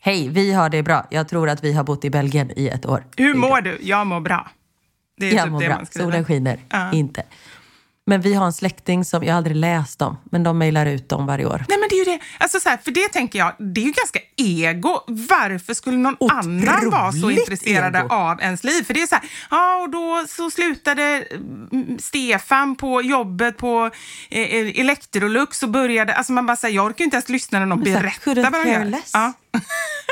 Hej, 0.00 0.28
vi 0.28 0.52
har 0.52 0.70
det 0.70 0.82
bra. 0.82 1.06
Jag 1.10 1.28
tror 1.28 1.48
att 1.48 1.64
vi 1.64 1.72
har 1.72 1.84
bott 1.84 2.04
i 2.04 2.10
Belgien 2.10 2.50
i 2.56 2.68
ett 2.68 2.86
år. 2.86 3.04
Hur 3.16 3.34
mår 3.34 3.60
du? 3.60 3.78
Jag 3.82 4.06
mår 4.06 4.20
bra. 4.20 4.50
Det 5.16 5.28
är 5.30 5.34
Jag 5.34 5.44
typ 5.44 5.52
mår 5.52 5.60
det 5.60 5.66
bra. 5.66 5.76
man 5.76 5.86
skriver. 5.86 6.04
Solen 6.06 6.24
skiner. 6.24 6.58
Ja. 6.68 6.92
Inte. 6.92 7.22
Men 8.06 8.20
vi 8.20 8.34
har 8.34 8.46
en 8.46 8.52
släkting 8.52 9.04
som, 9.04 9.22
jag 9.22 9.32
har 9.32 9.36
aldrig 9.36 9.56
läst 9.56 9.98
dem, 9.98 10.16
men 10.30 10.42
de 10.42 10.58
mejlar 10.58 10.86
ut 10.86 11.08
dem 11.08 11.26
varje 11.26 11.46
år. 11.46 11.64
Nej 11.68 11.78
men 11.78 11.88
det 11.88 11.94
är 11.94 11.98
ju 11.98 12.04
det. 12.04 12.18
Alltså 12.38 12.60
så 12.60 12.68
här, 12.68 12.76
för 12.76 12.90
det 12.90 13.08
tänker 13.08 13.38
jag, 13.38 13.52
det 13.58 13.80
är 13.80 13.84
ju 13.84 13.92
ganska 13.92 14.18
ego. 14.36 15.00
Varför 15.06 15.74
skulle 15.74 15.96
någon 15.96 16.30
annan 16.30 16.90
vara 16.90 17.12
så 17.12 17.18
Otroligt 17.18 17.38
intresserad 17.38 17.96
ego. 17.96 18.08
av 18.14 18.40
ens 18.40 18.64
liv? 18.64 18.82
För 18.82 18.94
det 18.94 19.02
är 19.02 19.06
så 19.06 19.14
här, 19.14 19.24
ja 19.50 19.76
och 19.82 19.90
då 19.90 20.24
så 20.28 20.50
slutade 20.50 21.24
mm, 21.72 21.98
Stefan 21.98 22.76
på 22.76 23.02
jobbet 23.02 23.56
på 23.56 23.90
eh, 24.30 24.80
Electrolux 24.80 25.62
och 25.62 25.68
började, 25.68 26.14
alltså 26.14 26.32
man 26.32 26.46
bara 26.46 26.56
säger, 26.56 26.74
jag 26.76 26.86
orkar 26.86 26.98
ju 26.98 27.04
inte 27.04 27.16
ens 27.16 27.28
lyssna 27.28 27.58
när 27.58 27.66
någon 27.66 27.80
Men 27.80 27.92
här, 27.94 28.00
berättar 28.00 28.50
vad 28.50 28.66
de 28.66 28.70
gör. 28.70 29.00
Ja. 29.12 29.32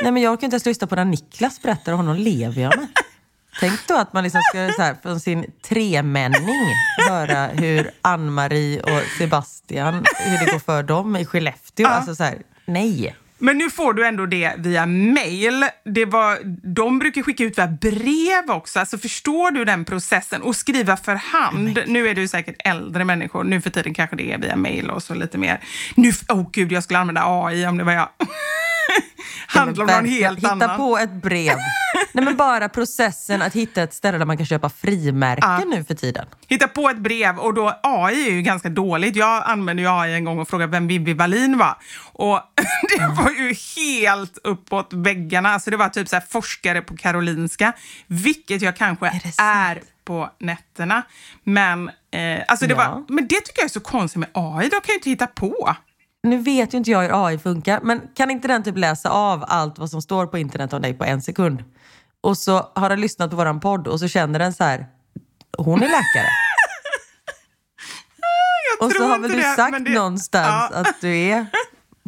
Nej, 0.03 0.13
men 0.13 0.23
jag 0.23 0.33
orkar 0.33 0.45
inte 0.45 0.55
ens 0.55 0.67
lyssna 0.67 0.87
på 0.87 0.95
när 0.95 1.05
Niklas 1.05 1.63
berättar 1.63 1.93
och 1.93 1.99
honom 1.99 2.17
lever 2.17 2.63
jag 2.63 2.77
med. 2.77 2.89
Tänk 3.61 3.89
då 3.89 3.95
att 3.95 4.13
man 4.13 4.25
liksom 4.25 4.41
ska 4.43 4.73
så 4.77 4.83
här, 4.83 4.97
från 5.03 5.21
sin 5.21 5.53
tremänning 5.63 6.75
höra 7.09 7.47
hur 7.47 7.91
Ann-Marie 8.03 8.81
och 8.81 9.03
Sebastian, 9.19 10.05
hur 10.19 10.47
det 10.47 10.53
går 10.53 10.59
för 10.59 10.83
dem 10.83 11.17
i 11.17 11.25
Skellefteå. 11.25 11.87
Alltså 11.87 12.15
så 12.15 12.25
här, 12.25 12.39
nej. 12.65 13.17
Men 13.39 13.59
nu 13.59 13.71
får 13.71 13.95
du 13.95 14.07
ändå 14.07 14.27
det 14.27 14.53
via 14.59 14.87
mail. 14.87 15.65
Det 15.85 16.05
var, 16.05 16.39
de 16.75 16.99
brukar 16.99 17.23
skicka 17.23 17.45
ut 17.45 17.59
via 17.59 17.67
brev 17.67 18.51
också. 18.51 18.81
Alltså 18.81 18.99
förstår 18.99 19.51
du 19.51 19.65
den 19.65 19.85
processen? 19.85 20.43
Och 20.43 20.57
skriva 20.57 20.97
för 20.97 21.15
hand. 21.15 21.79
Nu 21.87 22.09
är 22.09 22.15
du 22.15 22.29
säkert 22.29 22.57
äldre 22.59 23.05
människor. 23.05 23.45
Nu 23.45 23.61
för 23.61 23.71
tiden 23.71 23.95
kanske 23.95 24.17
det 24.17 24.33
är 24.33 24.39
via 24.39 24.57
mail 24.57 24.91
och 24.91 25.03
så 25.03 25.15
lite 25.15 25.39
mer. 25.39 25.61
Nu, 25.95 26.13
åh 26.29 26.37
oh 26.37 26.51
gud, 26.53 26.73
jag 26.73 26.85
skulle 26.85 26.99
använda 26.99 27.23
AI 27.25 27.67
om 27.67 27.79
det 27.79 27.85
var 27.85 27.93
jag. 27.93 28.09
Handlar 29.47 29.85
om 29.85 29.91
någon 29.91 30.05
helt 30.11 30.39
Hitta 30.39 30.51
annan. 30.51 30.77
på 30.77 30.99
ett 30.99 31.13
brev. 31.13 31.57
Nej, 32.13 32.25
men 32.25 32.37
bara 32.37 32.69
processen 32.69 33.43
att 33.43 33.53
hitta 33.55 33.83
ett 33.83 33.95
ställe 33.95 34.19
där 34.19 34.25
man 34.25 34.37
kan 34.37 34.47
köpa 34.47 34.69
frimärken 34.71 35.51
Ja. 35.51 35.65
nu 35.77 35.85
för 35.85 35.95
tiden. 35.95 36.27
Hitta 36.49 36.69
på 36.69 36.89
ett 36.91 36.99
brev 36.99 37.39
och 37.39 37.55
då 37.55 37.81
AI 37.83 38.27
är 38.29 38.31
ju 38.33 38.43
ganska 38.43 38.69
dåligt. 38.69 39.17
Jag 39.17 39.43
använde 39.47 39.83
ju 39.83 39.89
AI 39.89 40.15
en 40.15 40.25
gång 40.25 40.39
och 40.39 40.49
frågade 40.49 40.73
vem 40.73 40.87
Vivi 40.89 41.15
Wallin 41.15 41.59
var. 41.59 41.77
Och 42.13 42.41
det 42.99 43.07
var 43.07 43.31
ju 43.31 43.55
helt 43.77 44.39
uppåt 44.45 44.89
väggarna. 44.93 45.49
Alltså 45.55 45.71
det 45.71 45.77
var 45.77 45.89
typ 45.89 46.09
så 46.09 46.17
här 46.17 46.25
forskare 46.31 46.83
på 46.83 46.97
Karolinska, 46.97 47.73
vilket 48.07 48.63
jag 48.63 48.77
kanske 48.77 49.07
är, 49.07 49.31
sant? 49.75 49.87
på 50.05 50.31
nätterna. 50.41 51.03
Men, 51.45 51.89
eh, 51.89 52.43
alltså 52.49 52.67
det 52.67 52.73
Ja. 52.75 52.77
var, 52.77 53.05
men 53.15 53.27
det 53.29 53.35
tycker 53.41 53.59
jag 53.61 53.65
är 53.65 53.69
så 53.69 53.81
konstigt 53.81 54.21
med 54.21 54.29
AI. 54.35 54.69
De 54.69 54.81
kan 54.81 54.83
ju 54.89 54.95
inte 54.95 55.11
hitta 55.11 55.27
på. 55.27 55.77
Nu 56.23 56.39
vet 56.39 56.75
ju 56.75 56.79
inte 56.79 56.91
jag 56.91 57.03
hur 57.03 57.27
AI 57.27 57.39
funkar, 57.39 57.81
men 57.83 58.01
kan 58.17 58.31
inte 58.31 58.49
den 58.49 58.63
typ 58.63 58.79
läsa 58.79 59.11
av 59.11 59.45
allt 59.49 59.79
vad 59.79 59.91
som 59.91 60.03
står 60.03 60.27
på 60.27 60.39
internet 60.39 60.73
om 60.73 60.83
dig 60.83 60.95
på 60.95 61.05
en 61.05 61.23
sekund? 61.23 61.65
Och 62.21 62.39
så 62.39 62.71
har 62.75 62.89
den 62.89 63.01
lyssnat 63.01 63.31
på 63.31 63.37
våran 63.37 63.61
podd 63.61 63.87
och 63.89 64.01
så 64.01 64.09
känner 64.09 64.39
den 64.39 64.53
så 64.53 64.65
här, 64.65 64.87
hon 65.59 65.79
är 65.83 65.87
läkare. 65.87 66.29
Jag 68.81 68.87
Och 68.87 68.93
så 68.93 69.07
har 69.07 69.19
väl 69.19 69.31
du 69.31 69.37
det, 69.37 69.57
sagt 69.57 69.85
det- 69.85 69.95
någonstans 69.95 70.71
Ja. 70.73 70.79
att 70.81 71.01
du 71.01 71.17
är 71.17 71.47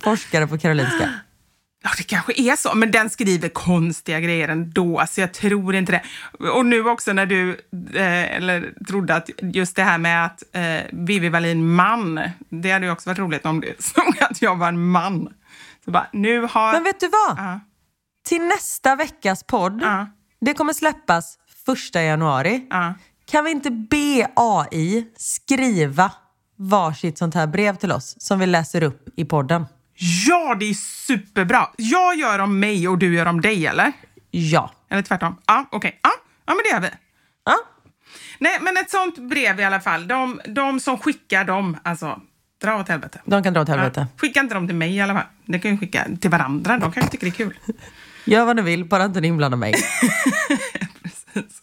forskare 0.04 0.46
på 0.46 0.58
Karolinska. 0.58 1.10
Ja, 1.86 1.90
det 1.96 2.02
kanske 2.02 2.32
är 2.40 2.56
så, 2.56 2.74
men 2.74 2.90
den 2.90 3.10
skriver 3.10 3.48
konstiga 3.48 4.20
grejer 4.20 4.48
ändå, 4.48 5.04
så 5.08 5.20
jag 5.20 5.34
tror 5.34 5.74
inte 5.74 5.92
det. 5.92 6.02
Och 6.50 6.66
nu 6.66 6.88
också 6.88 7.12
när 7.12 7.26
du 7.26 7.50
eh, 7.94 8.36
eller 8.36 8.84
trodde 8.88 9.14
att 9.14 9.30
just 9.42 9.76
det 9.76 9.82
här 9.82 9.98
med 9.98 10.26
att 10.26 10.42
eh, 10.52 10.80
Vivi 10.92 11.28
Wallin 11.28 11.74
man, 11.74 12.20
det 12.48 12.70
hade 12.70 12.86
ju 12.86 12.92
också 12.92 13.10
varit 13.10 13.18
roligt 13.18 13.46
om 13.46 13.60
det 13.60 13.82
stod 13.82 14.22
att 14.22 14.42
jag 14.42 14.56
var 14.56 14.68
en 14.68 14.86
man. 14.90 15.28
Så 15.84 15.90
bara, 15.90 16.06
nu 16.12 16.40
har... 16.50 16.72
Men 16.72 16.84
vet 16.84 17.00
du 17.00 17.08
vad? 17.08 17.38
Ja. 17.38 17.60
Till 18.26 18.42
nästa 18.42 18.96
veckas 18.96 19.42
podd, 19.44 19.80
Ja. 19.82 20.06
det 20.40 20.54
kommer 20.54 20.72
släppas 20.72 21.38
första 21.66 22.02
januari. 22.02 22.66
Ja. 22.70 22.94
Kan 23.30 23.44
vi 23.44 23.50
inte 23.50 23.70
be 23.70 24.28
AI 24.36 25.06
skriva 25.16 26.12
varsitt 26.58 27.18
sånt 27.18 27.34
här 27.34 27.46
brev 27.46 27.76
till 27.76 27.92
oss 27.92 28.14
som 28.18 28.38
vi 28.38 28.46
läser 28.46 28.82
upp 28.82 29.08
i 29.16 29.24
podden? 29.24 29.66
Ja, 30.26 30.56
det 30.60 30.70
är 30.70 30.74
superbra. 31.06 31.68
Jag 31.76 32.16
gör 32.16 32.38
om 32.38 32.60
mig 32.60 32.88
och 32.88 32.98
du 32.98 33.14
gör 33.14 33.26
om 33.26 33.40
dig, 33.40 33.66
eller? 33.66 33.92
Ja. 34.30 34.70
Eller 34.90 35.02
tvärtom? 35.02 35.36
Ja, 35.46 35.68
okej. 35.70 36.00
Ja. 36.02 36.10
ja, 36.46 36.54
men 36.54 36.62
det 36.64 36.70
gör 36.70 36.80
vi. 36.80 36.90
ja. 37.44 37.56
Nej, 38.38 38.58
men 38.60 38.76
ett 38.76 38.90
sånt 38.90 39.18
brev 39.18 39.60
i 39.60 39.64
alla 39.64 39.80
fall. 39.80 40.08
De, 40.08 40.40
de 40.46 40.80
som 40.80 40.98
skickar 40.98 41.44
dem, 41.44 41.76
alltså, 41.82 42.20
dra 42.62 42.80
åt 42.80 42.88
helvete. 42.88 43.20
De 43.24 43.42
kan 43.42 43.52
dra 43.52 43.60
åt 43.62 43.68
helvete. 43.68 44.06
Ja, 44.10 44.18
skicka 44.20 44.40
inte 44.40 44.54
dem 44.54 44.66
till 44.66 44.76
mig 44.76 44.96
i 44.96 45.00
alla 45.00 45.14
fall. 45.14 45.26
Det 45.44 45.58
kan 45.58 45.70
ju 45.70 45.78
skicka 45.78 46.06
till 46.20 46.30
varandra. 46.30 46.78
De 46.78 46.92
kanske 46.92 47.10
tycker 47.10 47.26
det 47.26 47.30
är 47.30 47.36
kul. 47.36 47.58
Gör 48.24 48.44
vad 48.44 48.56
ni 48.56 48.62
vill, 48.62 48.84
bara 48.84 49.04
inte 49.04 49.20
ni 49.20 49.28
inblandar 49.28 49.58
mig. 49.58 49.72
Precis. 51.02 51.62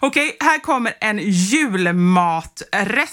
Okej, 0.00 0.36
här 0.40 0.58
kommer 0.58 0.94
en 1.00 1.18
julmaträtt 1.18 3.08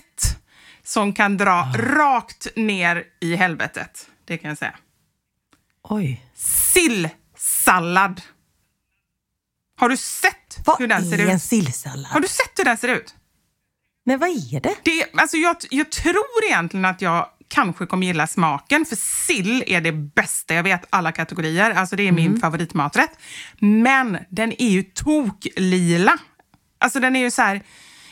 som 0.83 1.13
kan 1.13 1.37
dra 1.37 1.73
rakt 1.75 2.47
ner 2.55 3.03
i 3.19 3.35
helvetet. 3.35 4.09
Det 4.29 4.37
kan 4.37 4.49
jag 4.49 4.57
säga. 4.57 4.75
Oj. 5.83 6.25
Sillsallad. 6.35 8.21
Har 9.75 9.89
du 9.89 9.97
sett 9.97 10.59
Vad 10.65 10.79
hur 10.79 10.87
den 10.87 11.09
ser 11.09 11.19
är 11.19 11.27
en 11.27 11.35
ut? 11.35 11.41
sillsallad? 11.41 12.11
Har 12.11 12.19
du 12.19 12.27
sett 12.27 12.51
hur 12.59 12.63
den 12.65 12.77
ser 12.77 12.87
ut? 12.87 13.15
Nej, 14.05 14.17
vad 14.17 14.29
är 14.29 14.59
det? 14.61 14.75
Det, 14.83 15.05
alltså 15.13 15.37
jag, 15.37 15.55
jag 15.69 15.91
tror 15.91 16.43
egentligen 16.49 16.85
att 16.85 17.01
jag 17.01 17.29
kanske 17.47 17.85
kommer 17.85 18.07
gilla 18.07 18.27
smaken, 18.27 18.85
för 18.85 18.95
sill 18.95 19.63
är 19.67 19.81
det 19.81 19.91
bästa 19.91 20.53
jag 20.53 20.63
vet, 20.63 20.85
alla 20.89 21.11
kategorier. 21.11 21.71
Alltså 21.71 21.95
det 21.95 22.07
är 22.07 22.11
min 22.11 22.39
favoritmaträtt. 22.39 23.11
Men 23.59 24.17
den 24.29 24.61
är 24.61 24.69
ju 24.69 24.83
toklila. 24.83 26.17
Alltså 26.77 26.99
den 26.99 27.15
är 27.15 27.19
ju 27.19 27.31
så 27.31 27.41
här, 27.41 27.61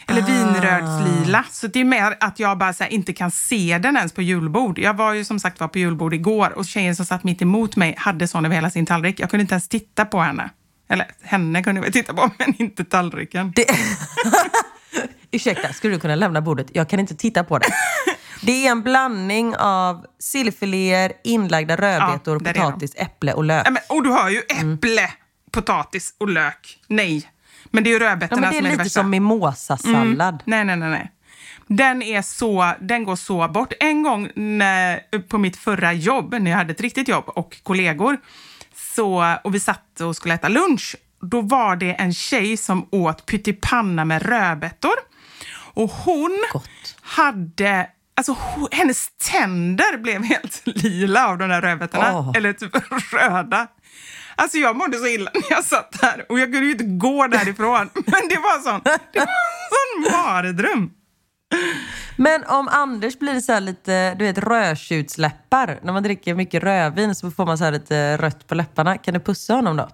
eller 0.08 0.22
vinrödslila. 0.22 1.46
Så 1.52 1.68
det 1.68 1.80
är 1.80 1.86
mer 1.86 2.18
att 2.20 2.40
jag 2.40 2.58
bara 2.58 2.74
här, 2.80 2.88
inte 2.88 3.14
kan 3.14 3.32
se 3.32 3.78
den 3.78 3.98
ens 3.98 4.12
på 4.12 4.22
julbord. 4.22 4.80
Jag 4.80 4.94
var 4.94 5.14
ju 5.14 5.26
som 5.26 5.40
sagt 5.40 5.60
var 5.60 5.68
på 5.68 5.80
julbord 5.80 6.14
igår 6.14 6.58
och 6.58 6.66
tjejen 6.66 6.96
som 6.96 7.06
satt 7.06 7.24
mitt 7.24 7.42
emot 7.42 7.76
mig 7.76 7.96
hade 7.98 8.28
sån 8.28 8.46
över 8.46 8.56
hela 8.56 8.70
sin 8.70 8.86
tallrik. 8.86 9.20
Jag 9.20 9.30
kunde 9.30 9.42
inte 9.42 9.54
ens 9.54 9.68
titta 9.68 10.06
på 10.06 10.20
henne. 10.20 10.50
Eller 10.90 11.08
henne 11.22 11.64
kunde 11.64 11.82
jag 11.82 11.94
titta 11.94 12.14
på, 12.14 12.32
men 12.38 12.62
inte 12.62 12.86
tallriken. 12.86 13.54
Ursäkta, 15.32 15.74
skulle 15.74 15.94
du 15.96 16.00
kunna 16.00 16.16
lämna 16.16 16.42
bordet? 16.42 16.68
Jag 16.74 16.90
kan 16.90 17.00
inte 17.00 17.16
titta 17.16 17.44
på 17.44 17.58
det. 17.58 17.68
Det 18.42 18.68
är 18.68 18.72
en 18.72 18.84
blandning 18.84 19.56
av 19.56 20.06
sillfiléer, 20.20 21.14
inlagda 21.24 21.76
rödbetor, 21.76 22.42
Ja, 22.46 22.54
potatis, 22.54 22.96
äpple 22.96 23.34
och 23.34 23.44
lök. 23.44 23.70
Men, 23.70 23.78
och 23.90 24.04
du 24.04 24.10
har 24.10 24.30
ju 24.30 24.40
äpple, 24.40 25.10
potatis 25.52 26.14
och 26.18 26.30
lök. 26.30 26.80
Nej. 26.88 27.32
Men 27.72 27.84
det 27.84 27.90
är 27.90 28.00
ju 28.00 28.06
Ja, 28.06 28.12
rödbetorna 28.12 28.42
men 28.42 28.50
det 28.52 28.58
är 28.58 28.60
som 28.60 28.66
är 28.66 28.70
det 28.70 28.72
lite 28.72 28.84
värsta. 28.84 29.02
som 29.02 29.10
mimosasallad. 29.10 30.44
Nej, 30.46 30.66
nej, 30.66 30.78
nej. 30.78 30.90
nej. 30.90 31.12
Den, 31.68 32.02
är 32.02 32.22
så, 32.22 32.74
den 32.80 33.04
går 33.04 33.16
så 33.16 33.48
bort. 33.48 33.74
En 33.80 34.04
gång 34.04 34.30
när, 34.36 35.22
på 35.22 35.38
mitt 35.38 35.58
förra 35.58 35.94
jobb, 35.94 36.36
när 36.40 36.52
jag 36.52 36.58
hade 36.58 36.72
ett 36.72 36.82
riktigt 36.82 37.08
jobb 37.08 37.24
och 37.28 37.58
kollegor, 37.64 38.18
så, 38.76 39.36
och 39.44 39.56
vi 39.56 39.60
satt 39.60 40.02
och 40.02 40.16
skulle 40.16 40.34
äta 40.34 40.48
lunch, 40.48 40.96
då 41.22 41.42
var 41.42 41.76
det 41.76 41.94
en 41.94 42.14
tjej 42.14 42.58
som 42.58 42.88
åt 42.92 43.26
pyttipanna 43.26 44.06
med 44.06 44.22
rödbetor. 44.22 44.94
Och 45.74 45.90
hon 45.90 46.44
hade... 47.02 47.90
Alltså 48.16 48.38
hennes 48.72 49.10
tänder 49.32 49.98
blev 49.98 50.24
helt 50.24 50.62
lila 50.66 51.28
av 51.28 51.38
de 51.38 51.50
där 51.50 51.62
rödbetorna. 51.62 52.18
Åh. 52.18 52.32
Eller 52.36 52.54
typ 52.54 52.76
röda. 53.14 53.68
Alltså 54.38 54.58
jag 54.58 54.76
mådde 54.76 54.98
så 54.98 55.08
illa 55.08 55.32
när 55.34 55.44
jag 55.50 55.64
satt 55.64 56.02
där 56.02 56.26
och 56.30 56.40
jag 56.40 56.52
kunde 56.52 56.66
ju 56.66 56.72
inte 56.72 56.84
gå 56.84 57.28
därifrån. 57.28 57.90
Men 57.94 58.30
det 58.30 58.38
var 58.38 58.60
sån, 58.60 58.82
det 59.14 59.20
var 59.20 59.26
en 59.26 60.12
sån 60.12 60.12
mardröm. 60.12 60.92
Men 62.18 62.44
om 62.44 62.68
Anders 62.68 63.20
blir 63.20 63.40
så 63.40 63.52
här 63.52 63.62
lite, 63.62 64.16
du 64.16 64.26
vet 64.26 64.38
rödtjutsläppar. 64.38 65.80
När 65.84 65.94
man 65.94 66.04
dricker 66.04 66.36
mycket 66.36 66.64
rödvin 66.64 67.16
så 67.16 67.32
får 67.32 67.46
man 67.46 67.58
så 67.58 67.70
lite 67.70 68.18
rött 68.18 68.48
på 68.48 68.56
läpparna. 68.56 68.98
Kan 68.98 69.14
du 69.14 69.20
pussa 69.20 69.54
honom 69.54 69.78
då? 69.78 69.90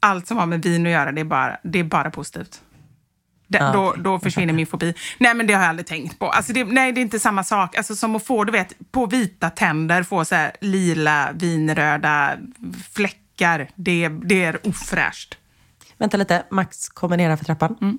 Allt 0.00 0.26
som 0.26 0.36
har 0.36 0.46
med 0.46 0.62
vin 0.62 0.86
att 0.86 0.92
göra, 0.92 1.12
det 1.12 1.20
är 1.20 1.24
bara, 1.24 1.58
det 1.64 1.78
är 1.78 1.84
bara 1.84 2.10
positivt. 2.10 2.60
Det, 3.48 3.58
Ja, 3.58 3.72
då, 3.72 3.94
då 3.98 4.18
försvinner 4.18 4.52
min 4.52 4.66
fobi. 4.66 4.94
Nej, 5.18 5.34
men 5.34 5.46
det 5.46 5.54
har 5.54 5.60
jag 5.62 5.68
aldrig 5.68 5.86
tänkt 5.86 6.18
på. 6.18 6.30
Alltså 6.30 6.52
det, 6.52 6.64
nej, 6.64 6.92
det 6.92 7.00
är 7.00 7.02
inte 7.02 7.18
samma 7.18 7.44
sak. 7.44 7.76
Alltså 7.76 7.94
som 7.94 8.16
att 8.16 8.26
få, 8.26 8.44
du 8.44 8.52
vet, 8.52 8.72
på 8.92 9.06
vita 9.06 9.50
tänder 9.50 10.02
få 10.02 10.24
så 10.24 10.46
lila, 10.60 11.28
vinröda 11.32 12.36
fläckar. 12.94 13.27
Det, 13.74 14.08
det 14.08 14.44
är 14.44 14.66
ofräscht. 14.66 15.38
Vänta 15.98 16.16
lite, 16.16 16.44
Max 16.50 16.88
kommer 16.88 17.16
ner 17.16 17.28
här 17.28 17.36
för 17.36 17.44
trappan. 17.44 17.76
Mm. 17.80 17.98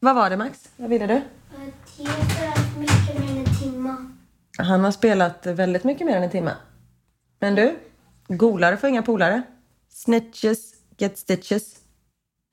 Vad 0.00 0.14
var 0.14 0.30
det 0.30 0.36
Max? 0.36 0.68
Vad 0.76 0.90
ville 0.90 1.06
du? 1.06 1.22
mycket 2.78 3.20
mer 3.20 3.30
än 3.30 3.38
en 3.38 3.54
timme. 3.60 3.96
Han 4.58 4.84
har 4.84 4.92
spelat 4.92 5.46
väldigt 5.46 5.84
mycket 5.84 6.06
mer 6.06 6.16
än 6.16 6.22
en 6.22 6.30
timme. 6.30 6.54
Men 7.38 7.54
du, 7.54 7.78
golare 8.28 8.76
får 8.76 8.88
inga 8.88 9.02
polare. 9.02 9.42
Snitches 9.88 10.74
get 10.98 11.18
stitches. 11.18 11.74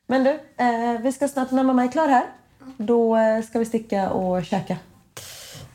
Men 0.07 0.23
du, 0.23 0.30
eh, 0.57 1.01
vi 1.01 1.11
ska 1.11 1.28
snart, 1.28 1.51
när 1.51 1.63
mamma 1.63 1.84
är 1.84 1.91
klar 1.91 2.07
här, 2.07 2.25
då 2.78 3.17
eh, 3.17 3.43
ska 3.43 3.59
vi 3.59 3.65
sticka 3.65 4.09
och 4.09 4.45
käka. 4.45 4.78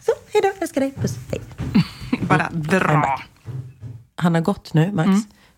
Så, 0.01 0.13
hejdå, 0.33 0.49
jag 0.49 0.63
älskar 0.63 0.81
dig. 0.81 0.93
Puss, 0.93 1.17
hej. 1.31 1.41
Bara 2.29 2.49
dra. 2.51 3.19
Han 4.17 4.35
har 4.35 4.43
gått 4.43 4.75
nu, 4.75 4.93
Max. 4.93 5.09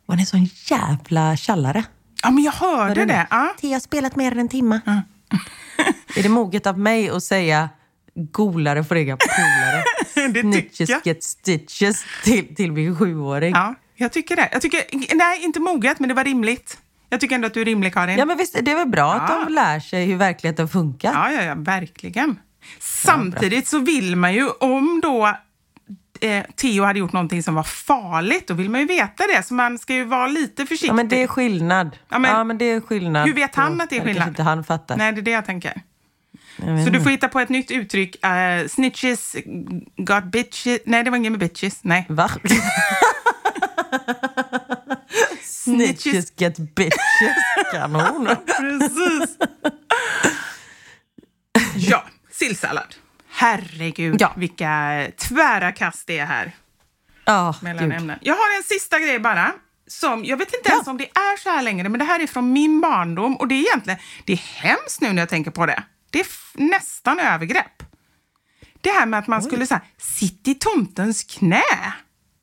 Och 0.06 0.14
han 0.14 0.20
är 0.20 0.24
sån 0.24 0.44
jävla 0.44 1.36
tjallare. 1.36 1.84
Ja, 2.22 2.30
men 2.30 2.44
jag 2.44 2.52
hörde 2.52 3.04
det. 3.04 3.26
Ja. 3.30 3.54
Har 3.62 3.80
spelat 3.80 4.16
mer 4.16 4.32
än 4.32 4.38
en 4.38 4.48
timme. 4.48 4.80
är 6.16 6.22
det 6.22 6.28
moget 6.28 6.66
av 6.66 6.78
mig 6.78 7.10
att 7.10 7.22
säga 7.22 7.68
golare 8.14 8.84
får 8.84 8.96
inga 8.96 9.16
polare? 9.16 9.84
Det 10.32 10.40
Snitches 10.40 10.90
get 11.04 11.22
stitches 11.24 12.04
till, 12.24 12.54
till 12.54 12.72
min 12.72 12.98
sjuåring. 12.98 13.52
Ja, 13.54 13.74
jag 13.96 14.12
tycker 14.12 14.36
det. 14.36 14.48
Jag 14.52 14.62
tycker, 14.62 14.80
nej, 15.16 15.44
inte 15.44 15.60
moget, 15.60 15.98
men 16.00 16.08
det 16.08 16.14
var 16.14 16.24
rimligt. 16.24 16.78
Jag 17.08 17.20
tycker 17.20 17.34
ändå 17.34 17.46
att 17.46 17.54
du 17.54 17.60
är 17.60 17.64
rimlig, 17.64 17.94
Karin. 17.94 18.18
Ja, 18.18 18.24
men 18.24 18.36
visst, 18.36 18.56
det 18.62 18.70
är 18.70 18.76
väl 18.76 18.88
bra 18.88 19.12
att 19.14 19.30
Ja. 19.30 19.44
de 19.44 19.52
lär 19.52 19.80
sig 19.80 20.06
hur 20.06 20.16
verkligheten 20.16 20.68
funkar? 20.68 21.12
Ja, 21.12 21.32
ja, 21.32 21.42
ja 21.42 21.54
verkligen. 21.54 22.38
Samtidigt 22.80 23.68
så 23.68 23.78
vill 23.78 24.16
man 24.16 24.34
ju, 24.34 24.48
om 24.48 25.00
då 25.02 25.36
eh, 26.24 26.44
Theo 26.56 26.84
hade 26.84 26.98
gjort 26.98 27.12
någonting 27.12 27.42
som 27.42 27.54
var 27.54 27.62
farligt, 27.62 28.48
då 28.48 28.54
vill 28.54 28.70
man 28.70 28.80
ju 28.80 28.86
veta 28.86 29.24
det. 29.36 29.42
Så 29.42 29.54
man 29.54 29.78
ska 29.78 29.94
ju 29.94 30.04
vara 30.04 30.26
lite 30.26 30.66
försiktig. 30.66 30.88
Ja, 30.88 30.92
men 30.92 31.08
det 31.08 31.22
är 31.22 31.26
skillnad. 31.26 31.98
Ja, 32.08 32.18
men- 32.18 32.58
det 32.58 32.64
är 32.64 32.80
skillnad. 32.80 33.26
Hur 33.26 33.34
vet 33.34 33.54
han 33.54 33.80
att 33.80 33.90
det 33.90 33.96
är 33.96 34.00
skillnad? 34.00 34.16
kanske 34.16 34.28
inte 34.28 34.42
han 34.42 34.64
fattar. 34.64 34.96
Nej, 34.96 35.12
det 35.12 35.20
är 35.20 35.22
det 35.22 35.30
jag 35.30 35.44
tänker. 35.44 35.82
Jag 36.56 36.84
Så 36.84 36.90
du 36.90 37.00
får 37.00 37.10
hitta 37.10 37.28
på 37.28 37.40
ett 37.40 37.48
nytt 37.48 37.70
uttryck. 37.70 38.16
Uh, 38.26 38.68
snitches 38.68 39.36
got 39.96 40.24
bitches. 40.24 40.80
Nej, 40.86 41.04
det 41.04 41.10
var 41.10 41.16
inget 41.16 41.32
med 41.32 41.40
bitches. 41.40 41.78
Nej. 41.84 42.06
Va? 42.08 42.30
Snitches 45.42 46.32
get 46.36 46.58
bitches. 46.74 47.34
Kanon. 47.72 48.26
Precis. 48.46 49.38
ja, 51.76 52.04
sillsallad. 52.30 52.94
Herregud, 53.34 54.20
Ja. 54.20 54.32
vilka 54.36 55.06
tvära 55.16 55.72
kast 55.72 56.06
det 56.06 56.18
är 56.18 56.26
här. 56.26 56.52
Ja, 57.24 57.54
mellan 57.62 57.84
gud. 57.84 57.92
ämnen. 57.98 58.18
Jag 58.22 58.34
har 58.34 58.56
en 58.56 58.62
sista 58.62 58.98
grej 58.98 59.18
bara. 59.18 59.52
Som, 59.86 60.24
jag 60.24 60.36
vet 60.36 60.54
inte 60.54 60.70
ens 60.72 60.86
om 60.86 60.96
det 60.96 61.04
är 61.04 61.36
så 61.42 61.50
här 61.50 61.62
längre, 61.62 61.88
men 61.88 61.98
det 61.98 62.04
här 62.04 62.20
är 62.20 62.26
från 62.26 62.52
min 62.52 62.80
barndom. 62.80 63.36
Och 63.36 63.48
det 63.48 63.54
är 63.54 63.60
egentligen, 63.60 63.98
det 64.24 64.32
är 64.32 64.36
hemskt 64.36 65.00
nu 65.00 65.12
när 65.12 65.22
jag 65.22 65.28
tänker 65.28 65.50
på 65.50 65.66
det. 65.66 65.82
Det 66.10 66.20
är 66.20 66.26
nästan 66.54 67.18
övergrepp. 67.18 67.82
Det 68.80 68.90
här 68.90 69.06
med 69.06 69.18
att 69.18 69.26
man 69.26 69.42
skulle 69.42 69.66
säga, 69.66 69.80
sitt 69.98 70.48
i 70.48 70.54
tomtens 70.54 71.24
knä. 71.24 71.62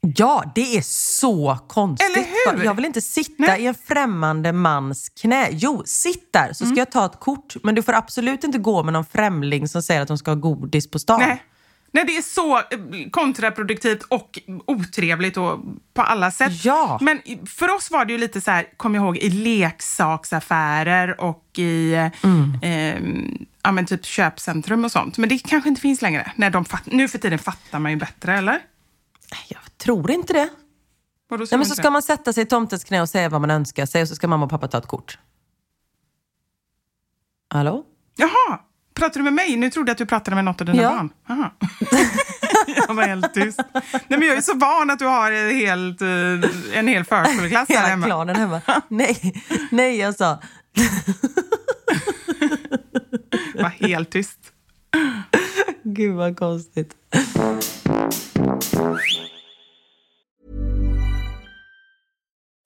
Ja, 0.08 0.52
det 0.56 0.78
är 0.78 0.82
så 0.82 1.58
konstigt. 1.68 2.18
Eller 2.18 2.58
hur? 2.58 2.66
Jag 2.66 2.74
vill 2.74 2.86
inte 2.86 3.02
sitta 3.02 3.34
Nej. 3.38 3.50
Mm. 3.50 3.62
i 3.62 3.68
en 3.68 3.76
främmande 3.76 4.54
mans 4.54 5.10
knä. 5.10 5.48
Jo, 5.52 5.84
sitt 5.86 6.34
där 6.34 6.54
så 6.54 6.66
ska 6.66 6.76
jag 6.76 6.92
ta 6.92 7.06
ett 7.06 7.20
kort. 7.20 7.56
Men 7.64 7.76
du 7.76 7.84
får 7.84 7.94
absolut 7.94 8.44
inte 8.44 8.58
gå 8.58 8.84
med 8.84 8.94
någon 8.94 9.06
främling 9.06 9.68
som 9.68 9.82
säger 9.82 10.02
att 10.02 10.08
de 10.08 10.18
ska 10.18 10.32
ha 10.32 10.36
godis 10.36 10.92
på 10.92 11.00
stan. 11.00 11.20
Nej. 11.20 11.44
Nej, 11.94 12.06
det 12.06 12.18
är 12.18 12.22
så 12.22 12.58
eh, 12.58 12.64
kontraproduktivt 13.12 14.04
och 14.04 14.40
otrevligt 14.68 15.38
och 15.38 15.60
på 15.94 16.02
alla 16.02 16.32
sätt. 16.32 16.66
Ja. 16.66 16.98
Men 17.02 17.22
för 17.58 17.76
oss 17.76 17.92
var 17.92 18.06
det 18.06 18.14
ju 18.14 18.20
lite 18.20 18.42
så 18.42 18.52
här, 18.52 18.66
kom 18.78 18.96
jag 18.96 19.04
ihåg, 19.04 19.18
i 19.18 19.30
leksaksaffärer 19.30 21.22
och 21.22 21.60
i 21.60 22.10
Mm. 22.24 22.60
eh, 22.62 23.42
ja, 23.64 23.72
men 23.72 23.86
typ 23.86 24.06
köpcentrum 24.06 24.86
och 24.86 24.92
sånt. 24.92 25.18
Men 25.18 25.30
det 25.30 25.40
kanske 25.40 25.70
inte 25.70 25.82
finns 25.82 26.02
längre. 26.02 26.32
Nej, 26.36 26.50
de 26.52 26.66
fatt, 26.66 26.86
nu 26.86 27.08
för 27.08 27.18
tiden 27.18 27.40
fattar 27.40 27.80
man 27.80 27.92
ju 27.92 27.98
bättre, 27.98 28.38
eller? 28.38 28.60
Jag 29.48 29.60
tror 29.82 30.12
inte 30.12 30.34
det. 30.34 30.50
Vadå, 31.30 31.46
Nej, 31.52 31.58
men 31.58 31.66
så 31.68 31.76
ska 31.76 31.90
man 31.90 32.02
sätta 32.02 32.34
sig 32.34 32.44
i 32.44 32.46
tomtens 32.46 32.84
knä 32.84 33.02
och 33.02 33.10
säga 33.10 33.30
vad 33.30 33.42
man 33.42 33.52
önskar 33.52 33.86
sig 33.86 34.02
och 34.02 34.08
så 34.08 34.16
ska 34.16 34.28
mamma 34.28 34.46
och 34.46 34.50
pappa 34.52 34.68
ta 34.68 34.78
ett 34.78 34.88
kort. 34.88 35.18
Hallå? 37.50 37.84
Jaha, 38.16 38.60
pratar 38.94 39.20
du 39.20 39.24
med 39.24 39.34
mig? 39.34 39.56
Nu 39.56 39.70
trodde 39.70 39.90
jag 39.90 39.94
att 39.94 39.98
du 39.98 40.06
pratade 40.06 40.36
med 40.36 40.46
något 40.46 40.62
av 40.62 40.68
dina 40.68 40.82
Ja. 40.84 40.90
barn. 40.90 41.10
Aha. 41.30 41.52
jag 42.88 42.94
var 42.94 43.04
helt 43.04 43.34
tyst. 43.34 43.60
Nej, 44.08 44.20
men 44.20 44.22
jag 44.22 44.38
är 44.38 44.42
så 44.42 44.58
van 44.58 44.90
att 44.90 45.00
du 45.00 45.06
har 45.06 45.32
en, 45.32 45.56
helt, 45.56 46.02
eh, 46.02 46.78
en 46.80 46.88
hel 46.88 47.04
förskoleklass 47.04 47.70
här 47.70 47.76
Hela 47.76 47.88
hemma. 47.88 48.06
klanen 48.06 48.36
hemma. 48.36 48.62
Nej, 48.88 49.44
nej 49.72 49.98
jag 49.98 50.16
sa... 50.16 50.40
var 53.54 53.70
helt 53.70 54.12
tyst. 54.12 54.40
Gud 55.84 56.16
vad 56.16 56.38
konstigt. 56.38 56.96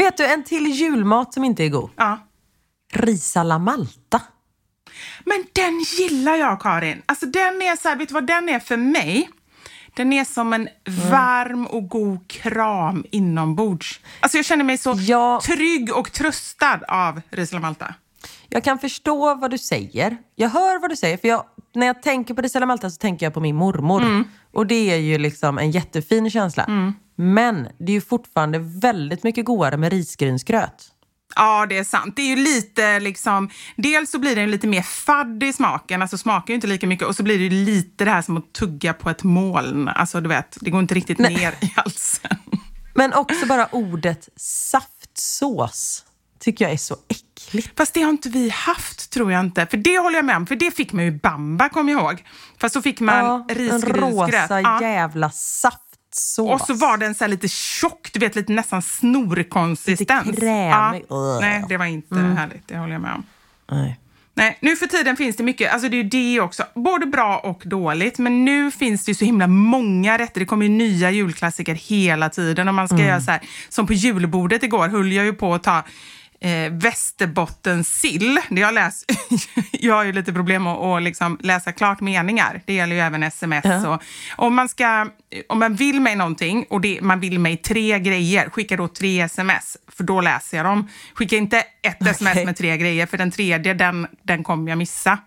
Vet 0.00 0.16
du 0.16 0.26
en 0.26 0.44
till 0.44 0.66
julmat 0.66 1.34
som 1.34 1.44
inte 1.44 1.64
är 1.64 1.68
god? 1.68 1.90
Ja. 1.96 2.18
Ris 2.92 3.36
alla 3.36 3.58
Malta. 3.58 4.20
Men 5.24 5.44
den 5.52 5.80
gillar 5.98 6.36
jag, 6.36 6.60
Karin. 6.60 7.02
Alltså 7.06 7.26
den 7.26 7.62
är 7.62 7.76
så 7.76 7.88
här, 7.88 7.96
vet 7.96 8.08
du 8.08 8.14
vad 8.14 8.26
den 8.26 8.48
är 8.48 8.58
för 8.58 8.76
mig? 8.76 9.30
Den 9.94 10.12
är 10.12 10.24
som 10.24 10.52
en 10.52 10.68
varm 11.10 11.66
och 11.66 11.88
god 11.88 12.28
kram 12.30 13.04
inombords. 13.10 14.00
Alltså 14.20 14.38
jag 14.38 14.44
känner 14.44 14.64
mig 14.64 14.78
så 14.78 14.94
Ja. 14.98 15.40
trygg 15.44 15.96
och 15.96 16.12
tröstad 16.12 16.80
av 16.88 17.20
ris 17.30 17.52
alla 17.52 17.60
Malta. 17.60 17.94
Jag 18.48 18.64
kan 18.64 18.78
förstå 18.78 19.34
vad 19.34 19.50
du 19.50 19.58
säger. 19.58 20.16
Jag 20.34 20.48
hör 20.48 20.80
vad 20.80 20.90
du 20.90 20.96
säger. 20.96 21.16
För 21.16 21.28
jag, 21.28 21.44
när 21.74 21.86
jag 21.86 22.02
tänker 22.02 22.34
på 22.34 22.42
ris 22.42 22.56
alla 22.56 22.66
Malta 22.66 22.90
så 22.90 22.96
tänker 22.96 23.26
jag 23.26 23.34
på 23.34 23.40
min 23.40 23.56
mormor. 23.56 24.24
Och 24.52 24.66
det 24.66 24.90
är 24.90 24.96
ju 24.96 25.18
liksom 25.18 25.58
en 25.58 25.70
jättefin 25.70 26.30
känsla. 26.30 26.92
Men 27.22 27.68
det 27.78 27.92
är 27.92 27.94
ju 27.94 28.00
fortfarande 28.00 28.58
väldigt 28.58 29.22
mycket 29.22 29.44
godare 29.44 29.76
med 29.76 29.92
risgrynsgröt. 29.92 30.86
Ja, 31.36 31.66
det 31.66 31.78
är 31.78 31.84
sant. 31.84 32.16
Det 32.16 32.22
är 32.22 32.36
ju 32.36 32.36
lite 32.36 33.00
liksom... 33.00 33.50
Dels 33.76 34.10
så 34.10 34.18
blir 34.18 34.36
den 34.36 34.50
lite 34.50 34.66
mer 34.66 34.82
fadd 34.82 35.42
i 35.42 35.52
smaken, 35.52 36.02
alltså 36.02 36.18
smakar 36.18 36.48
ju 36.48 36.54
inte 36.54 36.66
lika 36.66 36.86
mycket. 36.86 37.08
Och 37.08 37.16
så 37.16 37.22
blir 37.22 37.38
det 37.38 37.54
lite 37.54 38.04
det 38.04 38.10
här 38.10 38.22
som 38.22 38.36
att 38.36 38.52
tugga 38.52 38.92
på 38.92 39.10
ett 39.10 39.22
moln. 39.22 39.88
Alltså 39.88 40.20
du 40.20 40.28
vet, 40.28 40.56
det 40.60 40.70
går 40.70 40.80
inte 40.80 40.94
riktigt 40.94 41.18
ner 41.18 41.54
i 41.60 41.72
halsen. 41.76 42.36
Men 42.94 43.12
också 43.12 43.46
bara 43.46 43.66
ordet 43.66 44.28
saftsås 44.36 46.04
tycker 46.40 46.64
jag 46.64 46.72
är 46.72 46.76
så 46.78 46.96
äckligt. 47.08 47.70
Fast 47.76 47.94
det 47.94 48.02
har 48.02 48.10
inte 48.10 48.28
vi 48.28 48.48
haft, 48.50 49.10
tror 49.10 49.32
jag 49.32 49.40
inte. 49.40 49.66
För 49.66 49.76
det 49.76 49.98
håller 49.98 50.16
jag 50.16 50.24
med 50.24 50.36
om, 50.36 50.46
för 50.46 50.56
det 50.56 50.70
fick 50.76 50.92
man 50.92 51.04
ju 51.04 51.10
i 51.10 51.14
bamba, 51.18 51.68
kommer 51.68 51.92
jag 51.92 52.00
ihåg. 52.02 52.24
Fast 52.60 52.72
så 52.72 52.82
fick 52.82 53.00
man 53.00 53.16
Ja, 53.24 53.46
en 53.48 53.54
risgrynsgröt. 53.56 53.96
rosa 53.96 54.60
Ja. 54.60 54.82
jävla 54.82 55.30
saftsås. 56.14 56.60
Och 56.60 56.66
så 56.66 56.74
var 56.74 56.96
den 56.96 57.14
så 57.14 57.26
lite 57.26 57.48
tjock, 57.48 58.10
du 58.12 58.20
vet 58.20 58.36
lite 58.36 58.52
nästan 58.52 58.82
snorkonsistens. 58.82 60.26
Lite 60.26 60.40
krämig. 60.40 61.04
Ja. 61.08 61.38
Nej, 61.40 61.64
det 61.68 61.76
var 61.76 61.86
inte 61.86 62.14
härligt, 62.14 62.68
det 62.68 62.78
håller 62.78 62.92
jag 62.92 63.02
med 63.02 63.14
om. 63.14 63.24
Nej. 63.70 64.00
Nej, 64.34 64.58
nu 64.60 64.76
för 64.76 64.86
tiden 64.86 65.16
finns 65.16 65.36
det 65.36 65.42
mycket, 65.42 65.72
alltså 65.72 65.88
det 65.88 65.96
är 65.96 66.04
det 66.04 66.40
också, 66.40 66.64
både 66.74 67.06
bra 67.06 67.38
och 67.38 67.62
dåligt. 67.64 68.18
Men 68.18 68.44
nu 68.44 68.70
finns 68.70 69.04
det 69.04 69.10
ju 69.10 69.14
så 69.14 69.24
himla 69.24 69.46
många 69.46 70.18
rätter. 70.18 70.40
Det 70.40 70.46
kommer 70.46 70.66
ju 70.66 70.72
nya 70.72 71.10
julklassiker 71.10 71.74
hela 71.74 72.28
tiden. 72.28 72.68
Och 72.68 72.74
man 72.74 72.88
ska 72.88 72.98
göra 72.98 73.20
så 73.20 73.30
här, 73.30 73.40
som 73.68 73.86
på 73.86 73.92
julbordet 73.92 74.62
igår 74.62 74.88
höll 74.88 75.12
jag 75.12 75.24
ju 75.24 75.32
på 75.32 75.54
att 75.54 75.62
ta 75.62 75.84
eh, 76.40 76.72
Västerbottensill. 76.72 78.40
Det 78.48 78.60
jag, 78.60 78.74
läs, 78.74 79.04
jag 79.72 79.94
har 79.94 80.04
ju 80.04 80.12
lite 80.12 80.32
problem 80.32 80.66
att, 80.66 80.78
att 80.78 81.02
liksom 81.02 81.38
läsa 81.42 81.72
klart 81.72 82.00
meningar. 82.00 82.60
Det 82.64 82.74
gäller 82.74 82.94
ju 82.94 83.00
även 83.00 83.22
sms. 83.22 83.84
Och, 83.86 84.02
om, 84.36 84.54
man 84.54 84.68
ska, 84.68 85.06
om 85.48 85.58
man 85.58 85.74
vill 85.74 86.00
mig 86.00 86.16
någonting 86.16 86.66
och 86.70 86.80
det, 86.80 86.98
man 87.02 87.20
vill 87.20 87.38
mig 87.38 87.56
tre 87.56 87.98
grejer, 87.98 88.50
skicka 88.50 88.76
då 88.76 88.88
tre 88.88 89.20
sms, 89.20 89.76
för 89.88 90.04
då 90.04 90.20
läser 90.20 90.56
jag 90.56 90.66
dem. 90.66 90.88
Skicka 91.14 91.36
inte 91.36 91.58
ett 91.82 92.06
sms 92.06 92.32
Okej. 92.32 92.46
med 92.46 92.56
tre 92.56 92.76
grejer, 92.76 93.06
för 93.06 93.18
den 93.18 93.30
tredje, 93.30 93.74
den, 93.74 94.06
den 94.22 94.44
kommer 94.44 94.70
jag 94.70 94.78
missa. 94.78 95.18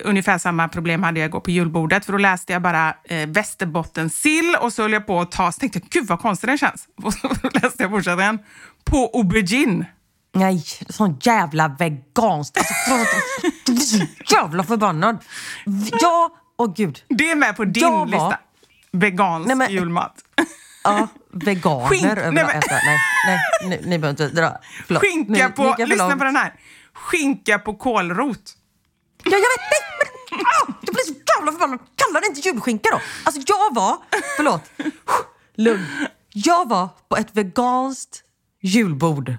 Ungefär 0.00 0.38
samma 0.38 0.68
problem 0.68 1.02
hade 1.02 1.20
jag 1.20 1.28
igår 1.28 1.40
på 1.40 1.50
julbordet, 1.50 2.04
för 2.04 2.12
då 2.12 2.18
läste 2.18 2.52
jag 2.52 2.62
bara 2.62 2.94
eh, 3.04 3.28
Västerbottensill 3.28 4.56
och 4.60 4.72
så 4.72 4.82
höll 4.82 4.92
jag 4.92 5.06
på 5.06 5.20
att 5.20 5.32
ta, 5.32 5.52
så 5.52 5.58
tänkte 5.58 5.78
jag, 5.78 5.88
gud 5.90 6.06
vad 6.06 6.20
konstig 6.20 6.48
den 6.48 6.58
känns. 6.58 6.88
Och 7.02 7.14
så 7.14 7.28
läste 7.52 7.82
jag 7.82 7.90
fortsättningen, 7.90 8.38
på 8.84 9.10
aubergine. 9.14 9.84
Nej, 10.36 10.64
sån 10.88 11.18
jävla 11.22 11.68
veganskt. 11.68 12.56
Alltså, 12.58 12.74
jag 13.66 13.78
så 13.82 14.06
jävla 14.34 14.64
förbannad. 14.64 15.18
Ja, 16.00 16.30
åh 16.58 16.72
gud. 16.76 17.02
Det 17.08 17.30
är 17.30 17.34
med 17.36 17.56
på 17.56 17.64
din 17.64 17.82
Jag 17.82 17.90
var- 17.90 18.06
lista. 18.06 18.38
Vegansk 18.92 19.46
Nej, 19.46 19.56
men- 19.56 19.72
julmat. 19.72 20.14
Ja, 20.84 21.08
veganer 21.32 21.86
Skink- 21.88 22.06
överallt. 22.06 22.34
nej, 22.34 22.44
men- 22.44 22.56
Alltså, 22.56 22.70
nej, 22.74 22.98
nej, 23.26 23.38
ni, 23.68 23.88
ni 23.90 23.98
behöver 23.98 24.10
inte 24.24 24.40
dra. 24.40 24.58
Förlåt. 24.86 25.02
Skinka 25.02 25.32
Ni- 25.32 25.42
ni 25.42 25.48
på, 25.50 25.74
för 25.78 25.86
lyssna 25.86 26.16
på 26.16 26.24
den 26.24 26.36
här. 26.36 26.54
Skinka 26.92 27.58
på 27.58 27.74
kålrot. 27.74 28.52
Ja, 29.24 29.30
jag 29.30 29.38
vet. 29.38 29.42
Nej, 29.70 30.10
men, 30.30 30.40
ah, 30.40 30.74
jag 30.80 30.94
blir 30.94 31.04
så 31.04 31.14
jävla 31.36 31.52
förbannad. 31.52 31.78
Kalla 31.96 32.20
det 32.20 32.26
inte 32.26 32.40
julskinka 32.48 32.88
då. 32.92 33.00
Alltså 33.24 33.42
jag 33.46 33.74
var, 33.74 33.96
förlåt, 34.36 34.62
lugn. 35.56 35.86
Jag 36.32 36.68
var 36.68 36.88
på 37.08 37.16
ett 37.16 37.28
veganskt 37.36 38.22
julbord. 38.62 39.34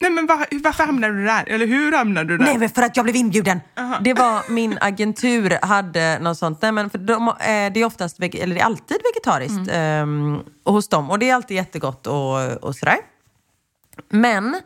Nej 0.00 0.10
men 0.10 0.26
var, 0.26 0.46
varför 0.62 0.84
hamnade 0.84 1.14
du 1.14 1.24
där? 1.24 1.48
Eller 1.48 1.66
hur 1.66 1.92
hamnade 1.92 2.28
du 2.28 2.38
där? 2.38 2.44
Nej 2.44 2.58
men 2.58 2.68
för 2.68 2.82
att 2.82 2.96
jag 2.96 3.04
blev 3.04 3.16
inbjuden. 3.16 3.60
Det 4.00 4.14
var 4.14 4.52
min 4.52 4.78
agentur 4.80 5.58
hade 5.62 6.18
något 6.18 6.38
sånt. 6.38 6.62
Nej, 6.62 6.72
men 6.72 6.90
för 6.90 6.98
de, 6.98 7.28
eh, 7.28 7.34
det 7.44 7.80
är 7.80 7.84
oftast, 7.84 8.20
eller 8.20 8.54
det 8.54 8.60
är 8.60 8.64
alltid 8.64 8.96
vegetariskt 9.04 9.70
ehm, 9.72 10.38
hos 10.64 10.88
dem. 10.88 11.10
Och 11.10 11.18
det 11.18 11.30
är 11.30 11.34
alltid 11.34 11.54
jättegott 11.56 12.06
och, 12.06 12.64
och 12.64 12.76
sådär. 12.76 12.98
Men 14.08 14.60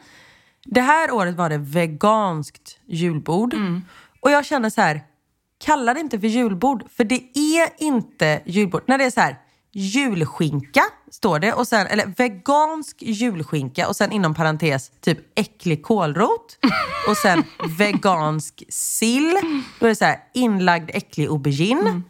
det 0.64 0.80
här 0.80 1.10
året 1.10 1.34
var 1.34 1.50
det 1.50 1.58
veganskt 1.58 2.78
julbord. 2.86 3.54
Och 4.20 4.30
jag 4.30 4.44
känner 4.44 4.70
så 4.70 4.80
här, 4.80 5.00
kalla 5.64 5.94
det 5.94 6.00
inte 6.00 6.20
för 6.20 6.26
julbord. 6.26 6.84
För 6.96 7.04
det 7.04 7.22
är 7.34 7.68
inte 7.78 8.42
julbord. 8.44 8.82
När 8.86 8.98
det 8.98 9.04
är 9.04 9.10
så 9.10 9.20
här, 9.20 9.36
julskinka 9.72 10.82
står 11.10 11.38
det. 11.38 11.52
Och 11.52 11.68
sen, 11.68 11.86
eller 11.86 12.06
vegansk 12.16 12.96
julskinka 13.02 13.88
och 13.88 13.96
sen 13.96 14.12
inom 14.12 14.34
parentes 14.34 14.90
typ 15.00 15.18
äcklig 15.34 15.82
kålrot. 15.82 16.58
Och 17.08 17.16
sen 17.16 17.44
vegansk 17.78 18.62
sill. 18.68 19.38
Då 19.78 19.86
är 19.86 19.88
det 19.90 19.96
så 19.96 20.04
här, 20.04 20.18
inlagd 20.34 20.90
äcklig 20.94 21.26
aubergine. 21.26 22.02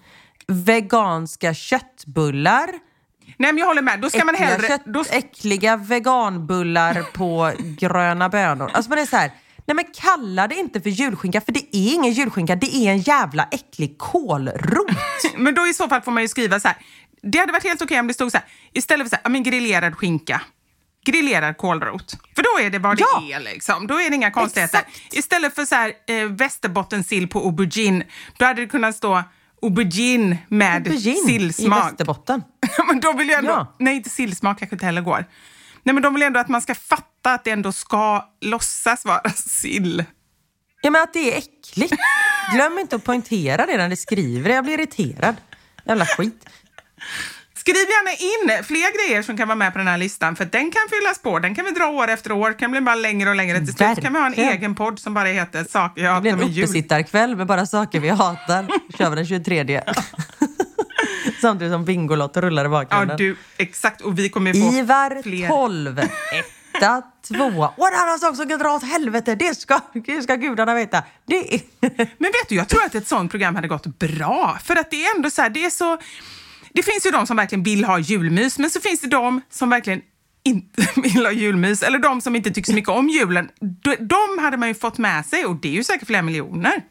Veganska 0.47 1.55
köttbullar. 1.55 2.67
Nej 3.37 3.53
men 3.53 3.59
jag 3.59 3.67
håller 3.67 3.83
med. 3.83 4.01
Då 4.01 4.11
ska 4.11 4.25
man 4.25 4.35
Äckliga, 4.35 4.51
hellre... 4.51 4.69
kött, 4.69 4.83
Då, 4.85 5.05
äckliga 5.11 5.77
veganbullar 5.77 7.03
på 7.13 7.53
gröna 7.59 8.29
bönor. 8.29 8.71
Alltså 8.75 8.95
det 8.95 9.01
är 9.01 9.07
så 9.07 9.17
här, 9.17 9.31
nej 9.67 9.75
men 9.75 9.85
kalla 9.95 10.49
det 10.49 10.55
inte 10.55 10.81
för 10.81 10.91
julskinka 10.91 11.41
för 11.41 11.53
det 11.53 11.61
är 11.77 11.95
ingen 11.95 12.13
julskinka, 12.13 12.57
det 12.57 12.77
är 12.77 12.91
en 12.91 12.99
jävla 12.99 13.49
äcklig 13.51 13.99
kålrot. 13.99 14.87
men 15.37 15.55
då 15.55 15.67
i 15.67 15.75
så 15.75 15.89
fall 15.89 16.03
får 16.03 16.13
man 16.13 16.23
ju 16.23 16.29
skriva 16.29 16.61
så 16.61 16.69
här. 16.69 16.77
Det 17.23 17.39
hade 17.39 17.53
varit 17.53 17.65
helt 17.65 17.83
okej 17.83 18.01
om 18.01 18.07
det 18.07 18.15
stod 18.15 18.33
så 18.33 18.39
här. 18.39 18.47
Istället 18.73 19.09
för 19.11 19.17
så 19.17 19.21
här, 19.25 19.31
men 19.31 19.43
grillerad 19.43 19.97
skinka. 19.97 20.41
Grillerad 21.07 21.57
kålrot. 21.57 22.13
För 22.37 22.43
då 22.43 22.67
är 22.67 22.71
det 22.71 22.79
vad 22.79 22.97
det 22.97 23.05
Ja. 23.15 23.37
är 23.37 23.41
liksom. 23.41 23.87
Då 23.87 24.01
är 24.01 24.11
det 24.11 24.17
inga 24.17 24.31
konstigheter. 24.31 24.79
Exakt. 24.79 25.15
Istället 25.15 25.55
för 25.55 25.65
så 25.65 25.75
här 25.75 25.93
eh, 26.07 26.25
västerbottensill 26.27 27.29
på 27.29 27.39
aubergine. 27.39 28.05
Då 28.37 28.45
hade 28.45 28.61
det 28.63 28.67
kunnat 28.69 28.97
stå 28.97 29.23
aubergine 29.63 30.37
med 30.49 30.75
Aubergine 30.75 31.17
i 31.17 31.27
sillsmak. 31.27 31.85
Västerbotten. 31.85 32.43
men 32.89 33.01
då 33.01 33.13
vill 33.13 33.29
jag 33.29 33.39
ändå... 33.39 33.51
Ja. 33.51 33.75
Nej, 33.79 33.97
inte 33.97 34.11
sillsmak 34.11 34.59
kanske 34.59 34.75
inte 34.75 34.87
heller 34.87 35.01
går. 35.03 35.25
Nej, 35.85 35.95
men 35.95 36.03
de 36.03 36.15
vill 36.15 36.23
ändå 36.23 36.41
att 36.41 36.49
man 36.49 36.63
ska 36.63 36.75
fatta 36.75 37.35
att 37.35 37.45
det 37.45 37.51
ändå 37.51 37.73
ska 37.73 38.29
låtsas 38.41 39.05
vara 39.05 39.31
sill. 39.37 40.05
Ja 40.83 40.91
men 40.91 41.03
att 41.03 41.13
det 41.13 41.33
är 41.35 41.39
äckligt. 41.39 41.95
Glöm 42.55 42.79
inte 42.79 42.97
att 42.97 43.05
poängtera 43.05 43.67
det 43.67 43.77
när 43.77 43.89
ni 43.89 43.97
skriver 43.97 44.49
det, 44.49 44.55
jag 44.55 44.65
blir 44.65 44.75
irriterad. 44.75 45.37
Jävla 45.87 46.07
skit. 46.07 46.45
Skriv 47.57 47.75
gärna 47.77 48.11
in 48.59 48.65
fler 48.65 49.07
grejer 49.09 49.23
som 49.23 49.37
kan 49.37 49.49
vara 49.49 49.57
med 49.57 49.73
på 49.73 49.79
den 49.79 49.89
här 49.89 49.99
listan, 49.99 50.37
för 50.37 50.45
den 50.45 50.71
kan 50.71 50.83
fyllas 50.91 51.19
på. 51.23 51.39
Den 51.39 51.55
kan 51.55 51.65
vi 51.65 51.71
dra 51.71 51.87
år 51.87 52.09
efter 52.09 52.33
år, 52.33 52.59
kan 52.59 52.71
bli 52.71 52.81
bara 52.81 52.95
längre 52.95 53.31
och 53.31 53.37
längre. 53.37 53.59
Till 53.59 53.75
slut 53.75 54.01
kan 54.03 54.13
vi 54.13 54.19
ha 54.19 54.27
en 54.27 54.35
egen 54.35 54.75
podd 54.75 54.99
som 54.99 55.15
bara 55.15 55.29
heter 55.29 55.65
Saker 55.65 56.03
jag 56.05 56.17
Det 56.17 56.21
blir 56.21 56.31
hatar 56.33 56.43
en 56.43 56.49
med 56.49 56.57
jul. 56.57 56.65
uppesittarkväll 56.65 57.37
med 57.37 57.47
bara 57.47 57.67
saker 57.67 58.01
vi 58.01 58.09
hatar. 58.09 58.69
Kör 58.99 59.11
vi 59.11 59.17
den 59.17 59.27
23. 59.27 59.83
Samtidigt 61.41 61.73
som 61.73 61.85
Bingolotto 61.85 62.41
rullar 62.41 62.65
i 62.65 62.67
Ja, 62.67 62.71
bakgrunden. 62.71 63.17
du, 63.17 63.37
exakt. 63.57 64.01
Och 64.01 64.19
vi 64.19 64.29
kommer 64.29 64.53
få 64.53 64.77
Ivar 64.79 65.23
fler. 65.23 65.49
12, 65.49 65.99
etta, 66.75 67.03
tvåa. 67.29 67.69
Och 67.77 67.89
en 67.89 67.95
annan 67.95 68.19
sak 68.19 68.37
som 68.37 68.49
kan 68.49 68.59
dra 68.59 68.73
åt 68.73 68.83
helvete, 68.85 69.35
det 69.35 69.55
ska, 69.59 69.81
det 70.07 70.23
ska 70.23 70.35
gudarna 70.37 70.75
veta. 70.75 71.03
Det 71.27 71.55
är... 71.55 71.61
Men 71.97 72.07
vet 72.33 72.49
du, 72.49 72.55
jag 72.55 72.69
tror 72.69 72.85
att 72.85 72.95
ett 72.95 73.09
sånt 73.09 73.31
program 73.31 73.55
hade 73.55 73.69
gått 73.69 73.87
bra. 73.99 74.59
För 74.65 74.77
att 74.77 74.91
det 74.91 75.05
är 75.07 75.17
ändå 75.17 75.31
så 75.31 75.43
här, 75.43 75.51
det 75.51 75.65
är 75.65 75.71
så... 75.71 75.99
Det 76.75 76.83
finns 76.83 77.07
ju 77.07 77.11
de 77.11 77.27
som 77.27 77.37
verkligen 77.37 77.63
vill 77.65 77.85
ha 77.85 77.99
julmys, 77.99 78.59
men 78.59 78.71
så 78.71 78.81
finns 78.81 79.01
det 79.01 79.09
de 79.09 79.41
som 79.51 79.71
verkligen 79.71 80.01
inte 80.45 80.87
vill 81.01 81.25
ha 81.27 81.33
julmys. 81.33 81.83
Eller 81.83 81.99
de 81.99 82.21
som 82.21 82.37
inte 82.37 82.51
tycker 82.51 82.71
så 82.71 82.75
mycket 82.75 82.91
om 82.91 83.09
julen. 83.09 83.49
De, 83.61 83.97
de 84.01 84.39
hade 84.43 84.57
man 84.57 84.69
ju 84.69 84.75
fått 84.75 84.99
med 84.99 85.27
sig 85.27 85.45
och 85.47 85.57
det 85.57 85.69
är 85.69 85.73
ju 85.73 85.85
säkert 85.85 86.07
flera 86.07 86.23
miljoner. 86.23 86.83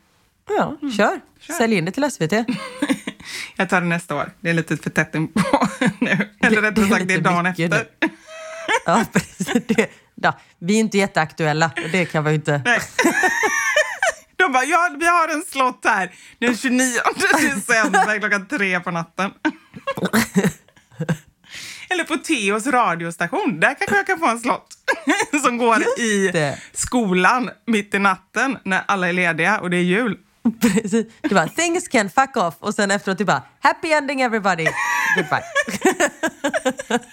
Ja, 0.58 0.78
kör. 0.98 1.20
Sälj 1.58 1.76
in 1.76 1.86
det 1.86 1.92
till 1.92 2.12
SVT. 2.12 2.34
Jag 3.62 3.70
tar 3.70 3.82
det 3.82 3.88
nästa 3.88 4.16
år. 4.16 4.32
Det 4.40 4.50
är 4.50 4.54
lite 4.54 4.78
för 4.78 4.90
tätt 4.90 5.16
in 5.16 5.28
på 5.28 5.68
nu. 6.00 6.30
Eller 6.42 6.62
rättare 6.62 6.90
sagt, 6.90 7.08
det 7.08 7.14
är 7.14 7.22
dagen 7.22 7.46
efter. 7.46 7.88
Ja, 8.86 9.06
precis. 9.14 9.48
Det, 9.68 9.90
ja, 10.16 10.40
vi 10.60 10.76
är 10.76 10.80
inte 10.80 10.98
jätteaktuella. 10.98 11.72
och 11.84 11.90
Det 11.92 12.06
kan 12.06 12.24
vi 12.24 12.30
ju 12.30 12.36
inte... 12.36 12.62
Nej. 12.66 12.80
De 14.36 14.52
bara, 14.52 14.64
ja, 14.64 14.96
vi 15.00 15.06
har 15.06 15.28
en 15.28 15.44
slott 15.44 15.82
här 15.84 16.12
den 16.40 16.58
29 16.58 17.00
december 17.56 18.20
klockan 18.20 18.48
tre 18.48 18.80
på 18.80 18.92
natten. 18.92 19.32
Eller 21.90 22.04
på 22.04 22.18
Teos 22.18 22.68
radiostation. 22.68 23.60
Där 23.60 23.74
kanske 23.80 23.96
jag 23.96 24.08
kan 24.08 24.20
få 24.20 24.28
en 24.28 24.40
slott 24.40 24.68
som 25.44 25.58
går 25.58 25.82
i 26.00 26.32
skolan 26.74 27.50
mitt 27.68 27.94
i 27.94 28.00
natten 28.00 28.58
när 28.66 28.84
alla 28.88 29.10
är 29.10 29.14
lediga 29.14 29.60
och 29.60 29.70
det 29.70 29.78
är 29.78 29.82
jul. 29.84 30.18
Precis. 30.62 31.06
Du 31.22 31.36
bara, 31.36 31.48
things 31.48 31.88
can 31.88 32.10
fuck 32.10 32.38
off. 32.38 32.56
Och 32.60 32.74
sen 32.74 32.92
efteråt 32.92 33.18
du 33.18 33.26
bara, 33.26 33.44
happy 33.60 33.92
ending 33.92 34.22
everybody. 34.22 34.68
Goodbye. 35.16 35.44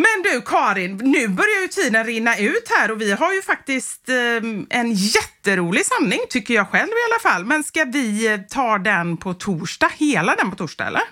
Men 0.00 0.22
du 0.32 0.40
Karin, 0.40 0.96
nu 0.96 1.28
börjar 1.28 1.62
ju 1.62 1.68
tiden 1.68 2.04
rinna 2.04 2.36
ut 2.36 2.68
här 2.78 2.90
och 2.90 3.00
vi 3.00 3.12
har 3.12 3.34
ju 3.34 3.42
faktiskt 3.42 4.08
eh, 4.08 4.76
en 4.78 4.92
jätterolig 4.92 5.86
sanning 5.86 6.20
tycker 6.30 6.54
jag 6.54 6.68
själv 6.68 6.88
i 6.88 7.04
alla 7.12 7.32
fall. 7.32 7.44
Men 7.44 7.64
ska 7.64 7.84
vi 7.84 8.32
eh, 8.32 8.40
ta 8.40 8.78
den 8.78 9.16
på 9.16 9.34
torsdag, 9.34 9.90
hela 9.96 10.34
den 10.34 10.50
på 10.50 10.56
torsdag 10.56 10.86
eller? 10.86 11.02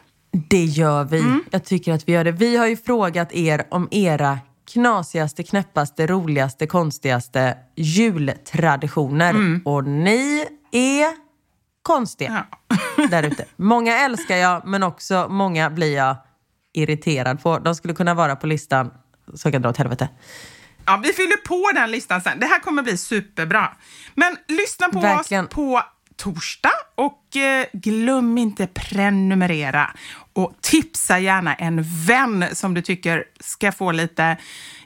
Det 0.48 0.64
gör 0.64 1.04
vi. 1.04 1.18
Mm. 1.18 1.44
Jag 1.50 1.64
tycker 1.64 1.92
att 1.92 2.08
vi 2.08 2.12
gör 2.12 2.24
det. 2.24 2.32
Vi 2.32 2.56
har 2.56 2.66
ju 2.66 2.76
frågat 2.76 3.32
er 3.32 3.66
om 3.70 3.88
era 3.90 4.38
knasigaste, 4.76 5.42
knäppaste, 5.42 6.06
roligaste, 6.06 6.66
konstigaste 6.66 7.56
jultraditioner. 7.76 9.30
Mm. 9.30 9.62
Och 9.64 9.84
ni 9.84 10.46
är 10.72 11.14
konstiga 11.82 12.46
ja. 12.68 13.06
där 13.10 13.22
ute. 13.22 13.44
Många 13.56 13.98
älskar 13.98 14.36
jag, 14.36 14.66
men 14.66 14.82
också 14.82 15.26
många 15.30 15.70
blir 15.70 15.96
jag 15.96 16.16
irriterad 16.72 17.42
på. 17.42 17.58
De 17.58 17.74
skulle 17.74 17.94
kunna 17.94 18.14
vara 18.14 18.36
på 18.36 18.46
listan, 18.46 18.90
så 19.34 19.46
jag 19.46 19.52
kan 19.52 19.62
dra 19.62 19.70
åt 19.70 19.76
helvete. 19.76 20.08
Ja, 20.86 21.00
vi 21.02 21.12
fyller 21.12 21.36
på 21.36 21.70
den 21.74 21.90
listan 21.90 22.20
sen. 22.20 22.40
Det 22.40 22.46
här 22.46 22.58
kommer 22.58 22.82
bli 22.82 22.96
superbra. 22.96 23.76
Men 24.14 24.36
lyssna 24.48 24.88
på 24.88 25.00
Verkligen. 25.00 25.44
oss 25.44 25.50
på 25.50 25.82
torsdag 26.16 26.72
och 26.94 27.36
eh, 27.36 27.66
glöm 27.72 28.38
inte 28.38 28.66
prenumerera 28.66 29.90
och 30.32 30.52
tipsa 30.60 31.18
gärna 31.18 31.54
en 31.54 31.82
vän 32.06 32.44
som 32.52 32.74
du 32.74 32.82
tycker 32.82 33.24
ska 33.40 33.72
få 33.72 33.92
lite 33.92 34.36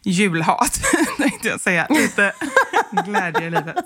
julhat, 0.02 0.80
tänkte 1.16 1.48
jag 1.48 1.60
säga. 1.60 1.86
Lite 1.90 2.32
glädje 3.06 3.46
i 3.46 3.50
livet. 3.50 3.76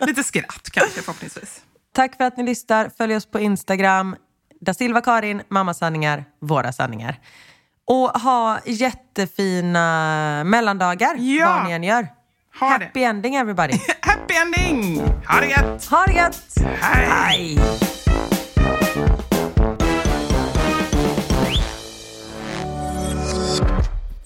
Lite 0.00 0.24
skratt 0.24 0.70
kanske 0.72 1.02
förhoppningsvis. 1.02 1.60
Tack 1.92 2.16
för 2.16 2.24
att 2.24 2.36
ni 2.36 2.42
lyssnar. 2.42 2.90
Följ 2.98 3.16
oss 3.16 3.26
på 3.26 3.40
Instagram. 3.40 4.16
Da 4.60 4.74
Silva 4.74 5.00
Karin, 5.00 5.42
Mamma 5.48 5.74
sanningar, 5.74 6.24
Våra 6.40 6.72
sanningar. 6.72 7.20
Och 7.86 8.08
ha 8.08 8.60
jättefina 8.66 10.44
mellandagar 10.44 11.16
ja. 11.18 11.48
vad 11.48 11.66
ni 11.66 11.72
än 11.72 11.84
gör. 11.84 12.19
Ha 12.50 12.66
Happy 12.68 13.00
det. 13.00 13.04
ending 13.04 13.34
everybody. 13.36 13.78
Happy 14.02 14.34
ending! 14.34 15.00
Ha 15.26 15.40
det 15.40 15.46
gött! 15.48 15.84
Ha 15.86 16.04
det 16.06 16.12
gött! 16.12 16.52
Hej! 16.80 17.56
Hej. 17.56 17.58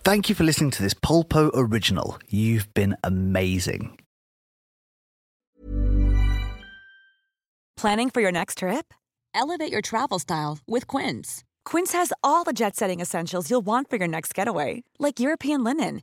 Thank 0.05 0.29
you 0.29 0.35
for 0.35 0.45
listening 0.45 0.71
to 0.73 0.83
this 0.83 0.95
Polpo 0.95 1.51
original. 1.55 2.19
You've 2.29 2.73
been 2.75 2.95
amazing. 3.03 3.99
Planning 7.77 8.11
for 8.11 8.21
your 8.21 8.33
next 8.33 8.59
trip? 8.59 8.93
Elevate 9.35 9.73
your 9.73 9.81
travel 9.83 10.19
style 10.19 10.59
with 10.67 10.87
Quince. 10.87 11.43
Quince 11.65 11.93
has 11.93 12.13
all 12.23 12.45
the 12.45 12.53
jet 12.53 12.77
setting 12.77 13.01
essentials 13.01 13.51
you'll 13.51 13.63
want 13.67 13.89
for 13.91 13.97
your 13.97 14.09
next 14.09 14.35
getaway, 14.35 14.85
like 14.99 15.19
European 15.21 15.65
linen, 15.65 16.03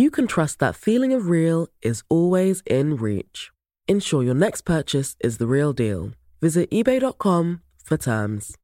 you 0.00 0.10
can 0.10 0.26
trust 0.26 0.58
that 0.60 0.74
feeling 0.74 1.12
of 1.12 1.28
real 1.28 1.68
is 1.82 2.02
always 2.08 2.62
in 2.64 2.96
reach. 2.96 3.50
Ensure 3.86 4.22
your 4.22 4.34
next 4.34 4.62
purchase 4.62 5.14
is 5.20 5.36
the 5.36 5.46
real 5.46 5.74
deal. 5.74 6.12
Visit 6.40 6.70
eBay.com 6.70 7.60
for 7.84 7.98
terms. 7.98 8.56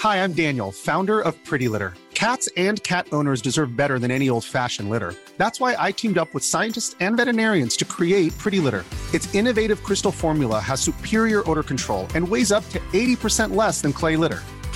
Hi, 0.00 0.24
I'm 0.24 0.32
Daniel, 0.32 0.72
founder 0.72 1.20
of 1.20 1.36
Pretty 1.44 1.68
Litter. 1.68 1.94
Cats 2.14 2.48
and 2.56 2.82
cat 2.82 3.06
owners 3.12 3.40
deserve 3.40 3.76
better 3.76 3.98
than 3.98 4.10
any 4.10 4.28
old 4.28 4.44
fashioned 4.44 4.90
litter. 4.90 5.14
That's 5.36 5.60
why 5.60 5.76
I 5.78 5.92
teamed 5.92 6.18
up 6.18 6.34
with 6.34 6.42
scientists 6.42 6.96
and 7.00 7.16
veterinarians 7.16 7.76
to 7.76 7.84
create 7.84 8.36
Pretty 8.36 8.58
Litter. 8.60 8.84
Its 9.14 9.32
innovative 9.34 9.82
crystal 9.84 10.12
formula 10.12 10.58
has 10.58 10.80
superior 10.80 11.48
odor 11.48 11.62
control 11.62 12.08
and 12.14 12.26
weighs 12.26 12.50
up 12.50 12.68
to 12.70 12.78
80% 12.92 13.54
less 13.54 13.80
than 13.80 13.92
clay 13.92 14.16
litter. 14.16 14.40